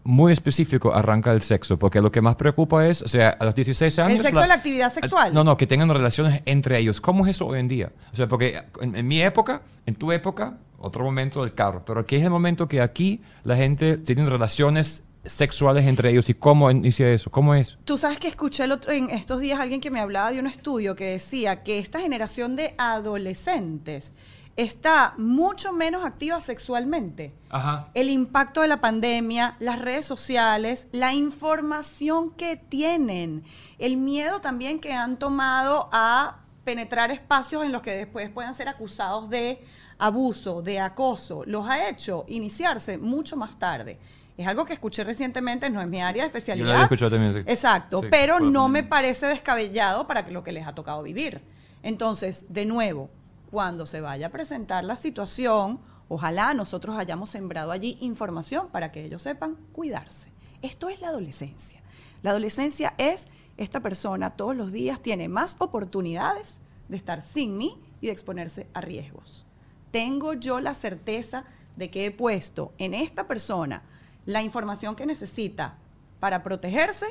muy 0.04 0.34
específico 0.34 0.94
arranca 0.94 1.32
el 1.32 1.42
sexo? 1.42 1.78
Porque 1.78 2.02
lo 2.02 2.12
que 2.12 2.22
más 2.22 2.36
preocupa 2.36 2.88
es, 2.88 3.02
o 3.02 3.08
sea, 3.08 3.30
a 3.30 3.46
los 3.46 3.56
16 3.56 4.00
años... 4.00 4.22
sexo 4.22 4.42
es 4.42 4.48
la 4.48 4.54
actividad 4.54 4.94
sexual. 4.94 5.34
No, 5.34 5.44
no, 5.44 5.58
que 5.58 5.68
tengan 5.68 5.90
relaciones 5.90 6.42
entre 6.46 6.78
ellos. 6.78 7.02
¿Cómo 7.02 7.26
es 7.26 7.32
eso 7.36 7.48
hoy 7.48 7.60
en 7.60 7.68
día? 7.68 7.92
O 8.12 8.16
sea, 8.16 8.28
porque 8.28 8.62
en, 8.82 8.96
en 8.96 9.08
mi 9.08 9.22
época, 9.22 9.62
en 9.86 9.96
tu 9.96 10.12
época, 10.12 10.58
otro 10.80 11.04
momento 11.04 11.42
del 11.42 11.54
carro. 11.54 11.82
Pero 11.86 12.06
¿qué 12.06 12.18
es 12.18 12.24
el 12.24 12.30
momento 12.30 12.68
que 12.68 12.82
aquí 12.82 13.22
la 13.44 13.56
gente 13.56 13.98
tiene 13.98 14.26
relaciones 14.26 15.04
sexuales 15.26 15.86
entre 15.86 16.12
ellos? 16.12 16.30
¿Y 16.30 16.34
cómo 16.34 16.70
inicia 16.70 17.12
eso? 17.12 17.32
¿Cómo 17.32 17.56
es? 17.56 17.78
Tú 17.86 17.98
sabes 17.98 18.20
que 18.20 18.28
escuché 18.28 18.64
el 18.64 18.72
otro, 18.72 18.92
en 18.92 19.10
estos 19.10 19.40
días 19.40 19.60
alguien 19.60 19.82
que 19.82 19.92
me 19.92 20.00
hablaba 20.00 20.32
de 20.32 20.40
un 20.40 20.48
estudio 20.48 20.96
que 20.96 21.06
decía 21.06 21.64
que 21.64 21.80
esta 21.80 22.00
generación 22.00 22.56
de 22.56 22.76
adolescentes 22.78 24.14
está 24.58 25.14
mucho 25.18 25.74
menos 25.74 26.06
activa 26.06 26.40
sexualmente. 26.40 27.34
Ajá. 27.50 27.90
El 27.94 28.10
impacto 28.10 28.62
de 28.62 28.68
la 28.68 28.80
pandemia, 28.82 29.58
las 29.60 29.80
redes 29.80 30.06
sociales, 30.06 30.88
la 30.92 31.14
información 31.14 32.32
que 32.32 32.56
tienen, 32.56 33.44
el 33.80 33.98
miedo 33.98 34.40
también 34.40 34.80
que 34.80 34.94
han 34.94 35.18
tomado 35.18 35.90
a 35.92 36.40
penetrar 36.64 37.12
espacios 37.12 37.64
en 37.64 37.72
los 37.72 37.82
que 37.82 37.92
después 37.92 38.30
puedan 38.30 38.56
ser 38.56 38.70
acusados 38.70 39.30
de 39.30 39.64
abuso, 39.98 40.62
de 40.62 40.80
acoso, 40.80 41.44
los 41.46 41.68
ha 41.70 41.88
hecho 41.88 42.26
iniciarse 42.28 42.98
mucho 42.98 43.38
más 43.38 43.58
tarde. 43.60 44.00
Es 44.38 44.48
algo 44.48 44.66
que 44.66 44.74
escuché 44.74 45.04
recientemente, 45.06 45.70
no 45.70 45.80
es 45.80 45.88
mi 45.88 46.02
área 46.02 46.24
de 46.24 46.28
especialidad. 46.28 46.66
Yo 46.66 46.68
lo 46.68 46.74
había 46.74 46.84
escuchado 46.86 47.12
también, 47.12 47.34
sí. 47.34 47.40
Exacto, 47.46 48.02
Sí, 48.02 48.08
pero 48.12 48.42
no 48.42 48.68
me 48.68 48.84
parece 48.84 49.28
descabellado 49.28 50.08
para 50.08 50.28
lo 50.30 50.44
que 50.44 50.52
les 50.52 50.68
ha 50.68 50.76
tocado 50.76 51.02
vivir. 51.04 51.42
Entonces, 51.84 52.46
de 52.50 52.66
nuevo, 52.66 53.10
cuando 53.56 53.86
se 53.86 54.02
vaya 54.02 54.28
a 54.28 54.32
presentar 54.32 54.84
la 54.84 54.98
situación, 54.98 55.80
ojalá 56.10 56.54
nosotros 56.54 56.98
hayamos 56.98 57.30
sembrado 57.30 57.72
allí 57.72 57.98
información 58.02 58.68
para 58.68 58.92
que 58.92 59.06
ellos 59.06 59.22
sepan 59.22 59.56
cuidarse. 59.72 60.30
Esto 60.62 60.90
es 60.90 61.00
la 61.00 61.08
adolescencia. 61.08 61.82
La 62.22 62.32
adolescencia 62.32 62.96
es 62.98 63.30
esta 63.56 63.80
persona 63.80 64.32
todos 64.32 64.58
los 64.58 64.74
días 64.74 65.02
tiene 65.02 65.30
más 65.30 65.56
oportunidades 65.60 66.60
de 66.90 66.98
estar 66.98 67.22
sin 67.22 67.58
mí 67.58 67.82
y 68.02 68.08
de 68.08 68.12
exponerse 68.12 68.68
a 68.74 68.82
riesgos. 68.82 69.46
Tengo 69.90 70.34
yo 70.34 70.60
la 70.60 70.74
certeza 70.74 71.46
de 71.78 71.90
que 71.90 72.08
he 72.08 72.12
puesto 72.12 72.74
en 72.78 72.94
esta 72.94 73.26
persona 73.26 73.84
la 74.26 74.42
información 74.42 74.98
que 74.98 75.06
necesita 75.06 75.78
para 76.20 76.44
protegerse. 76.44 77.06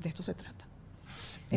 De 0.00 0.08
esto 0.08 0.22
se 0.22 0.32
trata. 0.32 0.63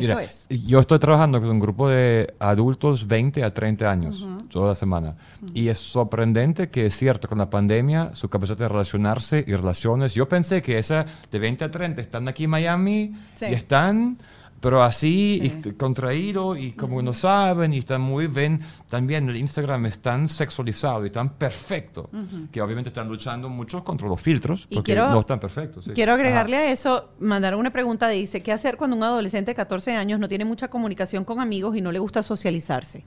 Esto 0.00 0.14
Mira, 0.16 0.22
es. 0.22 0.46
Yo 0.66 0.80
estoy 0.80 0.98
trabajando 0.98 1.40
con 1.40 1.50
un 1.50 1.58
grupo 1.58 1.88
de 1.88 2.34
adultos 2.38 3.06
20 3.06 3.42
a 3.44 3.52
30 3.52 3.90
años 3.90 4.26
toda 4.50 4.68
la 4.68 4.74
semana. 4.74 5.16
Y 5.54 5.68
es 5.68 5.78
sorprendente 5.78 6.68
que 6.70 6.86
es 6.86 6.96
cierto, 6.96 7.28
con 7.28 7.38
la 7.38 7.50
pandemia, 7.50 8.10
su 8.14 8.28
capacidad 8.28 8.58
de 8.58 8.68
relacionarse 8.68 9.44
y 9.46 9.52
relaciones. 9.54 10.14
Yo 10.14 10.28
pensé 10.28 10.62
que 10.62 10.78
esa 10.78 11.06
de 11.30 11.38
20 11.38 11.64
a 11.64 11.70
30 11.70 12.00
están 12.00 12.28
aquí 12.28 12.44
en 12.44 12.50
Miami 12.50 13.12
Sí. 13.34 13.46
y 13.50 13.54
están, 13.54 14.18
pero 14.60 14.82
así, 14.82 15.40
Sí. 15.62 15.68
y 15.70 15.72
contraído 15.72 16.56
y 16.56 16.72
como 16.72 17.00
no 17.02 17.12
saben 17.12 17.72
y 17.72 17.78
están 17.78 18.00
muy 18.00 18.26
ven. 18.26 18.60
También 18.88 19.28
el 19.28 19.36
Instagram 19.36 19.86
es 19.86 19.98
tan 20.00 20.28
sexualizado 20.28 21.06
y 21.06 21.10
tan 21.10 21.28
perfecto 21.30 22.10
que 22.50 22.60
obviamente 22.62 22.88
están 22.88 23.08
luchando 23.08 23.48
mucho 23.48 23.84
contra 23.84 24.08
los 24.08 24.20
filtros 24.20 24.66
Y 24.70 24.76
porque 24.76 24.92
quiero- 24.94 25.10
no 25.10 25.20
están 25.20 25.38
perfectos. 25.40 25.84
sí. 25.84 25.92
Quiero 25.92 26.12
agregarle 26.12 26.56
a 26.56 26.70
eso, 26.72 27.10
mandar 27.20 27.54
una 27.54 27.70
pregunta, 27.72 28.08
dice, 28.08 28.42
¿qué 28.42 28.52
hacer 28.52 28.76
cuando 28.76 28.96
un 28.96 29.02
adolescente 29.02 29.50
de 29.52 29.54
14 29.54 29.94
años 29.94 30.18
no 30.20 30.28
tiene 30.28 30.44
mucha 30.44 30.68
comunicación 30.68 31.24
con 31.24 31.40
amigos 31.40 31.76
y 31.76 31.80
no 31.80 31.92
le 31.92 31.98
gusta 31.98 32.22
socializarse? 32.22 33.04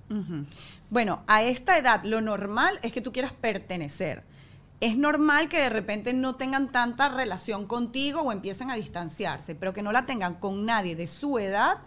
Bueno, 0.90 1.24
a 1.28 1.44
esta 1.44 1.78
edad 1.78 2.04
lo 2.04 2.22
normal 2.22 2.80
es 2.82 2.92
que 2.92 3.02
tú 3.02 3.12
quieras 3.12 3.32
pertenecer. 3.34 4.24
Es 4.82 4.98
normal 4.98 5.48
que 5.48 5.60
de 5.60 5.70
repente 5.70 6.12
no 6.12 6.38
tengan 6.38 6.72
tanta 6.72 7.08
relación 7.08 7.68
contigo 7.68 8.22
o 8.22 8.32
empiecen 8.32 8.72
a 8.72 8.76
distanciarse, 8.76 9.54
pero 9.54 9.74
que 9.74 9.84
no 9.84 9.92
la 9.92 10.08
tengan 10.08 10.34
con 10.34 10.66
nadie 10.66 10.96
de 10.96 11.06
su 11.06 11.38
edad 11.38 11.78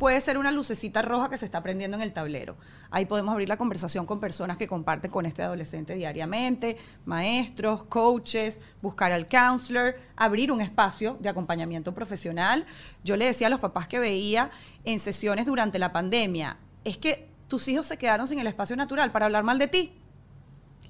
puede 0.00 0.20
ser 0.20 0.36
una 0.36 0.50
lucecita 0.50 1.00
roja 1.02 1.30
que 1.30 1.38
se 1.38 1.44
está 1.44 1.62
prendiendo 1.62 1.96
en 1.96 2.02
el 2.02 2.12
tablero. 2.12 2.56
Ahí 2.90 3.06
podemos 3.06 3.32
abrir 3.32 3.48
la 3.48 3.56
conversación 3.56 4.04
con 4.04 4.18
personas 4.18 4.56
que 4.56 4.66
comparten 4.66 5.12
con 5.12 5.26
este 5.26 5.44
adolescente 5.44 5.94
diariamente, 5.94 6.76
maestros, 7.04 7.84
coaches, 7.84 8.58
buscar 8.82 9.12
al 9.12 9.28
counselor, 9.28 9.94
abrir 10.16 10.50
un 10.50 10.60
espacio 10.60 11.18
de 11.20 11.28
acompañamiento 11.28 11.94
profesional. 11.94 12.66
Yo 13.04 13.16
le 13.16 13.26
decía 13.26 13.46
a 13.46 13.50
los 13.50 13.60
papás 13.60 13.86
que 13.86 14.00
veía 14.00 14.50
en 14.84 14.98
sesiones 14.98 15.46
durante 15.46 15.78
la 15.78 15.92
pandemia, 15.92 16.56
es 16.82 16.98
que 16.98 17.28
tus 17.46 17.68
hijos 17.68 17.86
se 17.86 17.96
quedaron 17.96 18.26
sin 18.26 18.40
el 18.40 18.48
espacio 18.48 18.74
natural 18.74 19.12
para 19.12 19.26
hablar 19.26 19.44
mal 19.44 19.60
de 19.60 19.68
ti. 19.68 19.99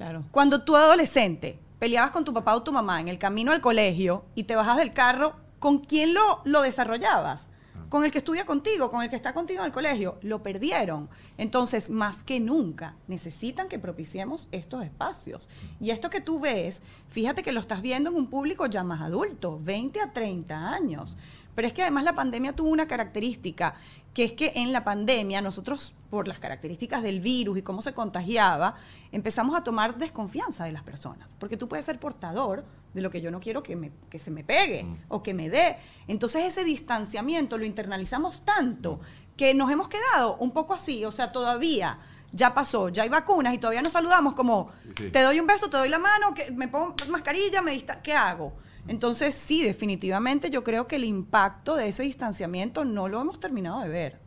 Claro. 0.01 0.25
Cuando 0.31 0.63
tú 0.63 0.77
adolescente 0.77 1.61
peleabas 1.79 2.11
con 2.11 2.25
tu 2.25 2.33
papá 2.33 2.55
o 2.55 2.63
tu 2.63 2.73
mamá 2.73 3.03
en 3.03 3.09
el 3.09 3.19
camino 3.19 3.53
al 3.53 3.61
colegio 3.61 4.25
y 4.35 4.45
te 4.45 4.57
bajas 4.57 4.79
del 4.79 4.95
carro, 4.95 5.35
¿con 5.59 5.81
quién 5.81 6.15
lo, 6.15 6.41
lo 6.45 6.63
desarrollabas? 6.63 7.49
Con 7.91 8.03
el 8.03 8.11
que 8.11 8.17
estudia 8.17 8.47
contigo, 8.47 8.91
con 8.91 9.03
el 9.03 9.11
que 9.11 9.17
está 9.17 9.35
contigo 9.35 9.61
en 9.61 9.67
el 9.67 9.73
colegio. 9.73 10.17
Lo 10.23 10.43
perdieron. 10.43 11.11
Entonces, 11.37 11.91
más 11.91 12.23
que 12.23 12.41
nunca, 12.41 12.97
necesitan 13.09 13.69
que 13.69 13.79
propiciemos 13.79 14.49
estos 14.53 14.83
espacios. 14.85 15.51
Y 15.81 15.91
esto 15.91 16.09
que 16.09 16.23
tú 16.23 16.41
ves, 16.41 16.81
fíjate 17.11 17.43
que 17.43 17.53
lo 17.53 17.61
estás 17.61 17.83
viendo 17.83 18.09
en 18.09 18.17
un 18.17 18.31
público 18.31 18.65
ya 18.65 18.83
más 18.83 19.03
adulto, 19.03 19.61
20 19.63 20.01
a 20.01 20.15
30 20.15 20.73
años. 20.73 21.19
Pero 21.55 21.67
es 21.69 21.75
que 21.75 21.83
además 21.83 22.05
la 22.05 22.15
pandemia 22.15 22.55
tuvo 22.55 22.71
una 22.71 22.87
característica, 22.87 23.75
que 24.15 24.25
es 24.25 24.33
que 24.33 24.53
en 24.57 24.73
la 24.73 24.85
pandemia 24.85 25.41
nosotros, 25.43 25.95
por 26.09 26.27
las 26.29 26.39
características 26.39 27.03
del 27.03 27.21
virus 27.21 27.59
y 27.59 27.63
cómo 27.63 27.83
se 27.83 27.93
contagiaba, 27.93 28.75
empezamos 29.13 29.57
a 29.57 29.63
tomar 29.65 29.97
desconfianza 29.99 30.65
de 30.65 30.73
las 30.73 30.83
personas. 30.83 31.35
Porque 31.39 31.57
tú 31.57 31.69
puedes 31.69 31.85
ser 31.87 31.99
portador 31.99 32.65
de 32.95 33.03
lo 33.03 33.11
que 33.11 33.21
yo 33.21 33.31
no 33.31 33.39
quiero 33.41 33.63
que, 33.63 33.77
me- 33.77 33.93
que 34.09 34.19
se 34.19 34.31
me 34.31 34.43
pegue 34.43 34.85
o 35.09 35.23
que 35.23 35.35
me 35.35 35.49
dé. 35.49 35.77
Entonces 36.09 36.45
ese 36.45 36.65
distanciamiento 36.65 37.57
lo 37.59 37.65
internalizamos 37.65 38.45
tanto 38.45 39.01
que 39.37 39.55
nos 39.55 39.71
hemos 39.71 39.89
quedado 39.89 40.37
un 40.39 40.51
poco 40.53 40.75
así, 40.75 41.05
o 41.05 41.13
sea, 41.13 41.31
todavía 41.33 41.99
ya 42.33 42.53
pasó, 42.55 42.89
ya 42.91 43.03
hay 43.05 43.09
vacunas 43.09 43.55
y 43.55 43.59
todavía 43.59 43.83
nos 43.83 43.93
saludamos 43.93 44.35
como, 44.35 44.71
sí. 44.97 45.11
te 45.11 45.23
doy 45.23 45.41
un 45.41 45.47
beso, 45.47 45.69
te 45.71 45.77
doy 45.79 45.89
la 45.89 45.99
mano, 45.99 46.33
que 46.35 46.51
me 46.53 46.69
pongo 46.69 46.95
mascarilla, 47.09 47.61
me 47.63 47.73
dista 47.73 48.01
¿qué 48.03 48.13
hago? 48.15 48.53
Entonces, 48.91 49.37
sí, 49.37 49.63
definitivamente 49.63 50.51
yo 50.51 50.65
creo 50.65 50.89
que 50.89 50.97
el 50.97 51.05
impacto 51.05 51.77
de 51.77 51.87
ese 51.87 52.03
distanciamiento 52.03 52.85
no 52.85 53.07
lo 53.07 53.21
hemos 53.21 53.39
terminado 53.39 53.83
de 53.83 53.89
ver, 53.89 54.19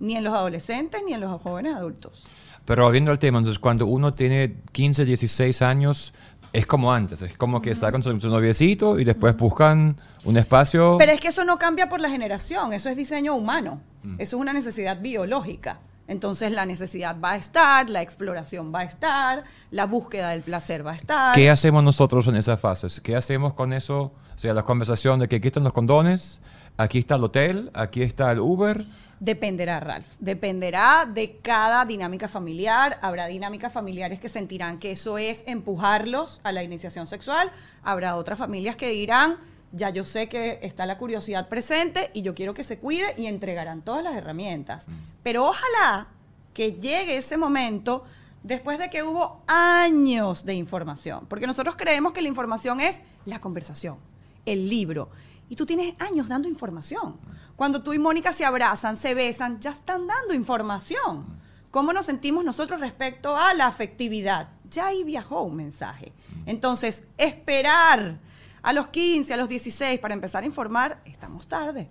ni 0.00 0.16
en 0.16 0.24
los 0.24 0.32
adolescentes 0.32 1.02
ni 1.04 1.12
en 1.12 1.20
los 1.20 1.42
jóvenes 1.42 1.74
adultos. 1.74 2.26
Pero 2.64 2.84
volviendo 2.84 3.10
al 3.10 3.18
tema, 3.18 3.36
entonces 3.40 3.58
cuando 3.58 3.84
uno 3.84 4.14
tiene 4.14 4.56
15, 4.72 5.04
16 5.04 5.60
años, 5.60 6.14
es 6.54 6.64
como 6.64 6.94
antes, 6.94 7.20
es 7.20 7.36
como 7.36 7.60
que 7.60 7.70
está 7.70 7.92
con 7.92 8.02
su, 8.02 8.18
su 8.18 8.30
noviecito 8.30 8.98
y 8.98 9.04
después 9.04 9.36
buscan 9.36 10.00
un 10.24 10.38
espacio. 10.38 10.96
Pero 10.98 11.12
es 11.12 11.20
que 11.20 11.28
eso 11.28 11.44
no 11.44 11.58
cambia 11.58 11.90
por 11.90 12.00
la 12.00 12.08
generación, 12.08 12.72
eso 12.72 12.88
es 12.88 12.96
diseño 12.96 13.34
humano, 13.34 13.82
eso 14.16 14.36
es 14.36 14.40
una 14.40 14.54
necesidad 14.54 14.98
biológica. 14.98 15.80
Entonces 16.08 16.52
la 16.52 16.66
necesidad 16.66 17.16
va 17.20 17.32
a 17.32 17.36
estar, 17.36 17.90
la 17.90 18.02
exploración 18.02 18.72
va 18.74 18.80
a 18.80 18.84
estar, 18.84 19.44
la 19.70 19.86
búsqueda 19.86 20.30
del 20.30 20.42
placer 20.42 20.86
va 20.86 20.92
a 20.92 20.96
estar. 20.96 21.34
¿Qué 21.34 21.50
hacemos 21.50 21.82
nosotros 21.82 22.26
en 22.28 22.36
esas 22.36 22.60
fases? 22.60 23.00
¿Qué 23.00 23.16
hacemos 23.16 23.54
con 23.54 23.72
eso? 23.72 24.12
O 24.34 24.38
sea, 24.38 24.54
la 24.54 24.64
conversación 24.64 25.18
de 25.20 25.28
que 25.28 25.36
aquí 25.36 25.48
están 25.48 25.64
los 25.64 25.72
condones, 25.72 26.40
aquí 26.76 26.98
está 26.98 27.16
el 27.16 27.24
hotel, 27.24 27.70
aquí 27.74 28.02
está 28.02 28.30
el 28.32 28.40
Uber. 28.40 28.84
Dependerá, 29.18 29.80
Ralph. 29.80 30.06
Dependerá 30.20 31.08
de 31.10 31.38
cada 31.38 31.86
dinámica 31.86 32.28
familiar. 32.28 32.98
Habrá 33.00 33.26
dinámicas 33.26 33.72
familiares 33.72 34.20
que 34.20 34.28
sentirán 34.28 34.78
que 34.78 34.92
eso 34.92 35.16
es 35.16 35.42
empujarlos 35.46 36.40
a 36.44 36.52
la 36.52 36.62
iniciación 36.62 37.06
sexual. 37.06 37.50
Habrá 37.82 38.16
otras 38.16 38.38
familias 38.38 38.76
que 38.76 38.90
dirán, 38.90 39.38
ya 39.76 39.90
yo 39.90 40.04
sé 40.04 40.28
que 40.28 40.58
está 40.62 40.86
la 40.86 40.98
curiosidad 40.98 41.48
presente 41.48 42.10
y 42.14 42.22
yo 42.22 42.34
quiero 42.34 42.54
que 42.54 42.64
se 42.64 42.78
cuide 42.78 43.14
y 43.16 43.26
entregarán 43.26 43.82
todas 43.82 44.02
las 44.02 44.14
herramientas. 44.14 44.86
Pero 45.22 45.44
ojalá 45.46 46.08
que 46.54 46.72
llegue 46.72 47.18
ese 47.18 47.36
momento 47.36 48.04
después 48.42 48.78
de 48.78 48.88
que 48.88 49.02
hubo 49.02 49.42
años 49.46 50.44
de 50.44 50.54
información. 50.54 51.26
Porque 51.28 51.46
nosotros 51.46 51.76
creemos 51.76 52.12
que 52.12 52.22
la 52.22 52.28
información 52.28 52.80
es 52.80 53.02
la 53.26 53.40
conversación, 53.40 53.98
el 54.46 54.68
libro. 54.68 55.10
Y 55.48 55.56
tú 55.56 55.66
tienes 55.66 55.94
años 56.00 56.28
dando 56.28 56.48
información. 56.48 57.16
Cuando 57.54 57.82
tú 57.82 57.92
y 57.92 57.98
Mónica 57.98 58.32
se 58.32 58.44
abrazan, 58.44 58.96
se 58.96 59.14
besan, 59.14 59.60
ya 59.60 59.70
están 59.70 60.06
dando 60.06 60.34
información. 60.34 61.26
¿Cómo 61.70 61.92
nos 61.92 62.06
sentimos 62.06 62.44
nosotros 62.44 62.80
respecto 62.80 63.36
a 63.36 63.52
la 63.52 63.66
afectividad? 63.66 64.48
Ya 64.70 64.86
ahí 64.86 65.04
viajó 65.04 65.42
un 65.42 65.56
mensaje. 65.56 66.12
Entonces, 66.46 67.04
esperar 67.18 68.18
a 68.66 68.72
los 68.72 68.88
15, 68.88 69.32
a 69.32 69.36
los 69.36 69.48
16 69.48 70.00
para 70.00 70.12
empezar 70.12 70.42
a 70.42 70.46
informar, 70.46 71.00
estamos 71.04 71.46
tarde, 71.46 71.88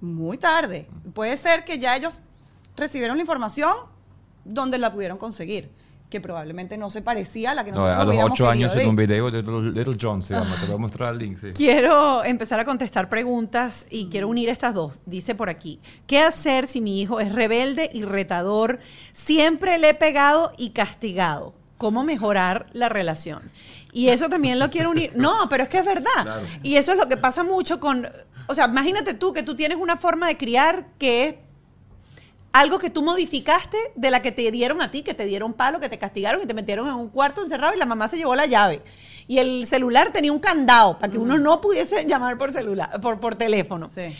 muy 0.00 0.38
tarde. 0.38 0.88
Puede 1.12 1.36
ser 1.36 1.66
que 1.66 1.78
ya 1.78 1.94
ellos 1.94 2.22
recibieron 2.78 3.18
la 3.18 3.20
información 3.20 3.70
donde 4.42 4.78
la 4.78 4.90
pudieron 4.90 5.18
conseguir, 5.18 5.70
que 6.08 6.22
probablemente 6.22 6.78
no 6.78 6.88
se 6.88 7.02
parecía 7.02 7.50
a 7.50 7.54
la 7.54 7.62
que 7.62 7.72
No, 7.72 7.76
nosotros 7.76 7.96
a 7.96 8.04
los 8.04 8.08
hubiéramos 8.08 8.40
8 8.40 8.44
querido 8.44 8.50
años 8.50 8.76
en 8.82 8.88
un 8.88 8.96
video 8.96 9.30
de 9.30 9.42
Little, 9.42 9.72
Little 9.72 9.98
John 10.00 10.22
se 10.22 10.32
llama, 10.32 10.56
te 10.58 10.64
voy 10.64 10.76
a 10.76 10.78
mostrar 10.78 11.12
el 11.12 11.18
link. 11.18 11.36
sí. 11.36 11.48
Quiero 11.54 12.24
empezar 12.24 12.58
a 12.58 12.64
contestar 12.64 13.10
preguntas 13.10 13.86
y 13.90 14.08
quiero 14.08 14.28
unir 14.28 14.48
estas 14.48 14.72
dos. 14.72 15.00
Dice 15.04 15.34
por 15.34 15.50
aquí, 15.50 15.78
¿qué 16.06 16.20
hacer 16.20 16.68
si 16.68 16.80
mi 16.80 17.02
hijo 17.02 17.20
es 17.20 17.34
rebelde 17.34 17.90
y 17.92 18.04
retador? 18.04 18.78
Siempre 19.12 19.76
le 19.76 19.90
he 19.90 19.94
pegado 19.94 20.52
y 20.56 20.70
castigado. 20.70 21.52
¿Cómo 21.84 22.02
mejorar 22.02 22.64
la 22.72 22.88
relación? 22.88 23.42
Y 23.92 24.08
eso 24.08 24.30
también 24.30 24.58
lo 24.58 24.70
quiero 24.70 24.88
unir. 24.88 25.12
No, 25.16 25.50
pero 25.50 25.64
es 25.64 25.68
que 25.68 25.80
es 25.80 25.84
verdad. 25.84 26.22
Claro. 26.22 26.40
Y 26.62 26.76
eso 26.76 26.92
es 26.92 26.96
lo 26.96 27.08
que 27.10 27.18
pasa 27.18 27.44
mucho 27.44 27.78
con... 27.78 28.08
O 28.46 28.54
sea, 28.54 28.68
imagínate 28.68 29.12
tú 29.12 29.34
que 29.34 29.42
tú 29.42 29.54
tienes 29.54 29.76
una 29.76 29.94
forma 29.94 30.26
de 30.28 30.38
criar 30.38 30.86
que 30.98 31.28
es 31.28 31.34
algo 32.54 32.78
que 32.78 32.88
tú 32.88 33.02
modificaste 33.02 33.76
de 33.96 34.10
la 34.10 34.22
que 34.22 34.32
te 34.32 34.50
dieron 34.50 34.80
a 34.80 34.90
ti, 34.90 35.02
que 35.02 35.12
te 35.12 35.26
dieron 35.26 35.52
palo, 35.52 35.78
que 35.78 35.90
te 35.90 35.98
castigaron 35.98 36.40
y 36.40 36.46
te 36.46 36.54
metieron 36.54 36.88
en 36.88 36.94
un 36.94 37.10
cuarto 37.10 37.42
encerrado 37.42 37.74
y 37.74 37.78
la 37.78 37.84
mamá 37.84 38.08
se 38.08 38.16
llevó 38.16 38.34
la 38.34 38.46
llave. 38.46 38.80
Y 39.28 39.36
el 39.36 39.66
celular 39.66 40.10
tenía 40.10 40.32
un 40.32 40.38
candado 40.38 40.98
para 40.98 41.12
que 41.12 41.18
uno 41.18 41.36
no 41.36 41.60
pudiese 41.60 42.06
llamar 42.06 42.38
por 42.38 42.50
celular, 42.50 42.98
por, 42.98 43.20
por 43.20 43.34
teléfono. 43.34 43.90
Sí. 43.90 44.16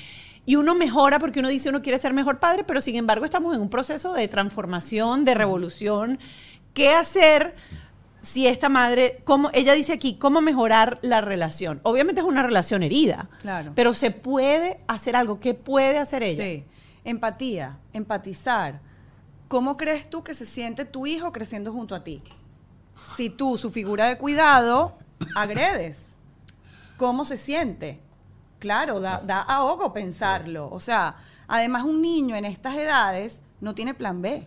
Y 0.46 0.56
uno 0.56 0.74
mejora 0.74 1.18
porque 1.18 1.40
uno 1.40 1.48
dice 1.48 1.70
uno 1.70 1.80
quiere 1.80 1.96
ser 1.98 2.12
mejor 2.12 2.38
padre, 2.38 2.64
pero 2.64 2.80
sin 2.82 2.96
embargo 2.96 3.24
estamos 3.24 3.54
en 3.54 3.62
un 3.62 3.70
proceso 3.70 4.12
de 4.12 4.28
transformación, 4.28 5.24
de 5.24 5.34
revolución. 5.34 6.18
¿Qué 6.74 6.90
hacer 6.90 7.54
si 8.20 8.46
esta 8.46 8.68
madre, 8.68 9.22
cómo, 9.24 9.50
ella 9.52 9.74
dice 9.74 9.92
aquí, 9.92 10.16
cómo 10.18 10.40
mejorar 10.40 10.98
la 11.02 11.20
relación? 11.20 11.80
Obviamente 11.84 12.20
es 12.20 12.26
una 12.26 12.42
relación 12.42 12.82
herida, 12.82 13.28
Claro. 13.40 13.72
pero 13.74 13.94
se 13.94 14.10
puede 14.10 14.80
hacer 14.86 15.14
algo. 15.16 15.40
¿Qué 15.40 15.54
puede 15.54 15.98
hacer 15.98 16.22
ella? 16.22 16.42
Sí. 16.44 16.64
Empatía, 17.04 17.78
empatizar. 17.92 18.80
¿Cómo 19.48 19.76
crees 19.76 20.08
tú 20.10 20.24
que 20.24 20.34
se 20.34 20.46
siente 20.46 20.84
tu 20.84 21.06
hijo 21.06 21.32
creciendo 21.32 21.72
junto 21.72 21.94
a 21.94 22.02
ti? 22.02 22.22
Si 23.16 23.30
tú, 23.30 23.56
su 23.58 23.70
figura 23.70 24.06
de 24.08 24.18
cuidado, 24.18 24.96
agredes. 25.36 26.08
¿Cómo 26.96 27.24
se 27.24 27.36
siente? 27.36 28.00
Claro, 28.58 29.00
da, 29.00 29.20
da 29.20 29.40
ahogo 29.40 29.92
pensarlo. 29.92 30.68
O 30.70 30.80
sea, 30.80 31.16
además 31.46 31.82
un 31.84 32.00
niño 32.00 32.34
en 32.34 32.46
estas 32.46 32.76
edades 32.76 33.42
no 33.60 33.74
tiene 33.74 33.92
plan 33.94 34.22
B. 34.22 34.46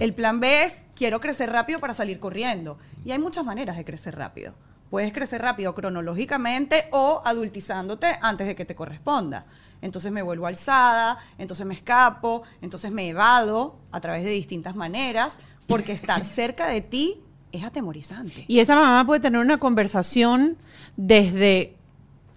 El 0.00 0.14
plan 0.14 0.40
B 0.40 0.64
es 0.64 0.82
quiero 0.96 1.20
crecer 1.20 1.52
rápido 1.52 1.78
para 1.78 1.92
salir 1.92 2.18
corriendo. 2.18 2.78
Y 3.04 3.10
hay 3.12 3.18
muchas 3.18 3.44
maneras 3.44 3.76
de 3.76 3.84
crecer 3.84 4.16
rápido. 4.16 4.54
Puedes 4.88 5.12
crecer 5.12 5.42
rápido 5.42 5.74
cronológicamente 5.74 6.88
o 6.90 7.20
adultizándote 7.22 8.06
antes 8.22 8.46
de 8.46 8.56
que 8.56 8.64
te 8.64 8.74
corresponda. 8.74 9.44
Entonces 9.82 10.10
me 10.10 10.22
vuelvo 10.22 10.46
alzada, 10.46 11.18
entonces 11.36 11.66
me 11.66 11.74
escapo, 11.74 12.44
entonces 12.62 12.90
me 12.90 13.08
evado 13.08 13.76
a 13.92 14.00
través 14.00 14.24
de 14.24 14.30
distintas 14.30 14.74
maneras, 14.74 15.36
porque 15.66 15.92
estar 15.92 16.20
cerca 16.24 16.66
de 16.66 16.80
ti 16.80 17.20
es 17.52 17.62
atemorizante. 17.62 18.46
Y 18.48 18.60
esa 18.60 18.74
mamá 18.74 19.04
puede 19.04 19.20
tener 19.20 19.40
una 19.40 19.58
conversación 19.58 20.56
desde 20.96 21.76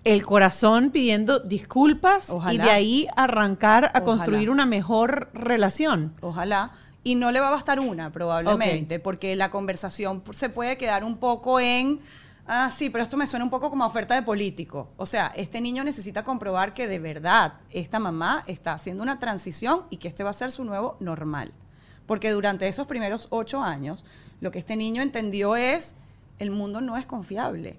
el 0.04 0.26
corazón 0.26 0.92
pidiendo 0.92 1.40
disculpas 1.40 2.30
y 2.52 2.58
de 2.58 2.70
ahí 2.70 3.08
arrancar 3.16 3.86
a 3.86 3.88
Ojalá. 3.90 4.06
construir 4.06 4.50
una 4.50 4.66
mejor 4.66 5.30
relación. 5.34 6.14
Ojalá. 6.20 6.72
Y 7.04 7.16
no 7.16 7.32
le 7.32 7.40
va 7.40 7.50
a 7.50 7.52
bastar 7.52 7.80
una, 7.80 8.12
probablemente, 8.12 9.00
porque 9.00 9.36
la 9.36 9.52
conversación 9.52 10.24
se 10.32 10.50
puede 10.50 10.78
quedar 10.78 11.04
un 11.04 11.18
poco 11.18 11.60
en, 11.60 12.00
ah, 12.48 12.72
sí, 12.74 12.90
pero 12.90 13.04
esto 13.04 13.18
me 13.18 13.28
suena 13.28 13.44
un 13.44 13.52
poco 13.52 13.70
como 13.70 13.86
oferta 13.86 14.16
de 14.16 14.24
político. 14.24 14.90
O 14.96 15.06
sea, 15.06 15.28
este 15.36 15.60
niño 15.60 15.84
necesita 15.84 16.24
comprobar 16.24 16.74
que 16.74 16.88
de 16.88 17.00
verdad 17.00 17.56
esta 17.72 18.00
mamá 18.00 18.46
está 18.48 18.74
haciendo 18.74 19.04
una 19.04 19.20
transición 19.20 19.84
y 19.90 19.98
que 19.98 20.08
este 20.08 20.24
va 20.24 20.30
a 20.30 20.34
ser 20.34 20.52
su 20.52 20.64
nuevo 20.64 20.96
normal. 21.02 21.52
Porque 22.06 22.32
durante 22.32 22.68
esos 22.68 22.88
primeros 22.88 23.28
ocho 23.32 23.62
años, 23.62 24.06
lo 24.40 24.52
que 24.52 24.60
este 24.60 24.78
niño 24.78 25.02
entendió 25.02 25.58
es, 25.58 25.96
el 26.40 26.52
mundo 26.52 26.80
no 26.80 26.98
es 26.98 27.06
confiable. 27.06 27.78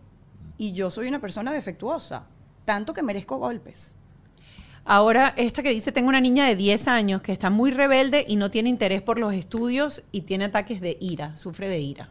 Y 0.59 0.73
yo 0.73 0.91
soy 0.91 1.09
una 1.09 1.21
persona 1.21 1.51
defectuosa, 1.53 2.27
tanto 2.65 2.93
que 2.93 3.03
merezco 3.03 3.39
golpes. 3.39 3.95
Ahora, 4.87 5.33
esta 5.37 5.63
que 5.63 5.71
dice, 5.71 5.93
tengo 5.93 6.11
una 6.11 6.21
niña 6.21 6.47
de 6.47 6.57
10 6.57 6.89
años 6.89 7.23
que 7.23 7.33
está 7.33 7.49
muy 7.49 7.71
rebelde 7.71 8.25
y 8.29 8.37
no 8.37 8.51
tiene 8.51 8.69
interés 8.69 9.01
por 9.01 9.19
los 9.19 9.33
estudios 9.33 10.03
y 10.13 10.23
tiene 10.23 10.45
ataques 10.45 10.83
de 10.83 10.99
ira, 11.01 11.37
sufre 11.37 11.69
de 11.69 11.79
ira. 11.79 12.09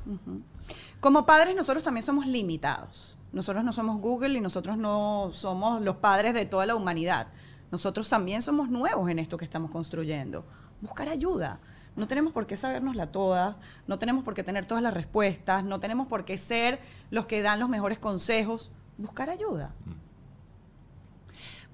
Como 0.99 1.25
padres 1.25 1.55
nosotros 1.55 1.83
también 1.83 2.03
somos 2.03 2.25
limitados. 2.25 3.17
Nosotros 3.31 3.63
no 3.63 3.73
somos 3.73 3.99
Google 3.99 4.37
y 4.37 4.41
nosotros 4.41 4.77
no 4.77 5.29
somos 5.33 5.83
los 5.83 5.97
padres 5.97 6.33
de 6.33 6.45
toda 6.45 6.65
la 6.65 6.73
humanidad. 6.75 7.27
Nosotros 7.71 8.09
también 8.09 8.41
somos 8.41 8.69
nuevos 8.69 9.07
en 9.09 9.19
esto 9.19 9.37
que 9.37 9.45
estamos 9.45 9.69
construyendo. 9.69 10.43
Buscar 10.81 11.09
ayuda. 11.09 11.59
No 11.95 12.07
tenemos 12.07 12.33
por 12.33 12.47
qué 12.47 12.55
sabérnosla 12.55 13.11
toda, 13.11 13.57
no 13.85 13.99
tenemos 13.99 14.23
por 14.23 14.33
qué 14.33 14.43
tener 14.43 14.65
todas 14.65 14.81
las 14.81 14.95
respuestas, 14.95 15.63
no 15.63 15.79
tenemos 15.79 16.07
por 16.07 16.25
qué 16.25 16.39
ser 16.39 16.79
los 17.11 17.27
que 17.27 17.43
dan 17.43 17.59
los 17.59 17.69
mejores 17.69 17.99
consejos. 17.99 18.71
Buscar 18.97 19.29
ayuda. 19.29 19.73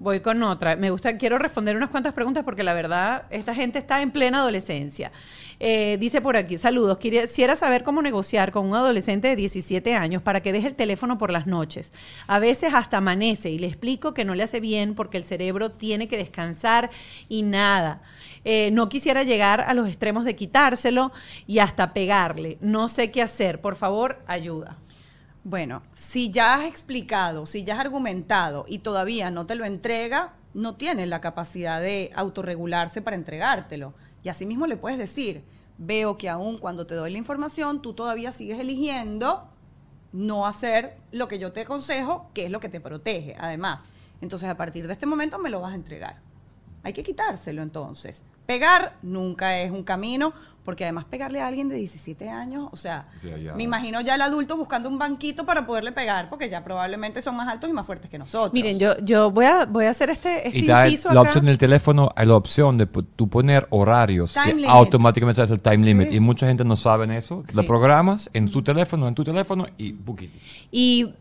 Voy 0.00 0.20
con 0.20 0.42
otra. 0.42 0.76
Me 0.76 0.90
gusta, 0.90 1.18
quiero 1.18 1.36
responder 1.36 1.76
unas 1.76 1.90
cuantas 1.90 2.14
preguntas 2.14 2.42
porque 2.42 2.62
la 2.62 2.72
verdad, 2.72 3.24
esta 3.28 3.54
gente 3.54 3.78
está 3.78 4.00
en 4.00 4.10
plena 4.10 4.38
adolescencia. 4.38 5.12
Eh, 5.60 5.98
dice 6.00 6.22
por 6.22 6.38
aquí, 6.38 6.56
saludos, 6.56 6.96
quisiera 6.96 7.54
saber 7.54 7.82
cómo 7.82 8.00
negociar 8.00 8.50
con 8.50 8.64
un 8.64 8.74
adolescente 8.74 9.28
de 9.28 9.36
17 9.36 9.94
años 9.94 10.22
para 10.22 10.40
que 10.40 10.54
deje 10.54 10.68
el 10.68 10.74
teléfono 10.74 11.18
por 11.18 11.30
las 11.30 11.46
noches. 11.46 11.92
A 12.26 12.38
veces 12.38 12.72
hasta 12.72 12.96
amanece 12.96 13.50
y 13.50 13.58
le 13.58 13.66
explico 13.66 14.14
que 14.14 14.24
no 14.24 14.34
le 14.34 14.42
hace 14.42 14.58
bien 14.58 14.94
porque 14.94 15.18
el 15.18 15.24
cerebro 15.24 15.70
tiene 15.70 16.08
que 16.08 16.16
descansar 16.16 16.90
y 17.28 17.42
nada. 17.42 18.00
Eh, 18.46 18.70
no 18.72 18.88
quisiera 18.88 19.22
llegar 19.22 19.60
a 19.60 19.74
los 19.74 19.86
extremos 19.86 20.24
de 20.24 20.34
quitárselo 20.34 21.12
y 21.46 21.58
hasta 21.58 21.92
pegarle. 21.92 22.56
No 22.62 22.88
sé 22.88 23.10
qué 23.10 23.20
hacer. 23.20 23.60
Por 23.60 23.76
favor, 23.76 24.22
ayuda. 24.26 24.78
Bueno, 25.42 25.82
si 25.94 26.30
ya 26.30 26.54
has 26.54 26.64
explicado, 26.64 27.46
si 27.46 27.64
ya 27.64 27.74
has 27.74 27.80
argumentado 27.80 28.66
y 28.68 28.80
todavía 28.80 29.30
no 29.30 29.46
te 29.46 29.54
lo 29.54 29.64
entrega, 29.64 30.34
no 30.52 30.74
tiene 30.74 31.06
la 31.06 31.22
capacidad 31.22 31.80
de 31.80 32.10
autorregularse 32.14 33.00
para 33.00 33.16
entregártelo. 33.16 33.94
Y 34.22 34.28
asimismo 34.28 34.66
le 34.66 34.76
puedes 34.76 34.98
decir, 34.98 35.42
veo 35.78 36.18
que 36.18 36.28
aún 36.28 36.58
cuando 36.58 36.86
te 36.86 36.94
doy 36.94 37.10
la 37.10 37.18
información, 37.18 37.80
tú 37.80 37.94
todavía 37.94 38.32
sigues 38.32 38.58
eligiendo 38.58 39.48
no 40.12 40.46
hacer 40.46 40.98
lo 41.10 41.26
que 41.26 41.38
yo 41.38 41.52
te 41.52 41.62
aconsejo, 41.62 42.30
que 42.34 42.44
es 42.44 42.50
lo 42.50 42.60
que 42.60 42.68
te 42.68 42.80
protege, 42.80 43.34
además. 43.38 43.84
Entonces, 44.20 44.48
a 44.48 44.56
partir 44.58 44.86
de 44.86 44.92
este 44.92 45.06
momento 45.06 45.38
me 45.38 45.48
lo 45.48 45.60
vas 45.60 45.72
a 45.72 45.76
entregar. 45.76 46.16
Hay 46.82 46.92
que 46.92 47.02
quitárselo 47.02 47.62
entonces. 47.62 48.24
Pegar 48.46 48.96
nunca 49.02 49.58
es 49.60 49.70
un 49.70 49.84
camino, 49.84 50.32
porque 50.64 50.84
además 50.84 51.04
pegarle 51.04 51.40
a 51.40 51.46
alguien 51.46 51.68
de 51.68 51.76
17 51.76 52.28
años, 52.28 52.68
o 52.72 52.76
sea, 52.76 53.06
ya- 53.22 53.54
me 53.54 53.62
imagino 53.62 54.00
ya 54.00 54.14
el 54.16 54.22
adulto 54.22 54.56
buscando 54.56 54.88
un 54.88 54.98
banquito 54.98 55.46
para 55.46 55.66
poderle 55.66 55.92
pegar, 55.92 56.28
porque 56.28 56.48
ya 56.50 56.64
probablemente 56.64 57.22
son 57.22 57.36
más 57.36 57.48
altos 57.48 57.70
y 57.70 57.72
más 57.72 57.86
fuertes 57.86 58.10
que 58.10 58.18
nosotros. 58.18 58.52
Miren, 58.52 58.78
yo, 58.78 58.98
yo 58.98 59.30
voy, 59.30 59.44
a, 59.46 59.66
voy 59.66 59.84
a 59.86 59.90
hacer 59.90 60.10
este, 60.10 60.46
este 60.48 60.58
Y 60.60 60.66
da 60.66 60.84
el- 60.84 60.90
inciso 60.92 61.08
la 61.12 61.20
acá. 61.20 61.28
opción 61.30 61.44
del 61.46 61.58
teléfono, 61.58 62.08
hay 62.16 62.26
la 62.26 62.34
opción 62.36 62.76
de 62.76 62.86
tú 62.86 63.28
poner 63.28 63.66
horarios 63.70 64.32
Time 64.32 64.46
que 64.46 64.54
limit. 64.54 64.70
automáticamente 64.70 65.40
hace 65.42 65.52
el 65.54 65.60
time 65.60 65.78
Sí. 65.78 65.84
limit. 65.84 66.12
Y 66.12 66.18
mucha 66.20 66.46
gente 66.46 66.64
no 66.64 66.76
sabe 66.76 67.16
eso. 67.16 67.44
Lo 67.54 67.62
Sí. 67.62 67.66
programas 67.68 68.28
en 68.32 68.48
su 68.48 68.62
teléfono, 68.62 69.06
en 69.06 69.14
tu 69.14 69.22
teléfono 69.24 69.66
y 69.78 69.92
poquito. 69.92 70.36
Y 70.72 71.14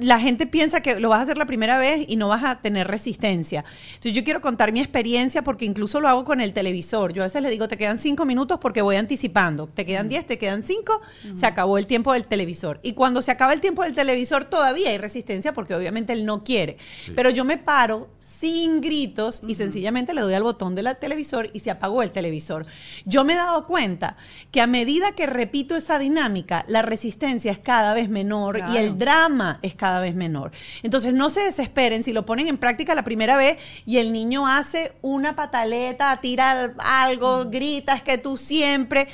la 0.00 0.18
gente 0.18 0.46
piensa 0.46 0.80
que 0.80 1.00
lo 1.00 1.08
vas 1.08 1.20
a 1.20 1.22
hacer 1.22 1.38
la 1.38 1.46
primera 1.46 1.78
vez 1.78 2.04
y 2.08 2.16
no 2.16 2.28
vas 2.28 2.44
a 2.44 2.60
tener 2.60 2.86
resistencia. 2.86 3.64
Entonces 3.88 4.12
yo 4.12 4.24
quiero 4.24 4.40
contar 4.40 4.72
mi 4.72 4.80
experiencia 4.80 5.42
porque 5.42 5.64
incluso 5.64 6.00
lo 6.00 6.08
hago 6.08 6.24
con 6.24 6.40
el 6.40 6.52
televisor. 6.52 7.12
Yo 7.12 7.22
a 7.22 7.26
veces 7.26 7.42
le 7.42 7.50
digo, 7.50 7.68
te 7.68 7.76
quedan 7.76 7.98
cinco 7.98 8.24
minutos 8.24 8.58
porque 8.60 8.82
voy 8.82 8.96
anticipando. 8.96 9.66
Te 9.66 9.84
quedan 9.84 10.08
diez, 10.08 10.26
te 10.26 10.38
quedan 10.38 10.62
cinco, 10.62 11.00
se 11.34 11.46
acabó 11.46 11.78
el 11.78 11.86
tiempo 11.86 12.12
del 12.12 12.26
televisor. 12.26 12.80
Y 12.82 12.92
cuando 12.92 13.22
se 13.22 13.30
acaba 13.30 13.52
el 13.52 13.60
tiempo 13.60 13.82
del 13.82 13.94
televisor 13.94 14.44
todavía 14.44 14.90
hay 14.90 14.98
resistencia 14.98 15.52
porque 15.52 15.74
obviamente 15.74 16.12
él 16.12 16.24
no 16.24 16.42
quiere. 16.42 16.76
Pero 17.14 17.30
yo 17.30 17.44
me 17.44 17.58
paro 17.58 18.08
sin 18.18 18.80
gritos 18.80 19.42
y 19.46 19.54
sencillamente 19.54 20.14
le 20.14 20.20
doy 20.20 20.34
al 20.34 20.42
botón 20.42 20.74
del 20.74 20.86
televisor 20.98 21.50
y 21.52 21.60
se 21.60 21.70
apagó 21.70 22.02
el 22.02 22.12
televisor. 22.12 22.66
Yo 23.04 23.24
me 23.24 23.32
he 23.32 23.36
dado 23.36 23.66
cuenta 23.66 24.16
que 24.50 24.60
a 24.60 24.66
medida 24.66 25.12
que 25.12 25.26
repito 25.26 25.76
esa 25.76 25.98
dinámica, 25.98 26.64
la 26.68 26.82
resistencia 26.82 27.50
es 27.50 27.58
cada 27.58 27.94
vez 27.94 28.08
menor 28.08 28.60
y 28.72 28.76
el 28.76 28.98
drama 28.98 29.58
es 29.66 29.74
cada 29.74 30.00
vez 30.00 30.14
menor. 30.14 30.52
Entonces 30.82 31.12
no 31.12 31.30
se 31.30 31.40
desesperen 31.40 32.02
si 32.02 32.12
lo 32.12 32.26
ponen 32.26 32.48
en 32.48 32.58
práctica 32.58 32.94
la 32.94 33.04
primera 33.04 33.36
vez 33.36 33.58
y 33.84 33.98
el 33.98 34.12
niño 34.12 34.46
hace 34.46 34.92
una 35.02 35.36
pataleta, 35.36 36.18
tira 36.20 36.74
algo, 36.78 37.46
grita, 37.46 37.94
es 37.94 38.02
que 38.02 38.18
tú 38.18 38.36
siempre... 38.36 39.08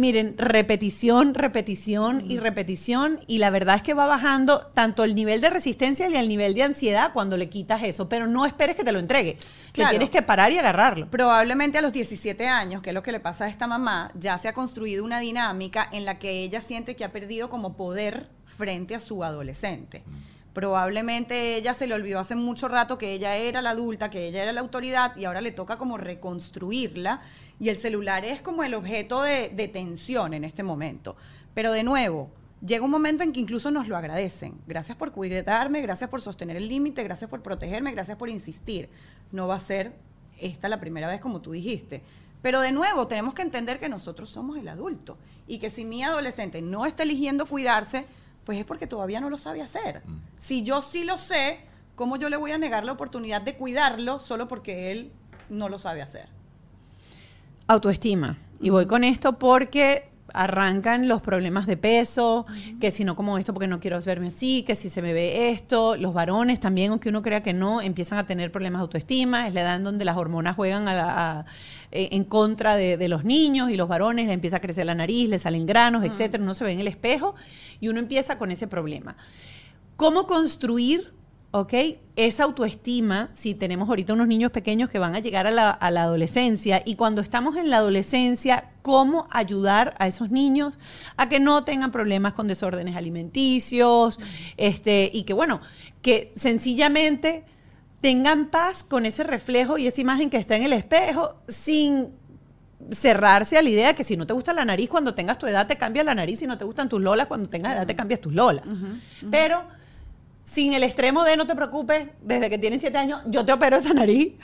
Miren, 0.00 0.34
repetición, 0.38 1.34
repetición 1.34 2.22
y 2.26 2.38
repetición 2.38 3.20
y 3.26 3.36
la 3.36 3.50
verdad 3.50 3.76
es 3.76 3.82
que 3.82 3.92
va 3.92 4.06
bajando 4.06 4.60
tanto 4.72 5.04
el 5.04 5.14
nivel 5.14 5.42
de 5.42 5.50
resistencia 5.50 6.08
y 6.08 6.16
el 6.16 6.26
nivel 6.26 6.54
de 6.54 6.62
ansiedad 6.62 7.12
cuando 7.12 7.36
le 7.36 7.50
quitas 7.50 7.82
eso, 7.82 8.08
pero 8.08 8.26
no 8.26 8.46
esperes 8.46 8.76
que 8.76 8.82
te 8.82 8.92
lo 8.92 8.98
entregue. 8.98 9.34
Te 9.34 9.72
Claro. 9.72 9.90
tienes 9.90 10.08
que 10.08 10.22
parar 10.22 10.52
y 10.52 10.56
agarrarlo. 10.58 11.10
Probablemente 11.10 11.76
a 11.76 11.82
los 11.82 11.92
17 11.92 12.48
años, 12.48 12.80
que 12.80 12.90
es 12.90 12.94
lo 12.94 13.02
que 13.02 13.12
le 13.12 13.20
pasa 13.20 13.44
a 13.44 13.48
esta 13.50 13.66
mamá, 13.66 14.10
ya 14.18 14.38
se 14.38 14.48
ha 14.48 14.54
construido 14.54 15.04
una 15.04 15.20
dinámica 15.20 15.86
en 15.92 16.06
la 16.06 16.18
que 16.18 16.44
ella 16.44 16.62
siente 16.62 16.96
que 16.96 17.04
ha 17.04 17.12
perdido 17.12 17.50
como 17.50 17.76
poder 17.76 18.26
frente 18.46 18.94
a 18.94 19.00
su 19.00 19.22
adolescente. 19.22 20.02
Probablemente 20.52 21.56
ella 21.56 21.74
se 21.74 21.86
le 21.86 21.94
olvidó 21.94 22.18
hace 22.18 22.34
mucho 22.34 22.66
rato 22.68 22.98
que 22.98 23.12
ella 23.12 23.36
era 23.36 23.62
la 23.62 23.70
adulta, 23.70 24.10
que 24.10 24.26
ella 24.26 24.42
era 24.42 24.52
la 24.52 24.60
autoridad 24.60 25.16
y 25.16 25.24
ahora 25.24 25.40
le 25.40 25.52
toca 25.52 25.78
como 25.78 25.96
reconstruirla 25.96 27.20
y 27.60 27.68
el 27.68 27.76
celular 27.76 28.24
es 28.24 28.42
como 28.42 28.64
el 28.64 28.74
objeto 28.74 29.22
de, 29.22 29.50
de 29.50 29.68
tensión 29.68 30.34
en 30.34 30.44
este 30.44 30.62
momento. 30.62 31.16
Pero 31.54 31.72
de 31.72 31.84
nuevo, 31.84 32.30
llega 32.64 32.84
un 32.84 32.90
momento 32.90 33.22
en 33.22 33.32
que 33.32 33.40
incluso 33.40 33.70
nos 33.70 33.88
lo 33.88 33.96
agradecen. 33.96 34.54
Gracias 34.66 34.96
por 34.96 35.12
cuidarme, 35.12 35.82
gracias 35.82 36.10
por 36.10 36.20
sostener 36.20 36.56
el 36.56 36.68
límite, 36.68 37.02
gracias 37.04 37.30
por 37.30 37.42
protegerme, 37.42 37.92
gracias 37.92 38.16
por 38.16 38.28
insistir. 38.28 38.88
No 39.32 39.46
va 39.46 39.56
a 39.56 39.60
ser 39.60 39.94
esta 40.38 40.68
la 40.68 40.80
primera 40.80 41.08
vez 41.08 41.20
como 41.20 41.40
tú 41.40 41.52
dijiste. 41.52 42.02
Pero 42.42 42.60
de 42.60 42.72
nuevo, 42.72 43.06
tenemos 43.06 43.34
que 43.34 43.42
entender 43.42 43.78
que 43.78 43.88
nosotros 43.88 44.30
somos 44.30 44.56
el 44.56 44.68
adulto 44.68 45.18
y 45.46 45.58
que 45.58 45.70
si 45.70 45.84
mi 45.84 46.02
adolescente 46.02 46.62
no 46.62 46.86
está 46.86 47.02
eligiendo 47.02 47.46
cuidarse, 47.46 48.06
pues 48.44 48.58
es 48.58 48.64
porque 48.64 48.86
todavía 48.86 49.20
no 49.20 49.30
lo 49.30 49.38
sabe 49.38 49.62
hacer. 49.62 50.02
Si 50.38 50.62
yo 50.62 50.82
sí 50.82 51.04
lo 51.04 51.18
sé, 51.18 51.60
¿cómo 51.94 52.16
yo 52.16 52.28
le 52.28 52.36
voy 52.36 52.52
a 52.52 52.58
negar 52.58 52.84
la 52.84 52.92
oportunidad 52.92 53.42
de 53.42 53.56
cuidarlo 53.56 54.18
solo 54.18 54.48
porque 54.48 54.90
él 54.90 55.12
no 55.48 55.68
lo 55.68 55.78
sabe 55.78 56.02
hacer? 56.02 56.28
Autoestima. 57.66 58.38
Y 58.60 58.70
voy 58.70 58.86
con 58.86 59.04
esto 59.04 59.38
porque 59.38 60.09
arrancan 60.34 61.08
los 61.08 61.22
problemas 61.22 61.66
de 61.66 61.76
peso, 61.76 62.46
que 62.80 62.90
si 62.90 63.04
no 63.04 63.16
como 63.16 63.38
esto 63.38 63.52
porque 63.54 63.66
no 63.66 63.80
quiero 63.80 64.00
verme 64.00 64.28
así, 64.28 64.62
que 64.62 64.74
si 64.74 64.88
se 64.90 65.02
me 65.02 65.12
ve 65.12 65.50
esto, 65.50 65.96
los 65.96 66.14
varones 66.14 66.60
también, 66.60 66.90
aunque 66.90 67.08
uno 67.08 67.22
crea 67.22 67.42
que 67.42 67.52
no, 67.52 67.80
empiezan 67.80 68.18
a 68.18 68.26
tener 68.26 68.50
problemas 68.52 68.80
de 68.80 68.82
autoestima, 68.82 69.48
es 69.48 69.54
la 69.54 69.62
edad 69.62 69.76
en 69.76 69.84
donde 69.84 70.04
las 70.04 70.16
hormonas 70.16 70.56
juegan 70.56 70.88
a 70.88 70.94
la- 70.94 71.38
a- 71.40 71.44
eh, 71.92 72.08
en 72.12 72.24
contra 72.24 72.76
de, 72.76 72.96
de 72.96 73.08
los 73.08 73.24
niños 73.24 73.70
y 73.70 73.76
los 73.76 73.88
varones, 73.88 74.26
le 74.26 74.32
empieza 74.32 74.56
a 74.56 74.60
crecer 74.60 74.86
la 74.86 74.94
nariz, 74.94 75.28
le 75.28 75.38
salen 75.38 75.66
granos, 75.66 76.04
etcétera, 76.04 76.42
uno 76.42 76.54
se 76.54 76.64
ve 76.64 76.72
en 76.72 76.80
el 76.80 76.88
espejo 76.88 77.34
y 77.80 77.88
uno 77.88 77.98
empieza 77.98 78.38
con 78.38 78.50
ese 78.50 78.66
problema. 78.66 79.16
¿Cómo 79.96 80.26
construir, 80.26 81.12
ok, 81.52 81.72
esa 82.16 82.44
autoestima 82.44 83.30
si 83.34 83.54
tenemos 83.54 83.88
ahorita 83.88 84.12
unos 84.12 84.28
niños 84.28 84.52
pequeños 84.52 84.88
que 84.88 84.98
van 84.98 85.14
a 85.14 85.18
llegar 85.18 85.46
a 85.46 85.50
la, 85.50 85.70
a 85.70 85.90
la 85.90 86.02
adolescencia 86.02 86.82
y 86.84 86.94
cuando 86.94 87.20
estamos 87.20 87.56
en 87.56 87.70
la 87.70 87.78
adolescencia, 87.78 88.70
cómo 88.82 89.26
ayudar 89.30 89.94
a 89.98 90.06
esos 90.06 90.30
niños 90.30 90.78
a 91.16 91.28
que 91.28 91.40
no 91.40 91.64
tengan 91.64 91.90
problemas 91.90 92.34
con 92.34 92.46
desórdenes 92.46 92.96
alimenticios, 92.96 94.20
este, 94.56 95.10
y 95.12 95.24
que 95.24 95.32
bueno, 95.32 95.60
que 96.02 96.30
sencillamente 96.34 97.44
tengan 98.00 98.46
paz 98.46 98.82
con 98.82 99.04
ese 99.04 99.24
reflejo 99.24 99.76
y 99.76 99.86
esa 99.86 100.00
imagen 100.00 100.30
que 100.30 100.36
está 100.36 100.56
en 100.56 100.64
el 100.64 100.72
espejo 100.72 101.36
sin 101.48 102.10
cerrarse 102.90 103.58
a 103.58 103.62
la 103.62 103.68
idea 103.68 103.88
de 103.88 103.94
que 103.94 104.04
si 104.04 104.16
no 104.16 104.26
te 104.26 104.32
gusta 104.32 104.54
la 104.54 104.64
nariz 104.64 104.88
cuando 104.88 105.14
tengas 105.14 105.36
tu 105.36 105.46
edad 105.46 105.66
te 105.66 105.76
cambias 105.76 106.06
la 106.06 106.14
nariz, 106.14 106.38
si 106.38 106.46
no 106.46 106.56
te 106.56 106.64
gustan 106.64 106.88
tus 106.88 107.00
lolas 107.00 107.26
cuando 107.26 107.48
tengas 107.48 107.76
edad 107.76 107.86
te 107.86 107.94
cambias 107.94 108.20
tus 108.20 108.32
lolas. 108.32 108.64
Pero 109.30 109.64
sin 110.42 110.72
el 110.74 110.82
extremo 110.82 111.22
de 111.24 111.36
no 111.36 111.46
te 111.46 111.54
preocupes, 111.54 112.08
desde 112.22 112.50
que 112.50 112.58
tienes 112.58 112.80
siete 112.80 112.98
años, 112.98 113.20
yo 113.26 113.44
te 113.44 113.52
opero 113.52 113.76
esa 113.76 113.92
nariz, 113.94 114.34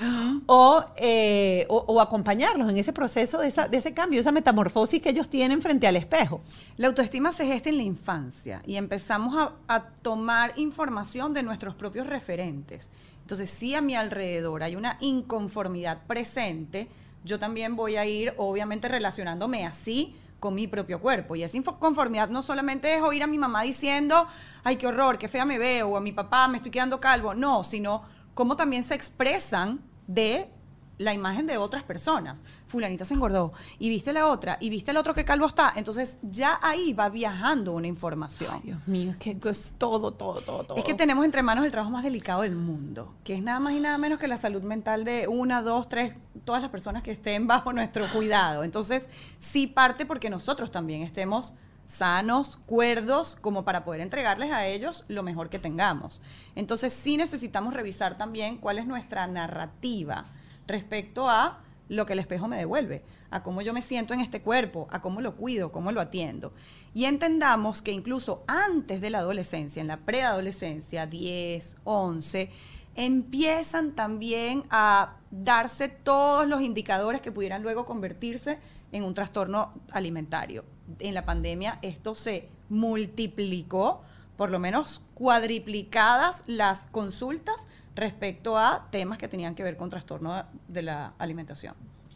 o, 0.46 0.84
eh, 0.96 1.66
o, 1.68 1.78
o 1.88 2.00
acompañarlos 2.00 2.68
en 2.70 2.76
ese 2.76 2.92
proceso 2.92 3.38
de, 3.38 3.48
esa- 3.48 3.66
de 3.66 3.78
ese 3.78 3.92
cambio, 3.94 4.20
esa 4.20 4.30
metamorfosis 4.30 5.02
que 5.02 5.08
ellos 5.10 5.28
tienen 5.28 5.60
frente 5.62 5.86
al 5.86 5.96
espejo. 5.96 6.40
La 6.76 6.86
autoestima 6.88 7.32
se 7.32 7.46
gesta 7.46 7.70
en 7.70 7.78
la 7.78 7.82
infancia 7.82 8.62
y 8.66 8.76
empezamos 8.76 9.36
a, 9.36 9.52
a 9.66 9.86
tomar 10.02 10.52
información 10.56 11.34
de 11.34 11.42
nuestros 11.42 11.74
propios 11.74 12.06
referentes. 12.06 12.90
Entonces, 13.22 13.50
si 13.50 13.74
a 13.74 13.80
mi 13.80 13.96
alrededor 13.96 14.62
hay 14.62 14.76
una 14.76 14.98
inconformidad 15.00 16.02
presente, 16.06 16.86
yo 17.24 17.40
también 17.40 17.74
voy 17.74 17.96
a 17.96 18.06
ir, 18.06 18.32
obviamente, 18.36 18.86
relacionándome 18.86 19.66
así 19.66 20.14
con 20.40 20.54
mi 20.54 20.66
propio 20.66 21.00
cuerpo. 21.00 21.36
Y 21.36 21.42
esa 21.42 21.56
inconformidad 21.56 22.28
no 22.28 22.42
solamente 22.42 22.94
es 22.94 23.02
oír 23.02 23.22
a 23.22 23.26
mi 23.26 23.38
mamá 23.38 23.62
diciendo, 23.62 24.26
ay, 24.64 24.76
qué 24.76 24.86
horror, 24.86 25.18
qué 25.18 25.28
fea 25.28 25.44
me 25.44 25.58
veo, 25.58 25.88
o 25.88 25.96
a 25.96 26.00
mi 26.00 26.12
papá, 26.12 26.48
me 26.48 26.58
estoy 26.58 26.70
quedando 26.70 27.00
calvo. 27.00 27.34
No, 27.34 27.64
sino 27.64 28.02
cómo 28.34 28.56
también 28.56 28.84
se 28.84 28.94
expresan 28.94 29.82
de 30.06 30.50
la 30.98 31.12
imagen 31.12 31.46
de 31.46 31.58
otras 31.58 31.82
personas. 31.82 32.40
Fulanita 32.68 33.04
se 33.04 33.14
engordó 33.14 33.52
y 33.78 33.88
viste 33.88 34.12
la 34.12 34.26
otra 34.26 34.56
y 34.60 34.70
viste 34.70 34.90
el 34.90 34.96
otro 34.96 35.14
que 35.14 35.24
calvo 35.24 35.46
está. 35.46 35.72
Entonces 35.76 36.18
ya 36.22 36.58
ahí 36.62 36.92
va 36.92 37.08
viajando 37.08 37.72
una 37.72 37.86
información. 37.86 38.60
Dios 38.62 38.86
mío, 38.86 39.12
es 39.12 39.16
que 39.16 39.38
es 39.48 39.74
todo, 39.78 40.12
todo, 40.12 40.40
todo, 40.40 40.64
todo. 40.64 40.78
Es 40.78 40.84
que 40.84 40.94
tenemos 40.94 41.24
entre 41.24 41.42
manos 41.42 41.64
el 41.64 41.70
trabajo 41.70 41.90
más 41.90 42.02
delicado 42.02 42.42
del 42.42 42.56
mundo, 42.56 43.14
que 43.24 43.34
es 43.34 43.42
nada 43.42 43.60
más 43.60 43.74
y 43.74 43.80
nada 43.80 43.98
menos 43.98 44.18
que 44.18 44.28
la 44.28 44.38
salud 44.38 44.62
mental 44.62 45.04
de 45.04 45.28
una, 45.28 45.62
dos, 45.62 45.88
tres, 45.88 46.14
todas 46.44 46.62
las 46.62 46.70
personas 46.70 47.02
que 47.02 47.12
estén 47.12 47.46
bajo 47.46 47.72
nuestro 47.72 48.06
cuidado. 48.12 48.64
Entonces, 48.64 49.08
sí 49.38 49.66
parte 49.66 50.06
porque 50.06 50.30
nosotros 50.30 50.70
también 50.70 51.02
estemos 51.02 51.52
sanos, 51.86 52.58
cuerdos, 52.66 53.36
como 53.40 53.64
para 53.64 53.84
poder 53.84 54.00
entregarles 54.00 54.50
a 54.50 54.66
ellos 54.66 55.04
lo 55.06 55.22
mejor 55.22 55.48
que 55.48 55.60
tengamos. 55.60 56.20
Entonces, 56.56 56.92
sí 56.92 57.16
necesitamos 57.16 57.74
revisar 57.74 58.18
también 58.18 58.56
cuál 58.56 58.78
es 58.78 58.86
nuestra 58.86 59.28
narrativa 59.28 60.26
respecto 60.66 61.28
a 61.28 61.62
lo 61.88 62.06
que 62.06 62.14
el 62.14 62.18
espejo 62.18 62.48
me 62.48 62.56
devuelve, 62.56 63.04
a 63.30 63.42
cómo 63.42 63.62
yo 63.62 63.72
me 63.72 63.82
siento 63.82 64.14
en 64.14 64.20
este 64.20 64.42
cuerpo, 64.42 64.88
a 64.90 65.00
cómo 65.00 65.20
lo 65.20 65.36
cuido, 65.36 65.72
cómo 65.72 65.92
lo 65.92 66.00
atiendo. 66.00 66.52
Y 66.94 67.04
entendamos 67.04 67.82
que 67.82 67.92
incluso 67.92 68.42
antes 68.46 69.00
de 69.00 69.10
la 69.10 69.18
adolescencia, 69.18 69.80
en 69.80 69.86
la 69.86 69.98
preadolescencia, 69.98 71.06
10, 71.06 71.78
11, 71.84 72.50
empiezan 72.96 73.92
también 73.92 74.64
a 74.70 75.16
darse 75.30 75.88
todos 75.88 76.46
los 76.46 76.62
indicadores 76.62 77.20
que 77.20 77.32
pudieran 77.32 77.62
luego 77.62 77.84
convertirse 77.84 78.58
en 78.92 79.04
un 79.04 79.14
trastorno 79.14 79.74
alimentario. 79.92 80.64
En 80.98 81.14
la 81.14 81.24
pandemia 81.24 81.78
esto 81.82 82.14
se 82.14 82.48
multiplicó, 82.68 84.02
por 84.36 84.50
lo 84.50 84.58
menos 84.58 85.02
cuadriplicadas 85.14 86.42
las 86.46 86.80
consultas 86.90 87.66
respecto 87.96 88.56
a 88.58 88.86
temas 88.90 89.18
que 89.18 89.26
tenían 89.26 89.54
que 89.54 89.62
ver 89.62 89.76
con 89.76 89.90
trastorno 89.90 90.44
de 90.68 90.82
la 90.82 91.14
alimentación. 91.18 91.74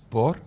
¿Por? 0.08 0.40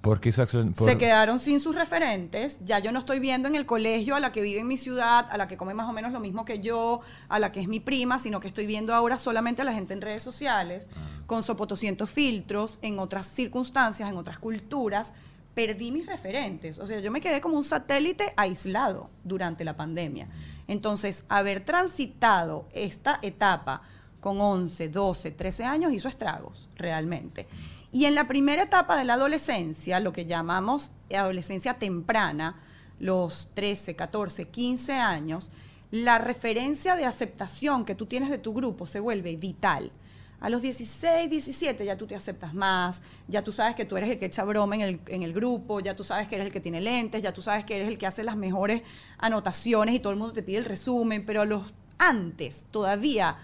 ¿Por 0.00 0.20
qué 0.20 0.30
se 0.30 0.42
accident- 0.42 0.74
por- 0.76 0.88
Se 0.88 0.96
quedaron 0.96 1.40
sin 1.40 1.58
sus 1.58 1.74
referentes, 1.74 2.58
ya 2.64 2.78
yo 2.78 2.92
no 2.92 3.00
estoy 3.00 3.18
viendo 3.18 3.48
en 3.48 3.56
el 3.56 3.66
colegio 3.66 4.14
a 4.14 4.20
la 4.20 4.30
que 4.30 4.42
vive 4.42 4.60
en 4.60 4.68
mi 4.68 4.76
ciudad, 4.76 5.26
a 5.28 5.36
la 5.36 5.48
que 5.48 5.56
come 5.56 5.74
más 5.74 5.88
o 5.88 5.92
menos 5.92 6.12
lo 6.12 6.20
mismo 6.20 6.44
que 6.44 6.60
yo, 6.60 7.00
a 7.28 7.38
la 7.40 7.50
que 7.50 7.60
es 7.60 7.66
mi 7.66 7.80
prima, 7.80 8.20
sino 8.20 8.38
que 8.38 8.46
estoy 8.46 8.66
viendo 8.66 8.94
ahora 8.94 9.18
solamente 9.18 9.62
a 9.62 9.64
la 9.64 9.72
gente 9.72 9.94
en 9.94 10.00
redes 10.00 10.22
sociales, 10.22 10.88
con 11.26 11.42
sopotoscientos 11.42 12.10
filtros, 12.10 12.78
en 12.80 13.00
otras 13.00 13.26
circunstancias, 13.26 14.08
en 14.08 14.16
otras 14.16 14.38
culturas, 14.38 15.12
perdí 15.54 15.90
mis 15.90 16.06
referentes. 16.06 16.78
O 16.78 16.86
sea, 16.86 17.00
yo 17.00 17.10
me 17.10 17.20
quedé 17.20 17.40
como 17.40 17.56
un 17.56 17.64
satélite 17.64 18.32
aislado 18.36 19.10
durante 19.24 19.64
la 19.64 19.76
pandemia. 19.76 20.28
Entonces, 20.68 21.24
haber 21.28 21.64
transitado 21.64 22.68
esta 22.72 23.18
etapa 23.22 23.82
con 24.28 24.42
11, 24.42 24.90
12, 24.90 25.30
13 25.30 25.64
años 25.64 25.90
hizo 25.90 26.06
estragos, 26.06 26.68
realmente. 26.76 27.46
Y 27.92 28.04
en 28.04 28.14
la 28.14 28.28
primera 28.28 28.64
etapa 28.64 28.98
de 28.98 29.06
la 29.06 29.14
adolescencia, 29.14 30.00
lo 30.00 30.12
que 30.12 30.26
llamamos 30.26 30.92
adolescencia 31.10 31.78
temprana, 31.78 32.60
los 33.00 33.48
13, 33.54 33.96
14, 33.96 34.48
15 34.48 34.92
años, 34.92 35.50
la 35.90 36.18
referencia 36.18 36.94
de 36.94 37.06
aceptación 37.06 37.86
que 37.86 37.94
tú 37.94 38.04
tienes 38.04 38.28
de 38.28 38.36
tu 38.36 38.52
grupo 38.52 38.86
se 38.86 39.00
vuelve 39.00 39.34
vital. 39.36 39.92
A 40.40 40.50
los 40.50 40.60
16, 40.60 41.30
17 41.30 41.86
ya 41.86 41.96
tú 41.96 42.06
te 42.06 42.14
aceptas 42.14 42.52
más, 42.52 43.02
ya 43.28 43.42
tú 43.42 43.50
sabes 43.50 43.76
que 43.76 43.86
tú 43.86 43.96
eres 43.96 44.10
el 44.10 44.18
que 44.18 44.26
echa 44.26 44.44
broma 44.44 44.74
en 44.74 44.82
el, 44.82 45.00
en 45.06 45.22
el 45.22 45.32
grupo, 45.32 45.80
ya 45.80 45.96
tú 45.96 46.04
sabes 46.04 46.28
que 46.28 46.34
eres 46.34 46.48
el 46.48 46.52
que 46.52 46.60
tiene 46.60 46.82
lentes, 46.82 47.22
ya 47.22 47.32
tú 47.32 47.40
sabes 47.40 47.64
que 47.64 47.76
eres 47.76 47.88
el 47.88 47.96
que 47.96 48.06
hace 48.06 48.22
las 48.24 48.36
mejores 48.36 48.82
anotaciones 49.16 49.94
y 49.94 50.00
todo 50.00 50.12
el 50.12 50.18
mundo 50.18 50.34
te 50.34 50.42
pide 50.42 50.58
el 50.58 50.66
resumen, 50.66 51.24
pero 51.24 51.40
a 51.40 51.46
los 51.46 51.72
antes 51.98 52.64
todavía 52.70 53.36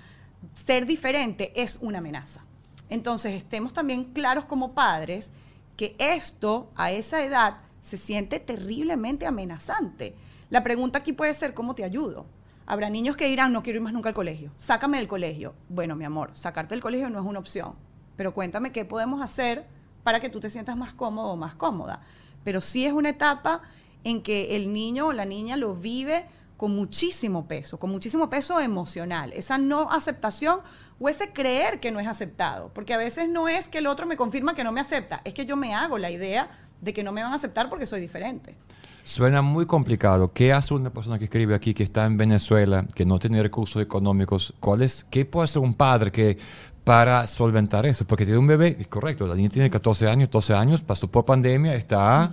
ser 0.55 0.86
diferente 0.86 1.53
es 1.61 1.78
una 1.80 1.99
amenaza. 1.99 2.45
Entonces, 2.90 3.32
estemos 3.32 3.72
también 3.72 4.05
claros 4.12 4.45
como 4.45 4.74
padres 4.74 5.30
que 5.76 5.97
esto 5.99 6.70
a 6.76 6.92
esa 6.92 7.24
edad 7.24 7.59
se 7.80 7.97
siente 7.97 8.40
terriblemente 8.40 9.26
amenazante. 9.26 10.14
La 10.51 10.62
pregunta 10.62 11.01
aquí 11.01 11.12
puede 11.12 11.34
ser, 11.34 11.55
¿cómo 11.55 11.74
te 11.74 11.84
ayudo? 11.84 12.26
Habrá 12.66 12.88
niños 12.88 13.16
que 13.16 13.26
dirán, 13.26 13.53
no 13.53 13.62
quiero 13.62 13.78
ir 13.78 13.82
más 13.82 13.92
nunca 13.92 14.09
al 14.09 14.14
colegio, 14.14 14.53
sácame 14.57 14.99
del 14.99 15.09
colegio. 15.09 15.55
Bueno, 15.68 15.97
mi 15.97 16.05
amor, 16.05 16.30
sacarte 16.34 16.74
del 16.74 16.82
colegio 16.82 17.11
no 17.11 17.20
es 17.20 17.26
una 17.26 17.38
opción, 17.38 17.74
pero 18.16 18.32
cuéntame 18.32 18.72
qué 18.72 18.84
podemos 18.84 19.20
hacer 19.20 19.66
para 20.03 20.20
que 20.20 20.30
tú 20.30 20.40
te 20.40 20.51
sientas 20.51 20.76
más 20.76 20.95
cómodo 20.95 21.28
o 21.28 21.36
más 21.36 21.55
cómoda. 21.55 22.01
Pero 22.42 22.61
sí 22.61 22.86
es 22.86 22.92
una 22.92 23.11
etapa 23.11 23.62
en 24.03 24.22
que 24.22 24.57
el 24.57 24.72
niño 24.72 25.09
o 25.09 25.12
la 25.12 25.24
niña 25.24 25.57
lo 25.57 25.74
vive 25.74 26.26
con 26.57 26.74
muchísimo 26.74 27.46
peso, 27.46 27.78
con 27.78 27.90
muchísimo 27.90 28.30
peso 28.30 28.61
emocional, 28.61 29.32
esa 29.32 29.59
no 29.59 29.90
aceptación 29.90 30.61
o 31.00 31.09
ese 31.09 31.32
creer 31.32 31.80
que 31.80 31.90
no 31.90 31.98
es 32.00 32.07
aceptado, 32.07 32.70
porque 32.72 32.94
a 32.94 32.96
veces 32.98 33.28
no 33.28 33.48
es 33.48 33.68
que 33.68 33.78
el 33.78 33.86
otro 33.86 34.07
me 34.07 34.16
confirma 34.16 34.55
que 34.55 34.62
no 34.64 34.70
me 34.72 34.80
acepta, 34.80 35.20
es 35.24 35.34
que 35.34 35.46
yo 35.46 35.57
me 35.57 35.74
hago 35.74 35.98
la 35.98 36.11
idea 36.11 36.48
de 36.80 36.92
que 36.92 37.02
no 37.02 37.12
me 37.12 37.22
van 37.22 37.32
a 37.32 37.36
aceptar 37.36 37.68
porque 37.68 37.86
soy 37.86 38.00
diferente. 38.00 38.57
Suena 39.02 39.42
muy 39.42 39.66
complicado. 39.66 40.32
¿Qué 40.32 40.52
hace 40.55 40.72
una 40.72 40.88
persona 40.90 41.18
que 41.18 41.24
escribe 41.24 41.55
aquí, 41.55 41.74
que 41.74 41.82
está 41.82 42.07
en 42.07 42.16
Venezuela, 42.16 42.86
que 42.94 43.05
no 43.05 43.18
tiene 43.18 43.42
recursos 43.42 43.82
económicos? 43.82 44.55
¿Cuál 44.61 44.80
es, 44.80 45.05
¿Qué 45.11 45.26
puede 45.26 45.44
hacer 45.44 45.61
un 45.61 45.74
padre 45.74 46.11
que 46.11 46.38
para 46.84 47.26
solventar 47.26 47.84
eso? 47.84 48.07
Porque 48.07 48.24
tiene 48.24 48.38
un 48.38 48.46
bebé, 48.46 48.76
es 48.80 48.86
correcto, 48.88 49.26
la 49.26 49.34
niña 49.34 49.50
tiene 49.50 49.68
14 49.68 50.09
años, 50.09 50.30
12 50.30 50.55
años, 50.55 50.80
pasó 50.82 51.11
por 51.11 51.24
pandemia, 51.26 51.74
está... 51.74 52.30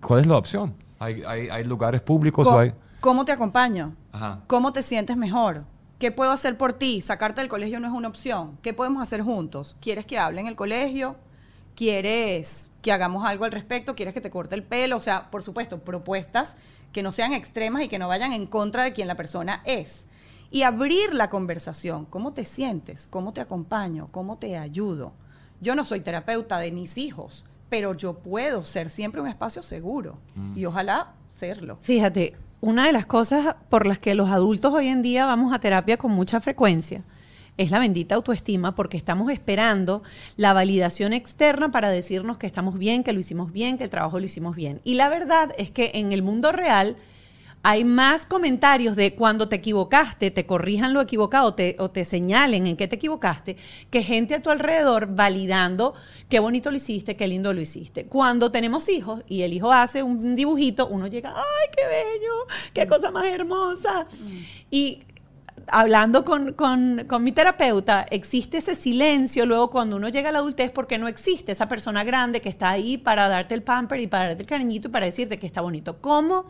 ¿Cuál 0.00 0.20
es 0.22 0.26
la 0.26 0.36
opción? 0.38 0.74
¿Hay, 0.98 1.22
hay, 1.26 1.48
hay 1.50 1.64
lugares 1.64 2.00
públicos 2.00 2.46
o 2.46 2.50
Co- 2.50 2.58
hay...? 2.58 2.72
¿Cómo 3.04 3.26
te 3.26 3.32
acompaño? 3.32 3.94
Ajá. 4.12 4.40
¿Cómo 4.46 4.72
te 4.72 4.82
sientes 4.82 5.18
mejor? 5.18 5.66
¿Qué 5.98 6.10
puedo 6.10 6.32
hacer 6.32 6.56
por 6.56 6.72
ti? 6.72 7.02
Sacarte 7.02 7.42
del 7.42 7.50
colegio 7.50 7.78
no 7.78 7.86
es 7.86 7.92
una 7.92 8.08
opción. 8.08 8.56
¿Qué 8.62 8.72
podemos 8.72 9.02
hacer 9.02 9.20
juntos? 9.20 9.76
¿Quieres 9.78 10.06
que 10.06 10.18
hable 10.18 10.40
en 10.40 10.46
el 10.46 10.56
colegio? 10.56 11.16
¿Quieres 11.76 12.70
que 12.80 12.92
hagamos 12.92 13.26
algo 13.26 13.44
al 13.44 13.52
respecto? 13.52 13.94
¿Quieres 13.94 14.14
que 14.14 14.22
te 14.22 14.30
corte 14.30 14.54
el 14.54 14.62
pelo? 14.62 14.96
O 14.96 15.00
sea, 15.00 15.30
por 15.30 15.42
supuesto, 15.42 15.80
propuestas 15.80 16.56
que 16.94 17.02
no 17.02 17.12
sean 17.12 17.34
extremas 17.34 17.82
y 17.82 17.88
que 17.88 17.98
no 17.98 18.08
vayan 18.08 18.32
en 18.32 18.46
contra 18.46 18.84
de 18.84 18.94
quien 18.94 19.06
la 19.06 19.16
persona 19.16 19.60
es. 19.66 20.06
Y 20.50 20.62
abrir 20.62 21.12
la 21.12 21.28
conversación. 21.28 22.06
¿Cómo 22.06 22.32
te 22.32 22.46
sientes? 22.46 23.06
¿Cómo 23.06 23.34
te 23.34 23.42
acompaño? 23.42 24.08
¿Cómo 24.12 24.38
te 24.38 24.56
ayudo? 24.56 25.12
Yo 25.60 25.74
no 25.74 25.84
soy 25.84 26.00
terapeuta 26.00 26.56
de 26.56 26.72
mis 26.72 26.96
hijos, 26.96 27.44
pero 27.68 27.92
yo 27.92 28.14
puedo 28.20 28.64
ser 28.64 28.88
siempre 28.88 29.20
un 29.20 29.28
espacio 29.28 29.62
seguro 29.62 30.16
y 30.56 30.64
ojalá 30.64 31.12
serlo. 31.28 31.76
Fíjate, 31.82 32.34
una 32.64 32.86
de 32.86 32.92
las 32.92 33.04
cosas 33.04 33.56
por 33.68 33.86
las 33.86 33.98
que 33.98 34.14
los 34.14 34.30
adultos 34.30 34.72
hoy 34.72 34.88
en 34.88 35.02
día 35.02 35.26
vamos 35.26 35.52
a 35.52 35.58
terapia 35.58 35.98
con 35.98 36.12
mucha 36.12 36.40
frecuencia 36.40 37.02
es 37.58 37.70
la 37.70 37.78
bendita 37.78 38.14
autoestima 38.14 38.74
porque 38.74 38.96
estamos 38.96 39.30
esperando 39.30 40.02
la 40.36 40.54
validación 40.54 41.12
externa 41.12 41.70
para 41.70 41.90
decirnos 41.90 42.38
que 42.38 42.46
estamos 42.46 42.78
bien, 42.78 43.04
que 43.04 43.12
lo 43.12 43.20
hicimos 43.20 43.52
bien, 43.52 43.76
que 43.76 43.84
el 43.84 43.90
trabajo 43.90 44.18
lo 44.18 44.24
hicimos 44.24 44.56
bien. 44.56 44.80
Y 44.82 44.94
la 44.94 45.08
verdad 45.08 45.52
es 45.58 45.70
que 45.70 45.92
en 45.94 46.12
el 46.12 46.22
mundo 46.22 46.52
real 46.52 46.96
hay 47.66 47.82
más 47.84 48.26
comentarios 48.26 48.94
de 48.94 49.14
cuando 49.14 49.48
te 49.48 49.56
equivocaste, 49.56 50.30
te 50.30 50.44
corrijan 50.44 50.92
lo 50.92 51.00
equivocado 51.00 51.54
te- 51.54 51.74
o 51.78 51.90
te 51.90 52.04
señalen 52.04 52.66
en 52.66 52.76
qué 52.76 52.86
te 52.88 52.96
equivocaste, 52.96 53.56
que 53.90 54.02
gente 54.02 54.34
a 54.34 54.42
tu 54.42 54.50
alrededor 54.50 55.08
validando 55.14 55.94
qué 56.28 56.40
bonito 56.40 56.70
lo 56.70 56.76
hiciste, 56.76 57.16
qué 57.16 57.26
lindo 57.26 57.52
lo 57.54 57.60
hiciste. 57.62 58.04
Cuando 58.04 58.50
tenemos 58.52 58.88
hijos 58.90 59.22
y 59.26 59.42
el 59.42 59.54
hijo 59.54 59.72
hace 59.72 60.02
un 60.02 60.34
dibujito, 60.36 60.86
uno 60.88 61.06
llega, 61.06 61.30
¡ay, 61.34 61.68
qué 61.74 61.82
bello! 61.86 62.32
¡Qué 62.74 62.86
cosa 62.86 63.10
más 63.10 63.26
hermosa! 63.26 64.06
Y 64.70 64.98
hablando 65.68 66.22
con, 66.22 66.52
con- 66.52 67.04
con 67.08 67.24
mi 67.24 67.32
terapeuta, 67.32 68.04
existe 68.10 68.58
ese 68.58 68.74
silencio 68.74 69.46
luego 69.46 69.70
cuando 69.70 69.96
uno 69.96 70.10
llega 70.10 70.28
a 70.28 70.32
la 70.32 70.40
adultez 70.40 70.70
porque 70.70 70.98
no 70.98 71.08
existe 71.08 71.52
esa 71.52 71.66
persona 71.68 72.04
grande 72.04 72.42
que 72.42 72.50
está 72.50 72.68
ahí 72.68 72.98
para 72.98 73.28
darte 73.28 73.54
el 73.54 73.62
pamper 73.62 74.00
y 74.00 74.06
para 74.06 74.26
darte 74.28 74.42
el 74.42 74.46
cariñito 74.48 74.88
y 74.88 74.90
para 74.90 75.06
decirte 75.06 75.38
que 75.38 75.46
está 75.46 75.62
bonito. 75.62 75.96
¿Cómo 76.02 76.44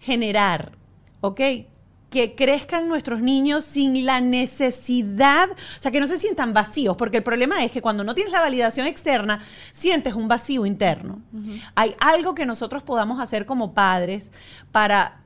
generar, 0.00 0.72
ok? 1.20 1.40
Que 2.10 2.34
crezcan 2.34 2.88
nuestros 2.88 3.20
niños 3.20 3.64
sin 3.64 4.06
la 4.06 4.20
necesidad, 4.20 5.50
o 5.50 5.82
sea, 5.82 5.90
que 5.90 6.00
no 6.00 6.06
se 6.06 6.18
sientan 6.18 6.54
vacíos, 6.54 6.96
porque 6.96 7.18
el 7.18 7.22
problema 7.22 7.62
es 7.64 7.70
que 7.70 7.82
cuando 7.82 8.04
no 8.04 8.14
tienes 8.14 8.32
la 8.32 8.40
validación 8.40 8.86
externa, 8.86 9.40
sientes 9.72 10.14
un 10.14 10.28
vacío 10.28 10.64
interno. 10.64 11.20
Hay 11.74 11.94
algo 12.00 12.34
que 12.34 12.46
nosotros 12.46 12.82
podamos 12.82 13.20
hacer 13.20 13.44
como 13.44 13.74
padres 13.74 14.30
para 14.72 15.20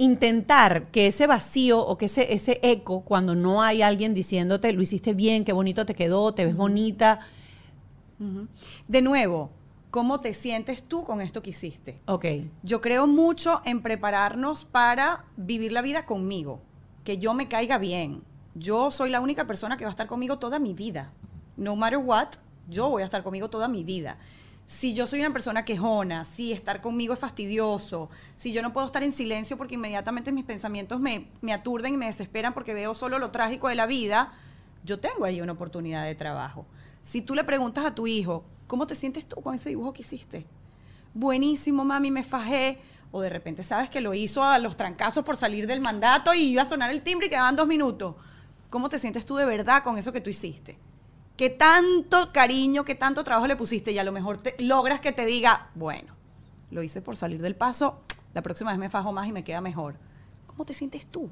intentar 0.00 0.86
que 0.90 1.08
ese 1.08 1.26
vacío 1.26 1.78
o 1.78 1.98
que 1.98 2.06
ese, 2.06 2.32
ese 2.32 2.58
eco, 2.62 3.02
cuando 3.02 3.34
no 3.34 3.62
hay 3.62 3.82
alguien 3.82 4.14
diciéndote, 4.14 4.72
lo 4.72 4.80
hiciste 4.80 5.12
bien, 5.12 5.44
qué 5.44 5.52
bonito 5.52 5.84
te 5.84 5.94
quedó, 5.94 6.32
te 6.32 6.46
ves 6.46 6.56
bonita. 6.56 7.20
De 8.88 9.02
nuevo, 9.02 9.50
¿cómo 9.90 10.20
te 10.20 10.34
sientes 10.34 10.82
tú 10.82 11.04
con 11.04 11.20
esto 11.20 11.42
que 11.42 11.50
hiciste? 11.50 12.00
Ok. 12.06 12.24
Yo 12.62 12.80
creo 12.80 13.06
mucho 13.06 13.60
en 13.64 13.82
prepararnos 13.82 14.64
para 14.64 15.24
vivir 15.36 15.72
la 15.72 15.82
vida 15.82 16.06
conmigo, 16.06 16.60
que 17.04 17.18
yo 17.18 17.34
me 17.34 17.48
caiga 17.48 17.78
bien. 17.78 18.22
Yo 18.54 18.90
soy 18.90 19.10
la 19.10 19.20
única 19.20 19.46
persona 19.46 19.76
que 19.76 19.84
va 19.84 19.90
a 19.90 19.92
estar 19.92 20.06
conmigo 20.06 20.38
toda 20.38 20.58
mi 20.58 20.74
vida. 20.74 21.12
No 21.56 21.76
matter 21.76 21.98
what, 21.98 22.28
yo 22.68 22.88
voy 22.88 23.02
a 23.02 23.04
estar 23.04 23.22
conmigo 23.22 23.50
toda 23.50 23.68
mi 23.68 23.84
vida. 23.84 24.18
Si 24.66 24.94
yo 24.94 25.08
soy 25.08 25.20
una 25.20 25.32
persona 25.32 25.64
quejona, 25.64 26.24
si 26.24 26.52
estar 26.52 26.80
conmigo 26.80 27.12
es 27.12 27.18
fastidioso, 27.18 28.08
si 28.36 28.52
yo 28.52 28.62
no 28.62 28.72
puedo 28.72 28.86
estar 28.86 29.02
en 29.02 29.10
silencio 29.10 29.56
porque 29.56 29.74
inmediatamente 29.74 30.30
mis 30.30 30.44
pensamientos 30.44 31.00
me, 31.00 31.26
me 31.40 31.52
aturden 31.52 31.94
y 31.94 31.96
me 31.96 32.06
desesperan 32.06 32.54
porque 32.54 32.72
veo 32.72 32.94
solo 32.94 33.18
lo 33.18 33.32
trágico 33.32 33.68
de 33.68 33.74
la 33.74 33.86
vida, 33.86 34.32
yo 34.84 35.00
tengo 35.00 35.24
ahí 35.24 35.40
una 35.40 35.52
oportunidad 35.52 36.04
de 36.04 36.14
trabajo. 36.14 36.66
Si 37.02 37.20
tú 37.20 37.34
le 37.34 37.42
preguntas 37.42 37.84
a 37.84 37.96
tu 37.96 38.06
hijo, 38.06 38.44
¿cómo 38.70 38.86
te 38.86 38.94
sientes 38.94 39.26
tú 39.26 39.42
con 39.42 39.52
ese 39.52 39.70
dibujo 39.70 39.92
que 39.92 40.02
hiciste? 40.02 40.46
Buenísimo, 41.12 41.84
mami, 41.84 42.12
me 42.12 42.22
fajé. 42.22 42.78
O 43.10 43.20
de 43.20 43.28
repente 43.28 43.64
sabes 43.64 43.90
que 43.90 44.00
lo 44.00 44.14
hizo 44.14 44.44
a 44.44 44.60
los 44.60 44.76
trancazos 44.76 45.24
por 45.24 45.36
salir 45.36 45.66
del 45.66 45.80
mandato 45.80 46.32
y 46.32 46.42
iba 46.42 46.62
a 46.62 46.68
sonar 46.68 46.92
el 46.92 47.02
timbre 47.02 47.26
y 47.26 47.30
quedaban 47.30 47.56
dos 47.56 47.66
minutos. 47.66 48.14
¿Cómo 48.68 48.88
te 48.88 49.00
sientes 49.00 49.26
tú 49.26 49.34
de 49.34 49.44
verdad 49.44 49.82
con 49.82 49.98
eso 49.98 50.12
que 50.12 50.20
tú 50.20 50.30
hiciste? 50.30 50.78
¿Qué 51.36 51.50
tanto 51.50 52.32
cariño, 52.32 52.84
qué 52.84 52.94
tanto 52.94 53.24
trabajo 53.24 53.48
le 53.48 53.56
pusiste? 53.56 53.90
Y 53.90 53.98
a 53.98 54.04
lo 54.04 54.12
mejor 54.12 54.38
te, 54.38 54.54
logras 54.60 55.00
que 55.00 55.10
te 55.10 55.26
diga, 55.26 55.70
bueno, 55.74 56.14
lo 56.70 56.84
hice 56.84 57.02
por 57.02 57.16
salir 57.16 57.42
del 57.42 57.56
paso, 57.56 58.02
la 58.34 58.42
próxima 58.42 58.70
vez 58.70 58.78
me 58.78 58.88
fajo 58.88 59.12
más 59.12 59.26
y 59.26 59.32
me 59.32 59.42
queda 59.42 59.60
mejor. 59.60 59.96
¿Cómo 60.46 60.64
te 60.64 60.74
sientes 60.74 61.06
tú? 61.06 61.28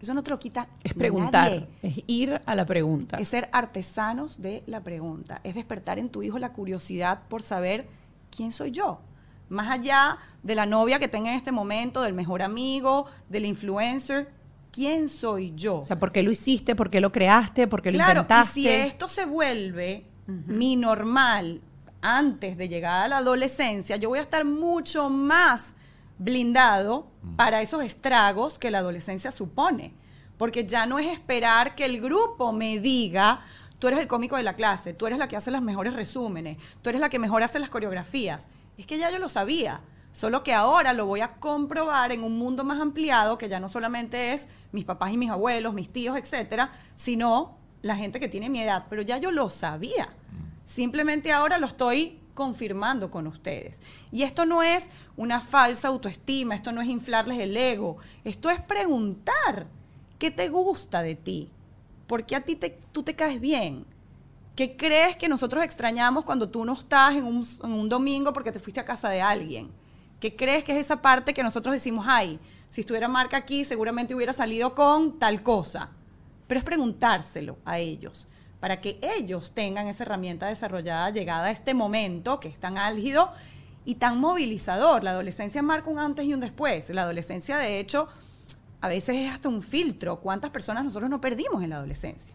Eso 0.00 0.14
no 0.14 0.22
te 0.22 0.30
lo 0.30 0.38
quita. 0.38 0.68
Es 0.82 0.94
preguntar, 0.94 1.50
nadie. 1.50 1.68
es 1.82 2.04
ir 2.06 2.40
a 2.44 2.54
la 2.54 2.66
pregunta. 2.66 3.16
Es 3.18 3.28
ser 3.28 3.48
artesanos 3.52 4.40
de 4.42 4.62
la 4.66 4.82
pregunta. 4.82 5.40
Es 5.44 5.54
despertar 5.54 5.98
en 5.98 6.10
tu 6.10 6.22
hijo 6.22 6.38
la 6.38 6.52
curiosidad 6.52 7.22
por 7.28 7.42
saber 7.42 7.86
quién 8.34 8.52
soy 8.52 8.70
yo. 8.70 9.00
Más 9.48 9.70
allá 9.70 10.18
de 10.42 10.54
la 10.54 10.66
novia 10.66 10.98
que 10.98 11.08
tenga 11.08 11.30
en 11.30 11.36
este 11.36 11.52
momento, 11.52 12.02
del 12.02 12.14
mejor 12.14 12.42
amigo, 12.42 13.06
del 13.28 13.46
influencer, 13.46 14.28
¿quién 14.72 15.08
soy 15.08 15.54
yo? 15.54 15.80
O 15.80 15.84
sea, 15.84 15.98
¿por 15.98 16.12
qué 16.12 16.22
lo 16.22 16.30
hiciste? 16.30 16.74
¿Por 16.74 16.90
qué 16.90 17.00
lo 17.00 17.12
creaste? 17.12 17.66
¿Por 17.66 17.80
qué 17.80 17.92
lo 17.92 17.98
claro, 17.98 18.20
inventaste? 18.20 18.60
y 18.60 18.62
si 18.64 18.68
esto 18.68 19.08
se 19.08 19.24
vuelve 19.24 20.04
mi 20.26 20.74
normal 20.76 21.60
antes 22.02 22.56
de 22.56 22.68
llegar 22.68 23.04
a 23.04 23.08
la 23.08 23.18
adolescencia, 23.18 23.96
yo 23.96 24.08
voy 24.08 24.18
a 24.18 24.22
estar 24.22 24.44
mucho 24.44 25.08
más 25.08 25.75
blindado 26.18 27.10
para 27.36 27.62
esos 27.62 27.84
estragos 27.84 28.58
que 28.58 28.70
la 28.70 28.78
adolescencia 28.78 29.30
supone. 29.30 29.94
Porque 30.38 30.66
ya 30.66 30.86
no 30.86 30.98
es 30.98 31.06
esperar 31.06 31.74
que 31.74 31.84
el 31.84 32.00
grupo 32.00 32.52
me 32.52 32.78
diga, 32.78 33.40
tú 33.78 33.88
eres 33.88 34.00
el 34.00 34.06
cómico 34.06 34.36
de 34.36 34.42
la 34.42 34.54
clase, 34.54 34.92
tú 34.92 35.06
eres 35.06 35.18
la 35.18 35.28
que 35.28 35.36
hace 35.36 35.50
los 35.50 35.62
mejores 35.62 35.94
resúmenes, 35.94 36.58
tú 36.82 36.90
eres 36.90 37.00
la 37.00 37.08
que 37.08 37.18
mejor 37.18 37.42
hace 37.42 37.58
las 37.58 37.70
coreografías. 37.70 38.48
Es 38.76 38.86
que 38.86 38.98
ya 38.98 39.10
yo 39.10 39.18
lo 39.18 39.28
sabía. 39.28 39.80
Solo 40.12 40.42
que 40.42 40.54
ahora 40.54 40.94
lo 40.94 41.04
voy 41.04 41.20
a 41.20 41.34
comprobar 41.34 42.10
en 42.10 42.24
un 42.24 42.38
mundo 42.38 42.64
más 42.64 42.80
ampliado, 42.80 43.36
que 43.36 43.50
ya 43.50 43.60
no 43.60 43.68
solamente 43.68 44.32
es 44.32 44.46
mis 44.72 44.86
papás 44.86 45.12
y 45.12 45.18
mis 45.18 45.30
abuelos, 45.30 45.74
mis 45.74 45.92
tíos, 45.92 46.16
etcétera, 46.16 46.72
sino 46.94 47.58
la 47.82 47.96
gente 47.96 48.18
que 48.18 48.28
tiene 48.28 48.48
mi 48.48 48.62
edad. 48.62 48.86
Pero 48.88 49.02
ya 49.02 49.18
yo 49.18 49.30
lo 49.30 49.50
sabía. 49.50 50.08
Simplemente 50.64 51.32
ahora 51.32 51.58
lo 51.58 51.66
estoy 51.66 52.18
confirmando 52.36 53.10
con 53.10 53.26
ustedes. 53.26 53.80
Y 54.12 54.22
esto 54.22 54.44
no 54.44 54.62
es 54.62 54.86
una 55.16 55.40
falsa 55.40 55.88
autoestima, 55.88 56.54
esto 56.54 56.70
no 56.70 56.80
es 56.80 56.88
inflarles 56.88 57.40
el 57.40 57.56
ego, 57.56 57.96
esto 58.22 58.48
es 58.50 58.60
preguntar 58.60 59.66
qué 60.20 60.30
te 60.30 60.48
gusta 60.48 61.02
de 61.02 61.16
ti, 61.16 61.50
por 62.06 62.24
qué 62.24 62.36
a 62.36 62.44
ti 62.44 62.54
te, 62.54 62.78
tú 62.92 63.02
te 63.02 63.16
caes 63.16 63.40
bien, 63.40 63.84
qué 64.54 64.76
crees 64.76 65.16
que 65.16 65.28
nosotros 65.28 65.64
extrañamos 65.64 66.24
cuando 66.24 66.48
tú 66.48 66.64
no 66.64 66.74
estás 66.74 67.16
en 67.16 67.24
un, 67.24 67.44
en 67.64 67.72
un 67.72 67.88
domingo 67.88 68.32
porque 68.32 68.52
te 68.52 68.60
fuiste 68.60 68.78
a 68.78 68.84
casa 68.84 69.08
de 69.08 69.20
alguien, 69.20 69.72
qué 70.20 70.36
crees 70.36 70.62
que 70.62 70.72
es 70.72 70.84
esa 70.84 71.02
parte 71.02 71.34
que 71.34 71.42
nosotros 71.42 71.74
decimos, 71.74 72.06
ay, 72.08 72.38
si 72.70 72.82
estuviera 72.82 73.08
Marca 73.08 73.38
aquí 73.38 73.64
seguramente 73.64 74.14
hubiera 74.14 74.32
salido 74.32 74.74
con 74.74 75.18
tal 75.18 75.42
cosa, 75.42 75.88
pero 76.46 76.58
es 76.58 76.64
preguntárselo 76.64 77.56
a 77.64 77.78
ellos 77.78 78.28
para 78.60 78.80
que 78.80 78.98
ellos 79.18 79.52
tengan 79.54 79.88
esa 79.88 80.04
herramienta 80.04 80.46
desarrollada 80.46 81.10
llegada 81.10 81.46
a 81.46 81.50
este 81.50 81.74
momento 81.74 82.40
que 82.40 82.48
es 82.48 82.58
tan 82.58 82.78
álgido 82.78 83.32
y 83.84 83.96
tan 83.96 84.18
movilizador. 84.18 85.04
La 85.04 85.10
adolescencia 85.10 85.62
marca 85.62 85.90
un 85.90 85.98
antes 85.98 86.26
y 86.26 86.34
un 86.34 86.40
después. 86.40 86.90
La 86.90 87.02
adolescencia, 87.02 87.58
de 87.58 87.78
hecho, 87.78 88.08
a 88.80 88.88
veces 88.88 89.16
es 89.16 89.32
hasta 89.32 89.48
un 89.48 89.62
filtro. 89.62 90.20
¿Cuántas 90.20 90.50
personas 90.50 90.84
nosotros 90.84 91.08
no 91.10 91.20
perdimos 91.20 91.62
en 91.62 91.70
la 91.70 91.76
adolescencia? 91.76 92.34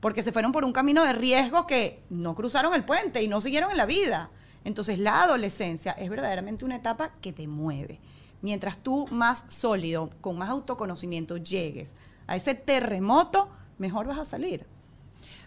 Porque 0.00 0.22
se 0.22 0.32
fueron 0.32 0.52
por 0.52 0.64
un 0.64 0.72
camino 0.72 1.04
de 1.04 1.12
riesgo 1.12 1.66
que 1.66 2.02
no 2.10 2.34
cruzaron 2.34 2.74
el 2.74 2.84
puente 2.84 3.22
y 3.22 3.28
no 3.28 3.40
siguieron 3.40 3.70
en 3.70 3.76
la 3.76 3.86
vida. 3.86 4.30
Entonces 4.64 4.98
la 4.98 5.22
adolescencia 5.22 5.92
es 5.92 6.10
verdaderamente 6.10 6.64
una 6.64 6.76
etapa 6.76 7.12
que 7.20 7.32
te 7.32 7.46
mueve. 7.46 8.00
Mientras 8.42 8.78
tú 8.78 9.06
más 9.10 9.44
sólido, 9.48 10.10
con 10.20 10.36
más 10.36 10.50
autoconocimiento 10.50 11.36
llegues 11.36 11.94
a 12.26 12.36
ese 12.36 12.54
terremoto, 12.54 13.48
mejor 13.78 14.06
vas 14.06 14.18
a 14.18 14.24
salir. 14.24 14.66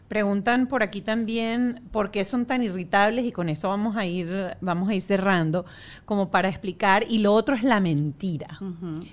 Preguntan 0.10 0.66
por 0.68 0.82
aquí 0.84 1.02
también 1.02 1.82
por 1.92 2.10
qué 2.12 2.26
son 2.26 2.46
tan 2.48 2.64
irritables 2.64 3.26
y 3.26 3.32
con 3.32 3.48
eso 3.48 3.70
vamos 3.70 3.96
a 3.96 4.06
ir, 4.08 4.58
vamos 4.60 4.90
a 4.90 4.96
ir 4.96 5.02
cerrando, 5.02 5.66
como 6.06 6.32
para 6.32 6.50
explicar. 6.50 7.06
Y 7.08 7.20
lo 7.20 7.32
otro 7.34 7.56
es 7.56 7.64
la 7.64 7.80
mentira. 7.80 8.60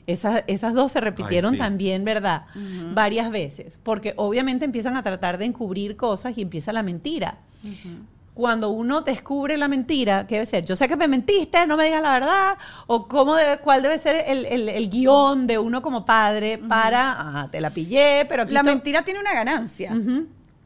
esas, 0.07 0.43
esas 0.47 0.73
dos 0.75 0.91
se 0.93 1.01
repitieron 1.01 1.51
Ay, 1.53 1.57
sí. 1.57 1.59
también, 1.59 2.05
¿verdad? 2.05 2.47
Varias 2.95 3.31
veces. 3.31 3.79
Porque 3.83 4.15
obviamente 4.17 4.65
empiezan 4.65 4.97
a 4.97 5.03
tratar 5.03 5.37
de 5.37 5.45
encubrir 5.45 5.97
cosas 5.97 6.37
y 6.39 6.43
empieza 6.43 6.73
la 6.73 6.83
mentira. 6.83 7.39
Cuando 8.33 8.69
uno 8.69 9.01
descubre 9.01 9.57
la 9.57 9.67
mentira, 9.67 10.27
¿qué 10.27 10.35
debe 10.37 10.47
ser? 10.47 10.65
Yo 10.67 10.77
sé 10.77 10.89
que 10.89 10.97
me 10.97 11.09
mentiste, 11.09 11.67
no 11.67 11.77
me 11.79 11.85
digas 11.85 12.03
la 12.03 12.13
verdad. 12.13 12.59
O 12.87 13.09
cómo 13.09 13.35
debe, 13.35 13.59
cuál 13.59 13.83
debe 13.83 13.97
ser 13.97 14.25
el, 14.27 14.45
el- 14.45 14.69
el 14.69 14.91
guion 14.91 15.47
de 15.47 15.59
uno 15.59 15.81
como 15.81 16.05
padre 16.05 16.59
para, 16.59 17.17
ah, 17.19 17.49
te 17.51 17.61
la 17.63 17.71
pillé, 17.71 18.27
pero 18.29 18.43
aquí 18.43 18.53
La 18.53 18.63
mentira 18.63 19.03
tiene 19.03 19.21
una 19.21 19.33
ganancia. 19.33 19.95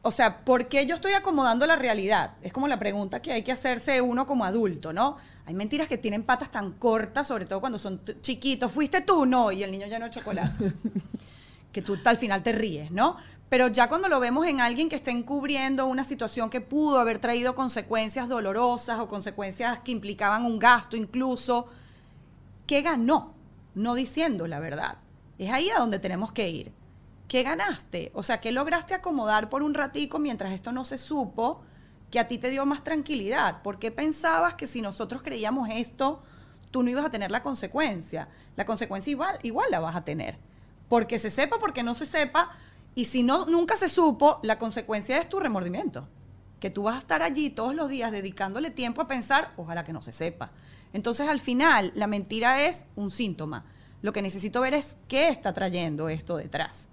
O 0.03 0.11
sea, 0.11 0.43
¿por 0.43 0.67
qué 0.67 0.85
yo 0.87 0.95
estoy 0.95 1.13
acomodando 1.13 1.67
la 1.67 1.75
realidad? 1.75 2.31
Es 2.41 2.51
como 2.51 2.67
la 2.67 2.79
pregunta 2.79 3.19
que 3.19 3.31
hay 3.31 3.43
que 3.43 3.51
hacerse 3.51 4.01
uno 4.01 4.25
como 4.25 4.45
adulto, 4.45 4.93
¿no? 4.93 5.17
Hay 5.45 5.53
mentiras 5.53 5.87
que 5.87 5.97
tienen 5.97 6.23
patas 6.23 6.49
tan 6.49 6.71
cortas, 6.73 7.27
sobre 7.27 7.45
todo 7.45 7.59
cuando 7.59 7.77
son 7.77 8.01
chiquitos. 8.21 8.71
¿Fuiste 8.71 9.01
tú? 9.01 9.27
No. 9.27 9.51
Y 9.51 9.61
el 9.61 9.71
niño 9.71 9.85
ya 9.87 9.99
no 9.99 10.09
chocolate. 10.09 10.73
que 11.71 11.81
tú 11.83 11.97
al 12.03 12.17
final 12.17 12.41
te 12.41 12.51
ríes, 12.51 12.89
¿no? 12.89 13.17
Pero 13.47 13.67
ya 13.67 13.89
cuando 13.89 14.07
lo 14.07 14.19
vemos 14.19 14.47
en 14.47 14.59
alguien 14.59 14.89
que 14.89 14.95
está 14.95 15.11
encubriendo 15.11 15.85
una 15.85 16.03
situación 16.03 16.49
que 16.49 16.61
pudo 16.61 16.99
haber 16.99 17.19
traído 17.19 17.53
consecuencias 17.53 18.27
dolorosas 18.27 18.99
o 18.99 19.07
consecuencias 19.07 19.79
que 19.79 19.91
implicaban 19.91 20.45
un 20.45 20.57
gasto 20.57 20.95
incluso, 20.95 21.67
¿qué 22.65 22.81
ganó? 22.81 23.33
No 23.75 23.93
diciendo 23.93 24.47
la 24.47 24.59
verdad. 24.59 24.97
Es 25.37 25.51
ahí 25.51 25.69
a 25.69 25.79
donde 25.79 25.99
tenemos 25.99 26.31
que 26.31 26.49
ir. 26.49 26.71
¿Qué 27.31 27.43
ganaste? 27.43 28.11
O 28.13 28.23
sea, 28.23 28.41
¿qué 28.41 28.51
lograste 28.51 28.93
acomodar 28.93 29.49
por 29.49 29.63
un 29.63 29.73
ratico 29.73 30.19
mientras 30.19 30.51
esto 30.51 30.73
no 30.73 30.83
se 30.83 30.97
supo 30.97 31.61
que 32.09 32.19
a 32.19 32.27
ti 32.27 32.37
te 32.37 32.49
dio 32.49 32.65
más 32.65 32.83
tranquilidad? 32.83 33.61
¿Por 33.61 33.79
qué 33.79 33.89
pensabas 33.89 34.55
que 34.55 34.67
si 34.67 34.81
nosotros 34.81 35.21
creíamos 35.21 35.69
esto, 35.71 36.23
tú 36.71 36.83
no 36.83 36.89
ibas 36.89 37.05
a 37.05 37.09
tener 37.09 37.31
la 37.31 37.41
consecuencia? 37.41 38.27
La 38.57 38.65
consecuencia 38.65 39.11
igual, 39.11 39.39
igual 39.43 39.71
la 39.71 39.79
vas 39.79 39.95
a 39.95 40.03
tener. 40.03 40.39
Porque 40.89 41.19
se 41.19 41.29
sepa, 41.29 41.57
porque 41.57 41.83
no 41.83 41.95
se 41.95 42.05
sepa. 42.05 42.51
Y 42.95 43.05
si 43.05 43.23
no, 43.23 43.45
nunca 43.45 43.77
se 43.77 43.87
supo, 43.87 44.41
la 44.43 44.59
consecuencia 44.59 45.17
es 45.17 45.29
tu 45.29 45.39
remordimiento. 45.39 46.09
Que 46.59 46.69
tú 46.69 46.83
vas 46.83 46.95
a 46.95 46.99
estar 46.99 47.21
allí 47.21 47.49
todos 47.49 47.73
los 47.73 47.87
días 47.87 48.11
dedicándole 48.11 48.71
tiempo 48.71 48.99
a 48.99 49.07
pensar, 49.07 49.53
ojalá 49.55 49.85
que 49.85 49.93
no 49.93 50.01
se 50.01 50.11
sepa. 50.11 50.51
Entonces, 50.91 51.29
al 51.29 51.39
final, 51.39 51.93
la 51.95 52.07
mentira 52.07 52.65
es 52.65 52.87
un 52.97 53.09
síntoma. 53.09 53.63
Lo 54.01 54.11
que 54.11 54.21
necesito 54.21 54.59
ver 54.59 54.73
es 54.73 54.97
qué 55.07 55.29
está 55.29 55.53
trayendo 55.53 56.09
esto 56.09 56.35
detrás. 56.35 56.89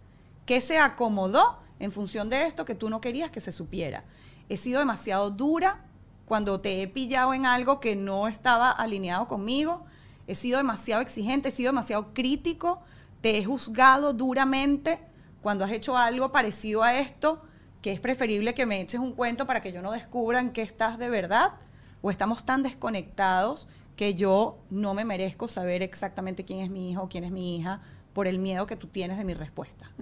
¿Qué 0.49 0.63
se 0.63 0.79
acomodó 0.79 1.59
en 1.79 1.93
función 1.93 2.31
de 2.31 2.47
esto 2.47 2.65
que 2.65 2.75
tú 2.75 2.89
no 2.89 3.03
querías 3.03 3.31
que 3.31 3.39
se 3.39 3.53
supiera? 3.53 4.05
He 4.49 4.57
sido 4.57 4.79
demasiado 4.79 5.31
dura 5.31 5.85
cuando 6.25 6.63
te 6.63 6.81
he 6.81 6.89
pillado 6.89 7.35
en 7.35 7.45
algo 7.45 7.81
que 7.81 7.97
no 7.97 8.29
estaba 8.29 8.71
alineado 8.71 9.29
conmigo. 9.29 9.85
He 10.27 10.35
sido 10.35 10.57
demasiado 10.57 11.03
exigente, 11.03 11.51
he 11.51 11.53
sido 11.53 11.69
demasiado 11.73 12.15
crítico. 12.15 12.81
Te 13.21 13.37
he 13.37 13.45
juzgado 13.45 14.15
duramente 14.15 15.01
cuando 15.43 15.67
has 15.67 15.71
hecho 15.73 15.99
algo 15.99 16.33
parecido 16.33 16.83
a 16.83 16.99
esto, 16.99 17.43
que 17.83 17.93
es 17.93 18.01
preferible 18.01 18.55
que 18.55 18.65
me 18.65 18.81
eches 18.81 19.01
un 19.01 19.13
cuento 19.13 19.47
para 19.47 19.61
que 19.61 19.71
yo 19.73 19.83
no 19.83 19.93
descubra 19.93 20.41
en 20.41 20.53
qué 20.53 20.63
estás 20.63 20.97
de 20.97 21.11
verdad. 21.11 21.57
O 22.01 22.11
estamos 22.11 22.47
tan 22.47 22.63
desconectados 22.63 23.69
que 23.97 24.15
yo 24.15 24.57
no 24.71 24.95
me 24.95 25.05
merezco 25.05 25.47
saber 25.47 25.83
exactamente 25.83 26.45
quién 26.45 26.61
es 26.61 26.71
mi 26.71 26.93
hijo 26.93 27.09
quién 27.11 27.25
es 27.25 27.33
mi 27.33 27.57
hija 27.57 27.83
por 28.19 28.27
el 28.27 28.41
miedo 28.41 28.66
que 28.66 28.75
tú 28.75 28.89
tienes 28.89 29.16
de 29.16 29.23
mi 29.23 29.33
respuesta. 29.33 29.93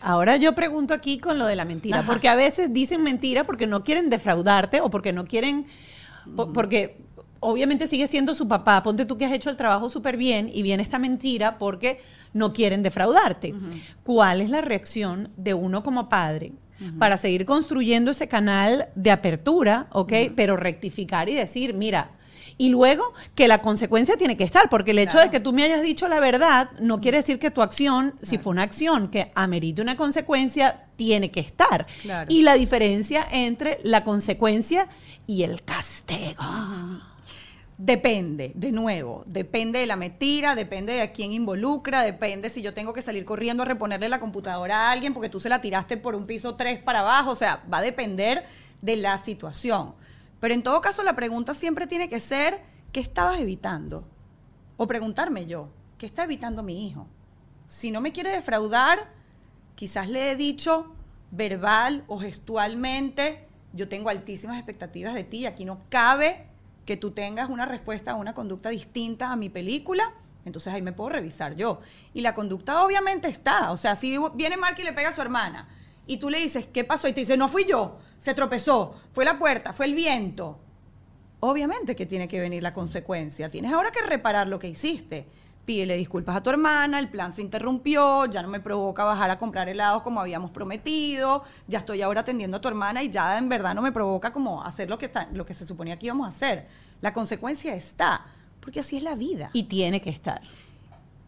Ahora 0.00 0.36
yo 0.36 0.54
pregunto 0.54 0.94
aquí 0.94 1.18
con 1.18 1.36
lo 1.36 1.46
de 1.46 1.56
la 1.56 1.64
mentira, 1.64 1.98
Ajá. 1.98 2.06
porque 2.06 2.28
a 2.28 2.36
veces 2.36 2.72
dicen 2.72 3.02
mentira 3.02 3.42
porque 3.42 3.66
no 3.66 3.82
quieren 3.82 4.08
defraudarte 4.08 4.80
o 4.80 4.88
porque 4.88 5.12
no 5.12 5.24
quieren, 5.24 5.66
po- 6.36 6.52
porque 6.52 6.98
obviamente 7.40 7.88
sigue 7.88 8.06
siendo 8.06 8.34
su 8.36 8.46
papá. 8.46 8.84
Ponte 8.84 9.04
tú 9.04 9.18
que 9.18 9.24
has 9.24 9.32
hecho 9.32 9.50
el 9.50 9.56
trabajo 9.56 9.88
súper 9.88 10.16
bien 10.16 10.48
y 10.54 10.62
viene 10.62 10.80
esta 10.84 11.00
mentira 11.00 11.58
porque 11.58 12.00
no 12.32 12.52
quieren 12.52 12.84
defraudarte. 12.84 13.52
¿Cuál 14.04 14.42
es 14.42 14.50
la 14.50 14.60
reacción 14.60 15.30
de 15.36 15.54
uno 15.54 15.82
como 15.82 16.08
padre? 16.08 16.52
Para 17.00 17.16
seguir 17.16 17.46
construyendo 17.46 18.12
ese 18.12 18.28
canal 18.28 18.90
de 18.94 19.10
apertura, 19.10 19.88
¿ok? 19.90 20.12
Pero 20.36 20.56
rectificar 20.56 21.28
y 21.28 21.34
decir, 21.34 21.74
mira, 21.74 22.10
y 22.58 22.70
luego 22.70 23.12
que 23.34 23.48
la 23.48 23.60
consecuencia 23.60 24.16
tiene 24.16 24.36
que 24.36 24.44
estar, 24.44 24.68
porque 24.68 24.92
el 24.92 24.98
hecho 24.98 25.18
de 25.18 25.30
que 25.30 25.40
tú 25.40 25.52
me 25.52 25.62
hayas 25.62 25.82
dicho 25.82 26.08
la 26.08 26.20
verdad 26.20 26.70
no 26.80 27.00
quiere 27.00 27.18
decir 27.18 27.38
que 27.38 27.50
tu 27.50 27.62
acción, 27.62 28.14
si 28.22 28.38
fue 28.38 28.52
una 28.52 28.62
acción 28.62 29.08
que 29.08 29.30
amerite 29.34 29.82
una 29.82 29.96
consecuencia, 29.96 30.84
tiene 30.96 31.30
que 31.30 31.40
estar. 31.40 31.86
Claro. 32.02 32.32
Y 32.32 32.42
la 32.42 32.54
diferencia 32.54 33.26
entre 33.30 33.78
la 33.82 34.04
consecuencia 34.04 34.88
y 35.26 35.42
el 35.42 35.62
castigo. 35.62 36.42
Depende, 37.78 38.52
de 38.54 38.72
nuevo, 38.72 39.22
depende 39.26 39.80
de 39.80 39.86
la 39.86 39.96
mentira, 39.96 40.54
depende 40.54 40.94
de 40.94 41.02
a 41.02 41.12
quién 41.12 41.32
involucra, 41.32 42.02
depende 42.02 42.48
si 42.48 42.62
yo 42.62 42.72
tengo 42.72 42.94
que 42.94 43.02
salir 43.02 43.26
corriendo 43.26 43.64
a 43.64 43.66
reponerle 43.66 44.08
la 44.08 44.18
computadora 44.18 44.88
a 44.88 44.92
alguien 44.92 45.12
porque 45.12 45.28
tú 45.28 45.40
se 45.40 45.50
la 45.50 45.60
tiraste 45.60 45.98
por 45.98 46.14
un 46.14 46.24
piso 46.24 46.54
3 46.54 46.78
para 46.78 47.00
abajo, 47.00 47.32
o 47.32 47.36
sea, 47.36 47.62
va 47.70 47.78
a 47.78 47.82
depender 47.82 48.46
de 48.80 48.96
la 48.96 49.18
situación. 49.18 49.92
Pero 50.40 50.54
en 50.54 50.62
todo 50.62 50.80
caso 50.80 51.02
la 51.02 51.16
pregunta 51.16 51.54
siempre 51.54 51.86
tiene 51.86 52.08
que 52.08 52.20
ser, 52.20 52.62
¿qué 52.92 53.00
estabas 53.00 53.40
evitando? 53.40 54.06
O 54.76 54.86
preguntarme 54.86 55.46
yo, 55.46 55.68
¿qué 55.98 56.06
está 56.06 56.24
evitando 56.24 56.62
mi 56.62 56.86
hijo? 56.86 57.06
Si 57.66 57.90
no 57.90 58.00
me 58.00 58.12
quiere 58.12 58.30
defraudar, 58.30 59.10
quizás 59.74 60.08
le 60.08 60.30
he 60.30 60.36
dicho 60.36 60.94
verbal 61.30 62.04
o 62.06 62.18
gestualmente, 62.18 63.48
yo 63.72 63.88
tengo 63.88 64.08
altísimas 64.08 64.56
expectativas 64.56 65.14
de 65.14 65.24
ti, 65.24 65.46
aquí 65.46 65.64
no 65.64 65.80
cabe 65.88 66.46
que 66.84 66.96
tú 66.96 67.10
tengas 67.10 67.50
una 67.50 67.66
respuesta 67.66 68.14
o 68.14 68.20
una 68.20 68.34
conducta 68.34 68.70
distinta 68.70 69.32
a 69.32 69.36
mi 69.36 69.48
película, 69.48 70.14
entonces 70.44 70.72
ahí 70.72 70.82
me 70.82 70.92
puedo 70.92 71.10
revisar 71.10 71.56
yo. 71.56 71.80
Y 72.14 72.20
la 72.20 72.32
conducta 72.32 72.84
obviamente 72.84 73.28
está, 73.28 73.72
o 73.72 73.76
sea, 73.76 73.96
si 73.96 74.16
viene 74.34 74.56
Mark 74.56 74.76
y 74.78 74.84
le 74.84 74.92
pega 74.92 75.08
a 75.08 75.14
su 75.14 75.20
hermana 75.20 75.68
y 76.06 76.18
tú 76.18 76.30
le 76.30 76.38
dices, 76.38 76.68
¿qué 76.72 76.84
pasó? 76.84 77.08
Y 77.08 77.12
te 77.12 77.20
dice, 77.20 77.36
no 77.36 77.48
fui 77.48 77.64
yo, 77.64 77.98
se 78.18 78.34
tropezó, 78.34 78.94
fue 79.12 79.24
la 79.24 79.38
puerta, 79.38 79.72
fue 79.72 79.86
el 79.86 79.94
viento. 79.94 80.58
Obviamente 81.40 81.94
que 81.94 82.06
tiene 82.06 82.28
que 82.28 82.40
venir 82.40 82.62
la 82.62 82.72
consecuencia. 82.72 83.50
Tienes 83.50 83.72
ahora 83.72 83.90
que 83.90 84.02
reparar 84.02 84.48
lo 84.48 84.58
que 84.58 84.68
hiciste. 84.68 85.26
Pídele 85.64 85.96
disculpas 85.96 86.36
a 86.36 86.42
tu 86.42 86.50
hermana, 86.50 86.98
el 87.00 87.08
plan 87.08 87.32
se 87.32 87.42
interrumpió, 87.42 88.26
ya 88.26 88.40
no 88.40 88.46
me 88.48 88.60
provoca 88.60 89.02
bajar 89.02 89.30
a 89.30 89.38
comprar 89.38 89.68
helados 89.68 90.02
como 90.02 90.20
habíamos 90.20 90.52
prometido, 90.52 91.42
ya 91.66 91.80
estoy 91.80 92.02
ahora 92.02 92.20
atendiendo 92.20 92.56
a 92.58 92.60
tu 92.60 92.68
hermana 92.68 93.02
y 93.02 93.10
ya 93.10 93.36
en 93.36 93.48
verdad 93.48 93.74
no 93.74 93.82
me 93.82 93.90
provoca 93.90 94.32
como 94.32 94.62
hacer 94.62 94.88
lo 94.88 94.96
que, 94.96 95.06
está- 95.06 95.28
lo 95.32 95.44
que 95.44 95.54
se 95.54 95.66
suponía 95.66 95.98
que 95.98 96.06
íbamos 96.06 96.26
a 96.26 96.28
hacer. 96.28 96.68
La 97.00 97.12
consecuencia 97.12 97.74
está, 97.74 98.26
porque 98.60 98.78
así 98.78 98.96
es 98.96 99.02
la 99.02 99.16
vida. 99.16 99.50
Y 99.54 99.64
tiene 99.64 100.00
que 100.00 100.10
estar. 100.10 100.40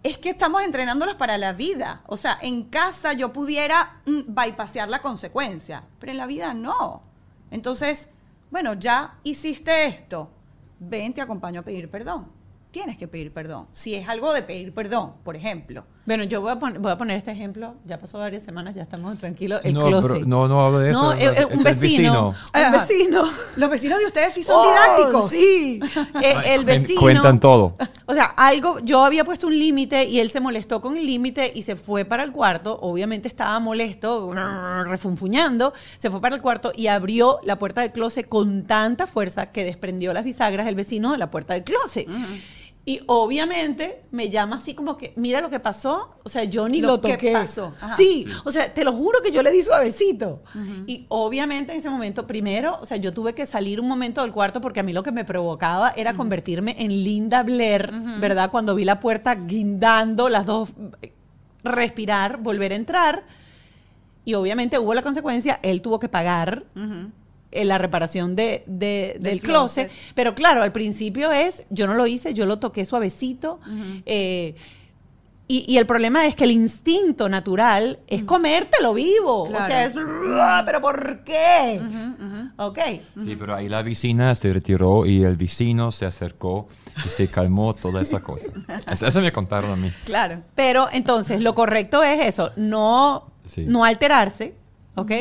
Es 0.02 0.18
que 0.18 0.30
estamos 0.30 0.62
entrenándolos 0.62 1.16
para 1.16 1.38
la 1.38 1.52
vida. 1.52 2.02
O 2.06 2.16
sea, 2.16 2.38
en 2.40 2.64
casa 2.64 3.12
yo 3.12 3.32
pudiera 3.32 4.00
mm, 4.06 4.20
bypasear 4.28 4.88
la 4.88 5.02
consecuencia, 5.02 5.84
pero 5.98 6.12
en 6.12 6.18
la 6.18 6.26
vida 6.26 6.54
no. 6.54 7.02
Entonces, 7.50 8.08
bueno, 8.50 8.74
ya 8.74 9.18
hiciste 9.24 9.86
esto, 9.86 10.30
ven, 10.78 11.12
te 11.14 11.20
acompaño 11.20 11.60
a 11.60 11.64
pedir 11.64 11.90
perdón. 11.90 12.30
Tienes 12.70 12.96
que 12.96 13.08
pedir 13.08 13.32
perdón. 13.32 13.66
Si 13.72 13.94
es 13.94 14.08
algo 14.08 14.32
de 14.32 14.42
pedir 14.42 14.72
perdón, 14.74 15.14
por 15.24 15.36
ejemplo. 15.36 15.84
Bueno, 16.08 16.24
yo 16.24 16.40
voy 16.40 16.52
a, 16.52 16.56
pon- 16.56 16.78
voy 16.80 16.90
a 16.90 16.96
poner 16.96 17.18
este 17.18 17.30
ejemplo. 17.32 17.74
Ya 17.84 17.98
pasó 18.00 18.18
varias 18.18 18.42
semanas, 18.42 18.74
ya 18.74 18.80
estamos 18.80 19.18
tranquilos. 19.18 19.60
El 19.62 19.74
no, 19.74 19.86
closet. 19.86 20.12
pero 20.14 20.26
no, 20.26 20.48
no 20.48 20.64
hablo 20.64 20.78
de 20.78 20.90
eso. 20.92 21.02
No, 21.02 21.12
eh, 21.12 21.18
eh, 21.36 21.44
un 21.44 21.58
el 21.58 21.64
vecino. 21.64 22.28
Un 22.54 22.72
vecino. 22.72 23.24
Los 23.56 23.68
vecinos 23.68 23.98
de 23.98 24.06
ustedes 24.06 24.32
sí 24.32 24.42
son 24.42 24.56
Oh, 24.58 24.70
didácticos. 24.72 25.30
Sí. 25.30 25.80
Eh, 26.22 26.34
el 26.54 26.62
Cuen- 26.62 26.64
vecino. 26.64 27.00
Cuentan 27.02 27.38
todo. 27.38 27.76
O 28.06 28.14
sea, 28.14 28.24
algo, 28.38 28.78
yo 28.80 29.04
había 29.04 29.22
puesto 29.22 29.46
un 29.48 29.58
límite 29.58 30.04
y 30.04 30.18
él 30.18 30.30
se 30.30 30.40
molestó 30.40 30.80
con 30.80 30.96
el 30.96 31.04
límite 31.04 31.52
y 31.54 31.60
se 31.62 31.76
fue 31.76 32.06
para 32.06 32.22
el 32.22 32.32
cuarto. 32.32 32.78
Obviamente 32.80 33.28
estaba 33.28 33.58
molesto, 33.60 34.32
refunfuñando. 34.86 35.74
Se 35.98 36.10
fue 36.10 36.22
para 36.22 36.36
el 36.36 36.40
cuarto 36.42 36.72
y 36.74 36.86
abrió 36.86 37.38
la 37.44 37.58
puerta 37.58 37.82
del 37.82 37.92
closet 37.92 38.26
con 38.28 38.64
tanta 38.64 39.06
fuerza 39.06 39.46
que 39.52 39.64
desprendió 39.64 40.12
las 40.14 40.24
bisagras 40.24 40.66
el 40.68 40.74
vecino 40.74 41.12
de 41.12 41.18
la 41.18 41.30
puerta 41.30 41.52
del 41.54 41.64
closet. 41.64 42.08
Y 42.88 43.02
obviamente 43.04 44.04
me 44.12 44.30
llama 44.30 44.56
así 44.56 44.72
como 44.72 44.96
que, 44.96 45.12
mira 45.16 45.42
lo 45.42 45.50
que 45.50 45.60
pasó. 45.60 46.14
O 46.24 46.28
sea, 46.30 46.44
yo 46.44 46.70
ni 46.70 46.80
Lo 46.80 46.88
lo, 46.92 47.00
que 47.02 47.12
toqué. 47.12 47.32
pasó. 47.34 47.74
Ajá. 47.82 47.94
Sí, 47.94 48.26
o 48.46 48.50
sea, 48.50 48.72
te 48.72 48.82
lo 48.82 48.94
juro 48.94 49.20
que 49.22 49.30
yo 49.30 49.42
le 49.42 49.50
di 49.50 49.60
suavecito. 49.60 50.42
Y 50.86 51.04
obviamente 51.10 51.72
en 51.72 51.78
ese 51.80 51.90
momento, 51.90 52.26
primero, 52.26 52.78
o 52.80 52.86
sea, 52.86 52.96
yo 52.96 53.12
tuve 53.12 53.34
que 53.34 53.44
salir 53.44 53.78
un 53.78 53.88
momento 53.88 54.22
del 54.22 54.32
cuarto 54.32 54.62
porque 54.62 54.80
a 54.80 54.82
mí 54.82 54.94
lo 54.94 55.02
que 55.02 55.12
me 55.12 55.26
provocaba 55.26 55.92
era 55.96 56.14
convertirme 56.14 56.76
en 56.78 57.04
Linda 57.04 57.42
Blair, 57.42 57.92
¿verdad? 58.22 58.50
Cuando 58.50 58.74
vi 58.74 58.86
la 58.86 59.00
puerta 59.00 59.34
guindando, 59.34 60.30
las 60.30 60.46
dos, 60.46 60.72
eh, 61.02 61.12
respirar, 61.62 62.38
volver 62.38 62.72
a 62.72 62.76
entrar. 62.76 63.24
Y 64.24 64.32
obviamente 64.32 64.78
hubo 64.78 64.94
la 64.94 65.02
consecuencia, 65.02 65.60
él 65.62 65.82
tuvo 65.82 65.98
que 65.98 66.08
pagar 66.08 66.64
eh, 66.74 67.08
la 67.52 67.78
reparación 67.78 68.36
de, 68.36 68.62
de- 68.66 69.12
del, 69.14 69.22
Del 69.22 69.40
closet. 69.40 69.88
closet. 69.88 70.12
Pero 70.14 70.34
claro, 70.34 70.62
al 70.62 70.72
principio 70.72 71.32
es, 71.32 71.64
yo 71.70 71.86
no 71.86 71.94
lo 71.94 72.06
hice, 72.06 72.34
yo 72.34 72.46
lo 72.46 72.58
toqué 72.58 72.84
suavecito. 72.84 73.58
eh, 74.06 74.54
y, 75.50 75.64
y 75.66 75.78
el 75.78 75.86
problema 75.86 76.26
es 76.26 76.34
que 76.34 76.44
el 76.44 76.50
instinto 76.50 77.30
natural 77.30 78.00
es 78.06 78.22
comértelo 78.24 78.92
vivo. 78.92 79.44
O 79.44 79.48
sea, 79.50 79.86
es, 79.86 79.94
"Ah, 79.96 80.62
pero 80.66 80.82
¿por 80.82 81.24
qué? 81.24 81.80
Ok. 82.58 82.78
Sí, 83.24 83.34
pero 83.34 83.54
ahí 83.54 83.66
la 83.66 83.82
vecina 83.82 84.34
se 84.34 84.52
retiró 84.52 85.06
y 85.06 85.22
el 85.22 85.38
vecino 85.38 85.90
se 85.90 86.04
acercó 86.04 86.68
y 87.02 87.08
se 87.08 87.28
calmó 87.28 87.72
toda 87.72 88.02
esa 88.02 88.20
cosa. 88.20 88.50
Eso, 88.92 89.06
eso 89.06 89.20
me 89.22 89.32
contaron 89.32 89.70
a 89.70 89.76
mí. 89.76 89.90
Claro. 90.04 90.42
Pero 90.54 90.88
entonces, 90.92 91.40
lo 91.40 91.54
correcto 91.54 92.02
es 92.02 92.26
eso, 92.26 92.50
no, 92.56 93.30
Sí. 93.46 93.64
no 93.66 93.84
alterarse, 93.84 94.54
¿ok? 94.96 95.12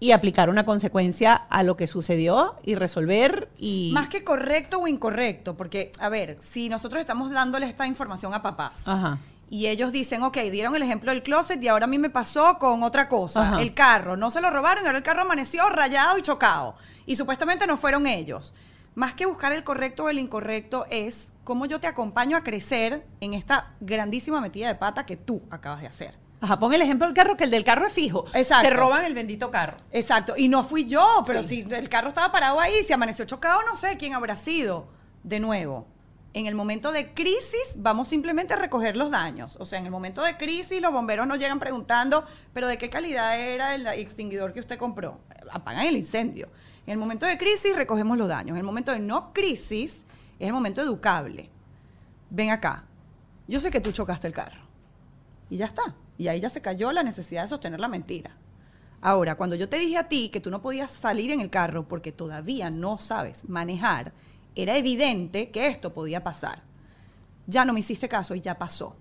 Y 0.00 0.12
aplicar 0.12 0.48
una 0.48 0.64
consecuencia 0.64 1.34
a 1.34 1.62
lo 1.62 1.76
que 1.76 1.86
sucedió 1.86 2.54
y 2.62 2.76
resolver 2.76 3.50
y... 3.58 3.90
Más 3.92 4.08
que 4.08 4.22
correcto 4.22 4.78
o 4.78 4.86
incorrecto, 4.86 5.56
porque, 5.56 5.90
a 5.98 6.08
ver, 6.08 6.38
si 6.40 6.68
nosotros 6.68 7.00
estamos 7.00 7.30
dándole 7.32 7.66
esta 7.66 7.86
información 7.86 8.32
a 8.32 8.40
papás 8.42 8.82
Ajá. 8.86 9.18
y 9.50 9.66
ellos 9.66 9.90
dicen, 9.90 10.22
ok, 10.22 10.36
dieron 10.52 10.76
el 10.76 10.82
ejemplo 10.82 11.10
del 11.10 11.24
closet 11.24 11.60
y 11.60 11.66
ahora 11.66 11.86
a 11.86 11.88
mí 11.88 11.98
me 11.98 12.10
pasó 12.10 12.58
con 12.60 12.84
otra 12.84 13.08
cosa, 13.08 13.48
Ajá. 13.48 13.62
el 13.62 13.74
carro, 13.74 14.16
no 14.16 14.30
se 14.30 14.40
lo 14.40 14.50
robaron 14.50 14.84
y 14.84 14.86
ahora 14.86 14.98
el 14.98 15.04
carro 15.04 15.22
amaneció 15.22 15.68
rayado 15.68 16.16
y 16.16 16.22
chocado 16.22 16.76
y 17.04 17.16
supuestamente 17.16 17.66
no 17.66 17.76
fueron 17.76 18.06
ellos. 18.06 18.54
Más 18.94 19.14
que 19.14 19.26
buscar 19.26 19.52
el 19.52 19.64
correcto 19.64 20.04
o 20.04 20.08
el 20.08 20.18
incorrecto 20.18 20.86
es 20.90 21.32
cómo 21.44 21.66
yo 21.66 21.80
te 21.80 21.86
acompaño 21.86 22.36
a 22.36 22.42
crecer 22.44 23.06
en 23.20 23.32
esta 23.32 23.72
grandísima 23.80 24.40
metida 24.40 24.68
de 24.68 24.74
pata 24.74 25.06
que 25.06 25.16
tú 25.16 25.42
acabas 25.50 25.80
de 25.80 25.86
hacer. 25.86 26.27
Ajá, 26.40 26.58
pon 26.58 26.72
el 26.72 26.82
ejemplo 26.82 27.06
del 27.06 27.14
carro, 27.14 27.36
que 27.36 27.44
el 27.44 27.50
del 27.50 27.64
carro 27.64 27.86
es 27.86 27.92
fijo. 27.92 28.24
Exacto. 28.32 28.68
Se 28.68 28.74
roban 28.74 29.04
el 29.04 29.14
bendito 29.14 29.50
carro. 29.50 29.76
Exacto, 29.90 30.34
y 30.36 30.48
no 30.48 30.62
fui 30.64 30.86
yo, 30.86 31.24
pero 31.26 31.42
si 31.42 31.66
el 31.68 31.88
carro 31.88 32.08
estaba 32.08 32.30
parado 32.30 32.60
ahí, 32.60 32.74
si 32.86 32.92
amaneció 32.92 33.24
chocado, 33.24 33.60
no 33.62 33.74
sé 33.76 33.96
quién 33.96 34.14
habrá 34.14 34.36
sido. 34.36 34.88
De 35.24 35.40
nuevo, 35.40 35.86
en 36.34 36.46
el 36.46 36.54
momento 36.54 36.92
de 36.92 37.12
crisis 37.12 37.72
vamos 37.74 38.06
simplemente 38.06 38.54
a 38.54 38.56
recoger 38.56 38.96
los 38.96 39.10
daños. 39.10 39.56
O 39.56 39.66
sea, 39.66 39.80
en 39.80 39.86
el 39.86 39.90
momento 39.90 40.22
de 40.22 40.36
crisis 40.36 40.80
los 40.80 40.92
bomberos 40.92 41.26
no 41.26 41.34
llegan 41.34 41.58
preguntando, 41.58 42.24
pero 42.52 42.68
¿de 42.68 42.78
qué 42.78 42.88
calidad 42.88 43.38
era 43.38 43.74
el 43.74 43.86
extinguidor 43.88 44.52
que 44.52 44.60
usted 44.60 44.78
compró? 44.78 45.20
Apagan 45.50 45.86
el 45.86 45.96
incendio. 45.96 46.48
En 46.86 46.92
el 46.92 46.98
momento 46.98 47.26
de 47.26 47.36
crisis 47.36 47.74
recogemos 47.74 48.16
los 48.16 48.28
daños. 48.28 48.50
En 48.50 48.58
el 48.58 48.62
momento 48.62 48.92
de 48.92 49.00
no 49.00 49.32
crisis 49.32 50.04
es 50.38 50.46
el 50.46 50.52
momento 50.52 50.80
educable. 50.80 51.50
Ven 52.30 52.50
acá, 52.50 52.84
yo 53.48 53.58
sé 53.58 53.70
que 53.70 53.80
tú 53.80 53.90
chocaste 53.90 54.26
el 54.26 54.32
carro. 54.32 54.60
Y 55.50 55.56
ya 55.56 55.66
está. 55.66 55.94
Y 56.18 56.28
ahí 56.28 56.40
ya 56.40 56.50
se 56.50 56.60
cayó 56.60 56.92
la 56.92 57.02
necesidad 57.02 57.42
de 57.42 57.48
sostener 57.48 57.80
la 57.80 57.88
mentira. 57.88 58.36
Ahora, 59.00 59.36
cuando 59.36 59.54
yo 59.54 59.68
te 59.68 59.78
dije 59.78 59.96
a 59.96 60.08
ti 60.08 60.28
que 60.28 60.40
tú 60.40 60.50
no 60.50 60.60
podías 60.60 60.90
salir 60.90 61.30
en 61.30 61.40
el 61.40 61.50
carro 61.50 61.86
porque 61.86 62.10
todavía 62.10 62.68
no 62.68 62.98
sabes 62.98 63.48
manejar, 63.48 64.12
era 64.56 64.76
evidente 64.76 65.50
que 65.50 65.68
esto 65.68 65.94
podía 65.94 66.24
pasar. 66.24 66.62
Ya 67.46 67.64
no 67.64 67.72
me 67.72 67.80
hiciste 67.80 68.08
caso 68.08 68.34
y 68.34 68.40
ya 68.40 68.58
pasó. 68.58 68.96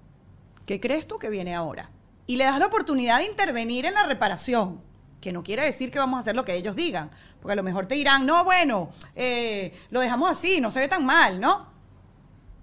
¿Qué 0.68 0.80
crees 0.80 1.08
tú 1.08 1.18
que 1.18 1.32
viene 1.32 1.56
ahora? 1.56 1.90
Y 2.28 2.36
le 2.36 2.44
das 2.44 2.60
la 2.60 2.68
oportunidad 2.68 3.20
de 3.20 3.26
intervenir 3.26 3.86
en 3.86 3.96
la 3.96 4.04
reparación, 4.04 4.82
que 5.20 5.32
no 5.32 5.42
quiere 5.42 5.64
decir 5.64 5.90
que 5.90 5.98
vamos 5.98 6.18
a 6.18 6.22
hacer 6.22 6.36
lo 6.36 6.46
que 6.46 6.56
ellos 6.56 6.76
digan, 6.76 7.10
porque 7.42 7.54
a 7.54 7.56
lo 7.56 7.64
mejor 7.64 7.88
te 7.88 7.96
dirán, 7.96 8.26
no, 8.26 8.44
bueno, 8.44 8.90
eh, 9.16 9.74
lo 9.90 10.00
dejamos 10.00 10.30
así, 10.30 10.62
no 10.62 10.70
se 10.70 10.80
ve 10.80 10.88
tan 10.88 11.06
mal, 11.06 11.40
¿no? 11.40 11.68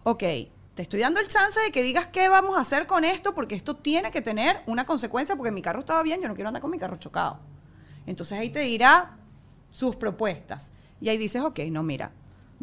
Ok, 0.05 0.23
te 0.75 0.83
estoy 0.83 1.01
dando 1.01 1.20
el 1.20 1.29
chance 1.29 1.59
de 1.61 1.70
que 1.70 1.83
digas 1.83 2.09
qué 2.09 2.29
vamos 2.29 2.57
a 2.57 2.61
hacer 2.61 2.87
con 2.87 3.05
esto, 3.05 3.35
porque 3.35 3.55
esto 3.55 3.77
tiene 3.77 4.11
que 4.11 4.20
tener 4.20 4.62
una 4.66 4.85
consecuencia, 4.85 5.37
porque 5.37 5.53
mi 5.53 5.62
carro 5.62 5.81
estaba 5.81 6.03
bien, 6.03 6.20
yo 6.20 6.29
no 6.29 6.35
quiero 6.35 6.49
andar 6.49 6.61
con 6.61 6.70
mi 6.70 6.79
carro 6.79 6.97
chocado. 6.97 7.39
Entonces 8.07 8.39
ahí 8.39 8.51
te 8.51 8.61
dirá 8.61 9.16
sus 9.70 9.97
propuestas. 9.97 10.72
Y 11.01 11.09
ahí 11.09 11.16
dices, 11.16 11.43
ok, 11.43 11.61
no, 11.70 11.83
mira, 11.83 12.12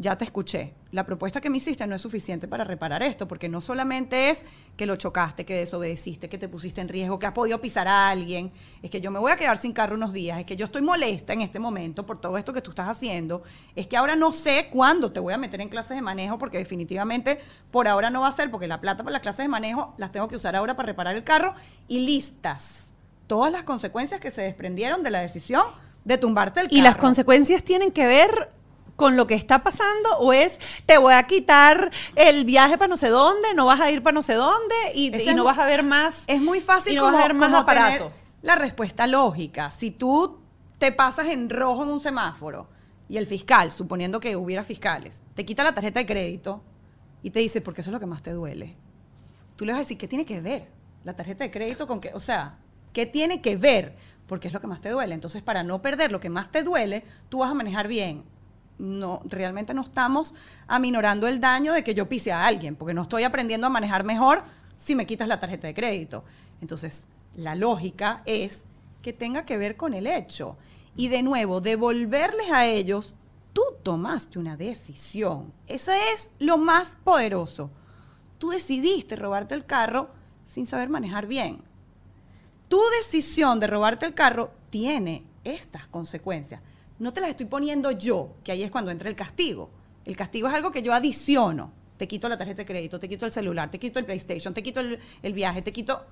ya 0.02 0.18
te 0.18 0.24
escuché. 0.24 0.74
La 0.90 1.06
propuesta 1.06 1.40
que 1.40 1.48
me 1.48 1.56
hiciste 1.56 1.86
no 1.86 1.94
es 1.94 2.02
suficiente 2.02 2.48
para 2.48 2.64
reparar 2.64 3.02
esto, 3.02 3.26
porque 3.26 3.48
no 3.48 3.60
solamente 3.60 4.30
es 4.30 4.42
que 4.76 4.84
lo 4.84 4.96
chocaste, 4.96 5.46
que 5.46 5.54
desobedeciste, 5.54 6.28
que 6.28 6.36
te 6.36 6.48
pusiste 6.48 6.80
en 6.80 6.88
riesgo, 6.88 7.18
que 7.18 7.26
has 7.26 7.32
podido 7.32 7.60
pisar 7.60 7.88
a 7.88 8.10
alguien, 8.10 8.52
es 8.82 8.90
que 8.90 9.00
yo 9.00 9.10
me 9.10 9.18
voy 9.18 9.32
a 9.32 9.36
quedar 9.36 9.56
sin 9.56 9.72
carro 9.72 9.94
unos 9.94 10.12
días, 10.12 10.38
es 10.38 10.44
que 10.44 10.56
yo 10.56 10.66
estoy 10.66 10.82
molesta 10.82 11.32
en 11.32 11.40
este 11.40 11.58
momento 11.58 12.04
por 12.04 12.20
todo 12.20 12.36
esto 12.36 12.52
que 12.52 12.60
tú 12.60 12.70
estás 12.70 12.88
haciendo, 12.88 13.42
es 13.76 13.86
que 13.86 13.96
ahora 13.96 14.16
no 14.16 14.32
sé 14.32 14.68
cuándo 14.70 15.12
te 15.12 15.20
voy 15.20 15.32
a 15.32 15.38
meter 15.38 15.60
en 15.60 15.68
clases 15.68 15.96
de 15.96 16.02
manejo, 16.02 16.36
porque 16.36 16.58
definitivamente 16.58 17.40
por 17.70 17.88
ahora 17.88 18.10
no 18.10 18.22
va 18.22 18.28
a 18.28 18.32
ser, 18.36 18.50
porque 18.50 18.66
la 18.66 18.80
plata 18.80 19.04
para 19.04 19.12
las 19.12 19.22
clases 19.22 19.44
de 19.44 19.48
manejo 19.48 19.94
las 19.96 20.12
tengo 20.12 20.28
que 20.28 20.36
usar 20.36 20.56
ahora 20.56 20.76
para 20.76 20.88
reparar 20.88 21.14
el 21.14 21.24
carro 21.24 21.54
y 21.88 22.00
listas 22.00 22.88
todas 23.28 23.52
las 23.52 23.62
consecuencias 23.62 24.20
que 24.20 24.30
se 24.30 24.42
desprendieron 24.42 25.02
de 25.02 25.10
la 25.10 25.20
decisión 25.20 25.62
de 26.04 26.18
tumbarte 26.18 26.60
el 26.60 26.66
carro. 26.66 26.76
¿Y 26.76 26.82
las 26.82 26.96
consecuencias 26.96 27.62
tienen 27.62 27.92
que 27.92 28.06
ver 28.06 28.50
con 28.96 29.16
lo 29.16 29.26
que 29.26 29.34
está 29.34 29.62
pasando 29.62 30.16
o 30.18 30.32
es 30.32 30.58
te 30.86 30.98
voy 30.98 31.14
a 31.14 31.22
quitar 31.24 31.90
el 32.14 32.44
viaje 32.44 32.78
para 32.78 32.88
no 32.88 32.96
sé 32.96 33.08
dónde, 33.08 33.54
no 33.54 33.66
vas 33.66 33.80
a 33.80 33.90
ir 33.90 34.02
para 34.02 34.14
no 34.14 34.22
sé 34.22 34.34
dónde 34.34 34.74
y, 34.94 35.10
no 35.34 35.44
vas 35.44 35.58
a 35.58 35.66
ver 35.66 35.84
más. 35.84 36.24
Es 36.26 36.40
muy 36.40 36.60
fácil 36.60 36.92
y 36.92 36.96
no 36.96 37.02
como, 37.02 37.14
vas 37.14 37.24
a 37.24 37.28
ver 37.28 37.34
más 37.34 37.48
tener 37.48 37.62
aparato. 37.62 38.12
la 38.42 38.56
respuesta 38.56 39.06
lógica. 39.06 39.70
Si 39.70 39.90
tú 39.90 40.40
te 40.78 40.92
pasas 40.92 41.28
en 41.28 41.48
rojo 41.48 41.84
en 41.84 41.90
un 41.90 42.00
semáforo 42.00 42.68
y 43.08 43.16
el 43.16 43.26
fiscal, 43.26 43.72
suponiendo 43.72 44.20
que 44.20 44.36
hubiera 44.36 44.64
fiscales, 44.64 45.22
te 45.34 45.44
quita 45.44 45.62
la 45.62 45.74
tarjeta 45.74 46.00
de 46.00 46.06
crédito 46.06 46.62
y 47.22 47.30
te 47.30 47.40
dice, 47.40 47.60
porque 47.60 47.80
eso 47.80 47.90
es 47.90 47.92
lo 47.92 48.00
que 48.00 48.06
más 48.06 48.22
te 48.22 48.32
duele. 48.32 48.76
Tú 49.56 49.64
le 49.64 49.72
vas 49.72 49.80
a 49.80 49.82
decir, 49.82 49.98
¿qué 49.98 50.08
tiene 50.08 50.24
que 50.24 50.40
ver 50.40 50.68
la 51.04 51.14
tarjeta 51.14 51.44
de 51.44 51.50
crédito 51.50 51.86
con 51.86 52.00
qué? 52.00 52.10
O 52.14 52.20
sea, 52.20 52.58
¿qué 52.92 53.06
tiene 53.06 53.40
que 53.40 53.56
ver? 53.56 53.94
Porque 54.26 54.48
es 54.48 54.54
lo 54.54 54.60
que 54.60 54.66
más 54.66 54.80
te 54.80 54.90
duele. 54.90 55.14
Entonces, 55.14 55.42
para 55.42 55.62
no 55.62 55.82
perder 55.82 56.10
lo 56.10 56.20
que 56.20 56.30
más 56.30 56.50
te 56.50 56.62
duele, 56.62 57.04
tú 57.28 57.38
vas 57.38 57.50
a 57.50 57.54
manejar 57.54 57.86
bien. 57.86 58.24
No, 58.78 59.22
realmente 59.24 59.74
no 59.74 59.82
estamos 59.82 60.34
aminorando 60.66 61.28
el 61.28 61.40
daño 61.40 61.72
de 61.72 61.84
que 61.84 61.94
yo 61.94 62.08
pise 62.08 62.32
a 62.32 62.46
alguien, 62.46 62.74
porque 62.74 62.94
no 62.94 63.02
estoy 63.02 63.22
aprendiendo 63.22 63.66
a 63.66 63.70
manejar 63.70 64.04
mejor 64.04 64.44
si 64.76 64.94
me 64.94 65.06
quitas 65.06 65.28
la 65.28 65.38
tarjeta 65.38 65.66
de 65.66 65.74
crédito. 65.74 66.24
Entonces, 66.60 67.06
la 67.34 67.54
lógica 67.54 68.22
es 68.26 68.64
que 69.02 69.12
tenga 69.12 69.44
que 69.44 69.58
ver 69.58 69.76
con 69.76 69.94
el 69.94 70.06
hecho. 70.06 70.56
Y 70.96 71.08
de 71.08 71.22
nuevo, 71.22 71.60
devolverles 71.60 72.50
a 72.50 72.66
ellos, 72.66 73.14
tú 73.52 73.62
tomaste 73.82 74.38
una 74.38 74.56
decisión. 74.56 75.52
Eso 75.66 75.92
es 75.92 76.30
lo 76.38 76.58
más 76.58 76.96
poderoso. 77.04 77.70
Tú 78.38 78.50
decidiste 78.50 79.16
robarte 79.16 79.54
el 79.54 79.64
carro 79.64 80.10
sin 80.44 80.66
saber 80.66 80.88
manejar 80.88 81.26
bien. 81.26 81.62
Tu 82.68 82.80
decisión 82.98 83.60
de 83.60 83.66
robarte 83.66 84.06
el 84.06 84.14
carro 84.14 84.52
tiene 84.70 85.24
estas 85.44 85.86
consecuencias. 85.86 86.60
No 87.02 87.12
te 87.12 87.20
las 87.20 87.30
estoy 87.30 87.46
poniendo 87.46 87.90
yo, 87.90 88.36
que 88.44 88.52
ahí 88.52 88.62
es 88.62 88.70
cuando 88.70 88.92
entra 88.92 89.08
el 89.08 89.16
castigo. 89.16 89.70
El 90.04 90.14
castigo 90.14 90.46
es 90.46 90.54
algo 90.54 90.70
que 90.70 90.82
yo 90.82 90.94
adiciono. 90.94 91.72
Te 91.96 92.06
quito 92.06 92.28
la 92.28 92.38
tarjeta 92.38 92.58
de 92.58 92.64
crédito, 92.64 93.00
te 93.00 93.08
quito 93.08 93.26
el 93.26 93.32
celular, 93.32 93.72
te 93.72 93.80
quito 93.80 93.98
el 93.98 94.04
PlayStation, 94.04 94.54
te 94.54 94.62
quito 94.62 94.78
el, 94.78 95.32
viaje, 95.32 95.62
te 95.62 95.72
quito... 95.72 96.06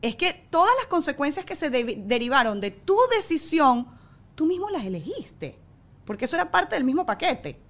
Es 0.00 0.16
que 0.16 0.48
todas 0.50 0.74
las 0.80 0.88
consecuencias 0.88 1.44
que 1.44 1.54
se 1.54 1.70
de- 1.70 1.94
derivaron 1.96 2.60
de 2.60 2.72
tu 2.72 2.96
decisión, 3.16 3.86
tú 4.34 4.46
mismo 4.46 4.68
las 4.68 4.84
elegiste. 4.84 5.60
Porque 6.04 6.24
eso 6.24 6.34
era 6.34 6.50
parte 6.50 6.74
del 6.74 6.82
mismo 6.82 7.06
paquete. 7.06 7.60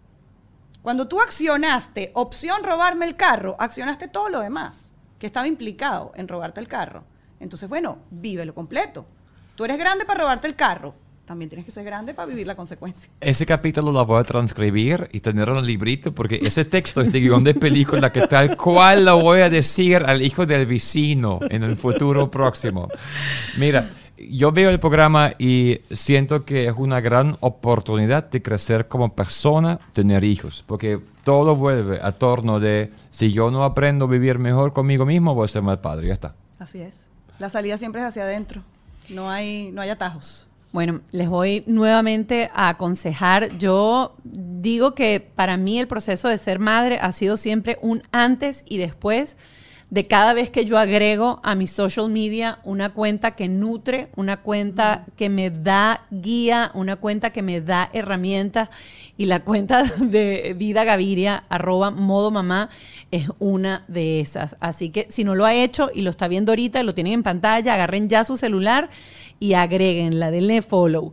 Cuando 0.81 1.07
tú 1.09 1.21
accionaste 1.21 2.11
opción 2.15 2.63
robarme 2.63 3.05
el 3.05 3.17
carro, 3.17 3.55
accionaste 3.59 4.09
todo 4.09 4.31
lo 4.31 4.41
demás 4.41 4.89
que 5.19 5.27
estaba 5.27 5.47
implicado 5.47 6.13
en 6.15 6.27
robarte 6.27 6.59
el 6.61 6.69
carro. 6.69 7.05
Entonces, 7.39 7.69
bueno, 7.69 7.99
vívelo 8.11 8.55
completo. 8.55 9.05
Tú 9.57 9.67
eres 9.67 9.77
grande 9.77 10.07
para 10.07 10.21
robarte 10.21 10.47
el 10.47 10.57
carro, 10.57 10.95
también 11.25 11.49
tienes 11.49 11.65
que 11.65 11.73
ser 11.73 11.85
grande 11.85 12.15
para 12.15 12.27
vivir 12.27 12.47
la 12.47 12.57
consecuencia. 12.57 13.11
Ese 13.21 13.47
capítulo 13.47 13.93
lo 13.93 14.05
voy 14.05 14.21
a 14.21 14.25
transcribir 14.25 15.09
y 15.13 15.21
tenerlo 15.21 15.55
en 15.55 15.61
el 15.61 15.67
librito 15.67 16.13
porque 16.13 16.41
ese 16.43 16.65
texto 16.65 17.01
es 17.01 17.13
de 17.13 17.21
guion 17.21 17.45
de 17.45 17.55
película 17.55 18.11
que 18.11 18.27
tal 18.27 18.57
cual 18.57 19.05
lo 19.05 19.21
voy 19.21 19.41
a 19.41 19.51
decir 19.51 20.03
al 20.05 20.23
hijo 20.23 20.47
del 20.47 20.67
vecino 20.67 21.41
en 21.49 21.63
el 21.63 21.77
futuro 21.77 22.31
próximo. 22.31 22.89
Mira, 23.57 23.91
yo 24.17 24.53
veo 24.53 24.71
el 24.71 24.81
programa 24.81 25.33
y 25.39 25.81
siento 25.91 26.45
que 26.45 26.67
es 26.67 26.75
una 26.77 27.01
gran 27.01 27.37
oportunidad 27.41 28.31
de 28.31 28.43
crecer 28.43 28.89
como 28.89 29.15
persona, 29.15 29.81
tener 29.93 30.25
hijos, 30.25 30.65
porque 30.67 31.01
todo 31.25 31.57
vuelve 31.57 32.01
a 32.03 32.13
torno 32.13 32.61
de 32.61 32.93
si 33.11 33.33
yo 33.33 33.51
no 33.51 33.65
aprendo 33.65 34.05
a 34.07 34.09
vivir 34.09 34.39
mejor 34.39 34.73
conmigo 34.73 35.07
mismo, 35.07 35.35
voy 35.35 35.45
a 35.45 35.49
ser 35.49 35.63
mal 35.63 35.81
padre, 35.81 36.09
ya 36.09 36.15
está. 36.15 36.35
Así 36.59 36.81
es. 36.81 37.01
La 37.39 37.51
salida 37.51 37.77
siempre 37.77 38.01
es 38.01 38.09
hacia 38.09 38.23
adentro. 38.23 38.63
No 39.09 39.31
hay, 39.31 39.73
no 39.73 39.83
hay 39.83 39.91
atajos. 39.91 40.47
Bueno, 40.73 41.03
les 41.11 41.29
voy 41.29 41.65
nuevamente 41.67 42.51
a 42.55 42.71
aconsejar. 42.71 43.59
Yo 43.59 44.17
digo 44.25 44.95
que 44.95 45.21
para 45.21 45.59
mí 45.59 45.79
el 45.79 45.87
proceso 45.87 46.29
de 46.29 46.39
ser 46.39 46.59
madre 46.59 46.99
ha 46.99 47.13
sido 47.13 47.37
siempre 47.37 47.79
un 47.83 48.03
antes 48.11 48.65
y 48.67 48.79
después 48.79 49.37
de 49.91 50.07
cada 50.07 50.33
vez 50.33 50.49
que 50.49 50.65
yo 50.65 50.79
agrego 50.79 51.41
a 51.43 51.55
mi 51.55 51.67
social 51.67 52.09
media 52.09 52.61
una 52.65 52.95
cuenta 52.95 53.33
que 53.33 53.49
nutre, 53.49 54.09
una 54.17 54.39
cuenta 54.39 55.05
que 55.19 55.29
me 55.29 55.51
da 55.51 56.07
guía, 56.11 56.71
una 56.73 56.97
cuenta 56.97 57.29
que 57.29 57.43
me 57.43 57.61
da 57.61 57.91
herramientas 57.93 58.71
y 59.19 59.27
la 59.27 59.41
cuenta 59.41 59.83
de 59.99 60.55
Vida 60.57 60.85
Gaviria, 60.85 61.45
arroba 61.51 61.91
modo 61.91 62.31
mamá, 62.31 62.71
es 63.11 63.29
una 63.39 63.85
de 63.89 64.21
esas. 64.21 64.57
Así 64.61 64.89
que 64.89 65.09
si 65.11 65.25
no 65.25 65.35
lo 65.35 65.45
ha 65.45 65.53
hecho 65.53 65.91
y 65.95 66.01
lo 66.01 66.09
está 66.09 66.27
viendo 66.27 66.53
ahorita, 66.53 66.83
lo 66.83 66.95
tienen 66.95 67.13
en 67.13 67.23
pantalla, 67.23 67.75
agarren 67.75 68.09
ya 68.09 68.25
su 68.25 68.39
celular 68.39 68.89
y 69.43 69.55
agréguenla, 69.55 70.31
denle 70.31 70.63
follow. 70.63 71.13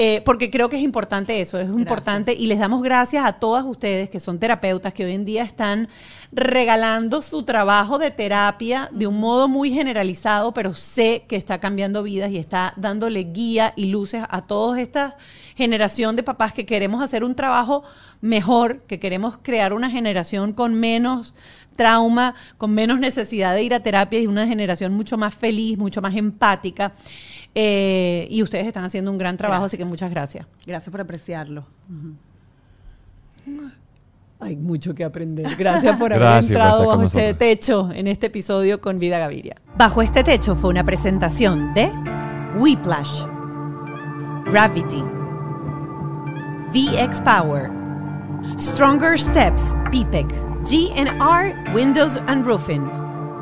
Eh, 0.00 0.22
porque 0.24 0.48
creo 0.48 0.68
que 0.68 0.76
es 0.76 0.82
importante 0.82 1.40
eso, 1.40 1.58
es 1.58 1.68
importante 1.74 2.32
y 2.32 2.46
les 2.46 2.60
damos 2.60 2.82
gracias 2.84 3.26
a 3.26 3.32
todas 3.32 3.64
ustedes 3.64 4.08
que 4.08 4.20
son 4.20 4.38
terapeutas 4.38 4.94
que 4.94 5.04
hoy 5.04 5.12
en 5.12 5.24
día 5.24 5.42
están 5.42 5.88
regalando 6.30 7.20
su 7.20 7.42
trabajo 7.42 7.98
de 7.98 8.12
terapia 8.12 8.88
de 8.92 9.08
un 9.08 9.18
modo 9.18 9.48
muy 9.48 9.72
generalizado, 9.72 10.54
pero 10.54 10.72
sé 10.72 11.24
que 11.28 11.34
está 11.34 11.58
cambiando 11.58 12.04
vidas 12.04 12.30
y 12.30 12.38
está 12.38 12.74
dándole 12.76 13.24
guía 13.24 13.74
y 13.74 13.86
luces 13.86 14.22
a 14.30 14.42
toda 14.42 14.80
esta 14.80 15.16
generación 15.56 16.14
de 16.14 16.22
papás 16.22 16.52
que 16.52 16.64
queremos 16.64 17.02
hacer 17.02 17.24
un 17.24 17.34
trabajo 17.34 17.82
mejor, 18.20 18.82
que 18.82 19.00
queremos 19.00 19.36
crear 19.42 19.72
una 19.72 19.90
generación 19.90 20.54
con 20.54 20.74
menos 20.74 21.34
trauma, 21.78 22.34
con 22.58 22.72
menos 22.72 22.98
necesidad 22.98 23.54
de 23.54 23.62
ir 23.62 23.72
a 23.72 23.80
terapia 23.80 24.20
y 24.20 24.26
una 24.26 24.48
generación 24.48 24.92
mucho 24.92 25.16
más 25.16 25.32
feliz, 25.32 25.78
mucho 25.78 26.02
más 26.02 26.14
empática. 26.16 26.92
Eh, 27.54 28.26
y 28.30 28.42
ustedes 28.42 28.66
están 28.66 28.84
haciendo 28.84 29.10
un 29.10 29.18
gran 29.18 29.36
trabajo, 29.36 29.64
así 29.64 29.76
que 29.76 29.84
muchas 29.84 30.10
gracias. 30.10 30.46
Gracias 30.66 30.90
por 30.90 31.00
apreciarlo. 31.00 31.66
Hay 34.40 34.56
mucho 34.56 34.94
que 34.94 35.02
aprender. 35.04 35.46
Gracias 35.56 35.96
por 35.96 36.12
haber 36.12 36.22
Gracias 36.22 36.50
entrado 36.50 36.86
bajo 36.86 37.02
este 37.02 37.18
nosotros. 37.18 37.38
techo 37.38 37.90
en 37.92 38.06
este 38.06 38.26
episodio 38.28 38.80
con 38.80 38.98
Vida 38.98 39.18
Gaviria. 39.18 39.56
Bajo 39.76 40.02
este 40.02 40.22
techo 40.22 40.54
fue 40.54 40.70
una 40.70 40.84
presentación 40.84 41.74
de 41.74 41.90
Whiplash, 42.56 43.24
Gravity, 44.50 45.02
VX 46.72 47.20
Power, 47.22 47.70
Stronger 48.58 49.18
Steps, 49.18 49.74
PPEC, 49.90 50.26
GNR 50.64 51.74
Windows 51.74 52.18
and 52.28 52.46
Roofing, 52.46 52.88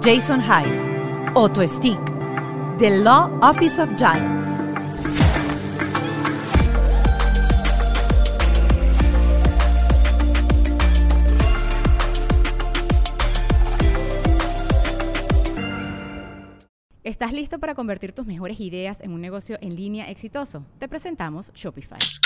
Jason 0.03 0.41
Hyde, 0.41 0.81
Auto 1.35 1.67
Stick, 1.67 2.01
The 2.79 2.91
Law 3.01 3.31
Office 3.41 3.81
of 3.81 3.89
Giant. 3.97 4.47
¿Estás 17.03 17.33
listo 17.33 17.59
para 17.59 17.75
convertir 17.75 18.13
tus 18.13 18.27
mejores 18.27 18.61
ideas 18.61 19.01
en 19.01 19.13
un 19.13 19.23
negocio 19.23 19.57
en 19.63 19.75
línea 19.75 20.11
exitoso? 20.11 20.67
Te 20.79 20.87
presentamos 20.87 21.51
Shopify. 21.55 22.26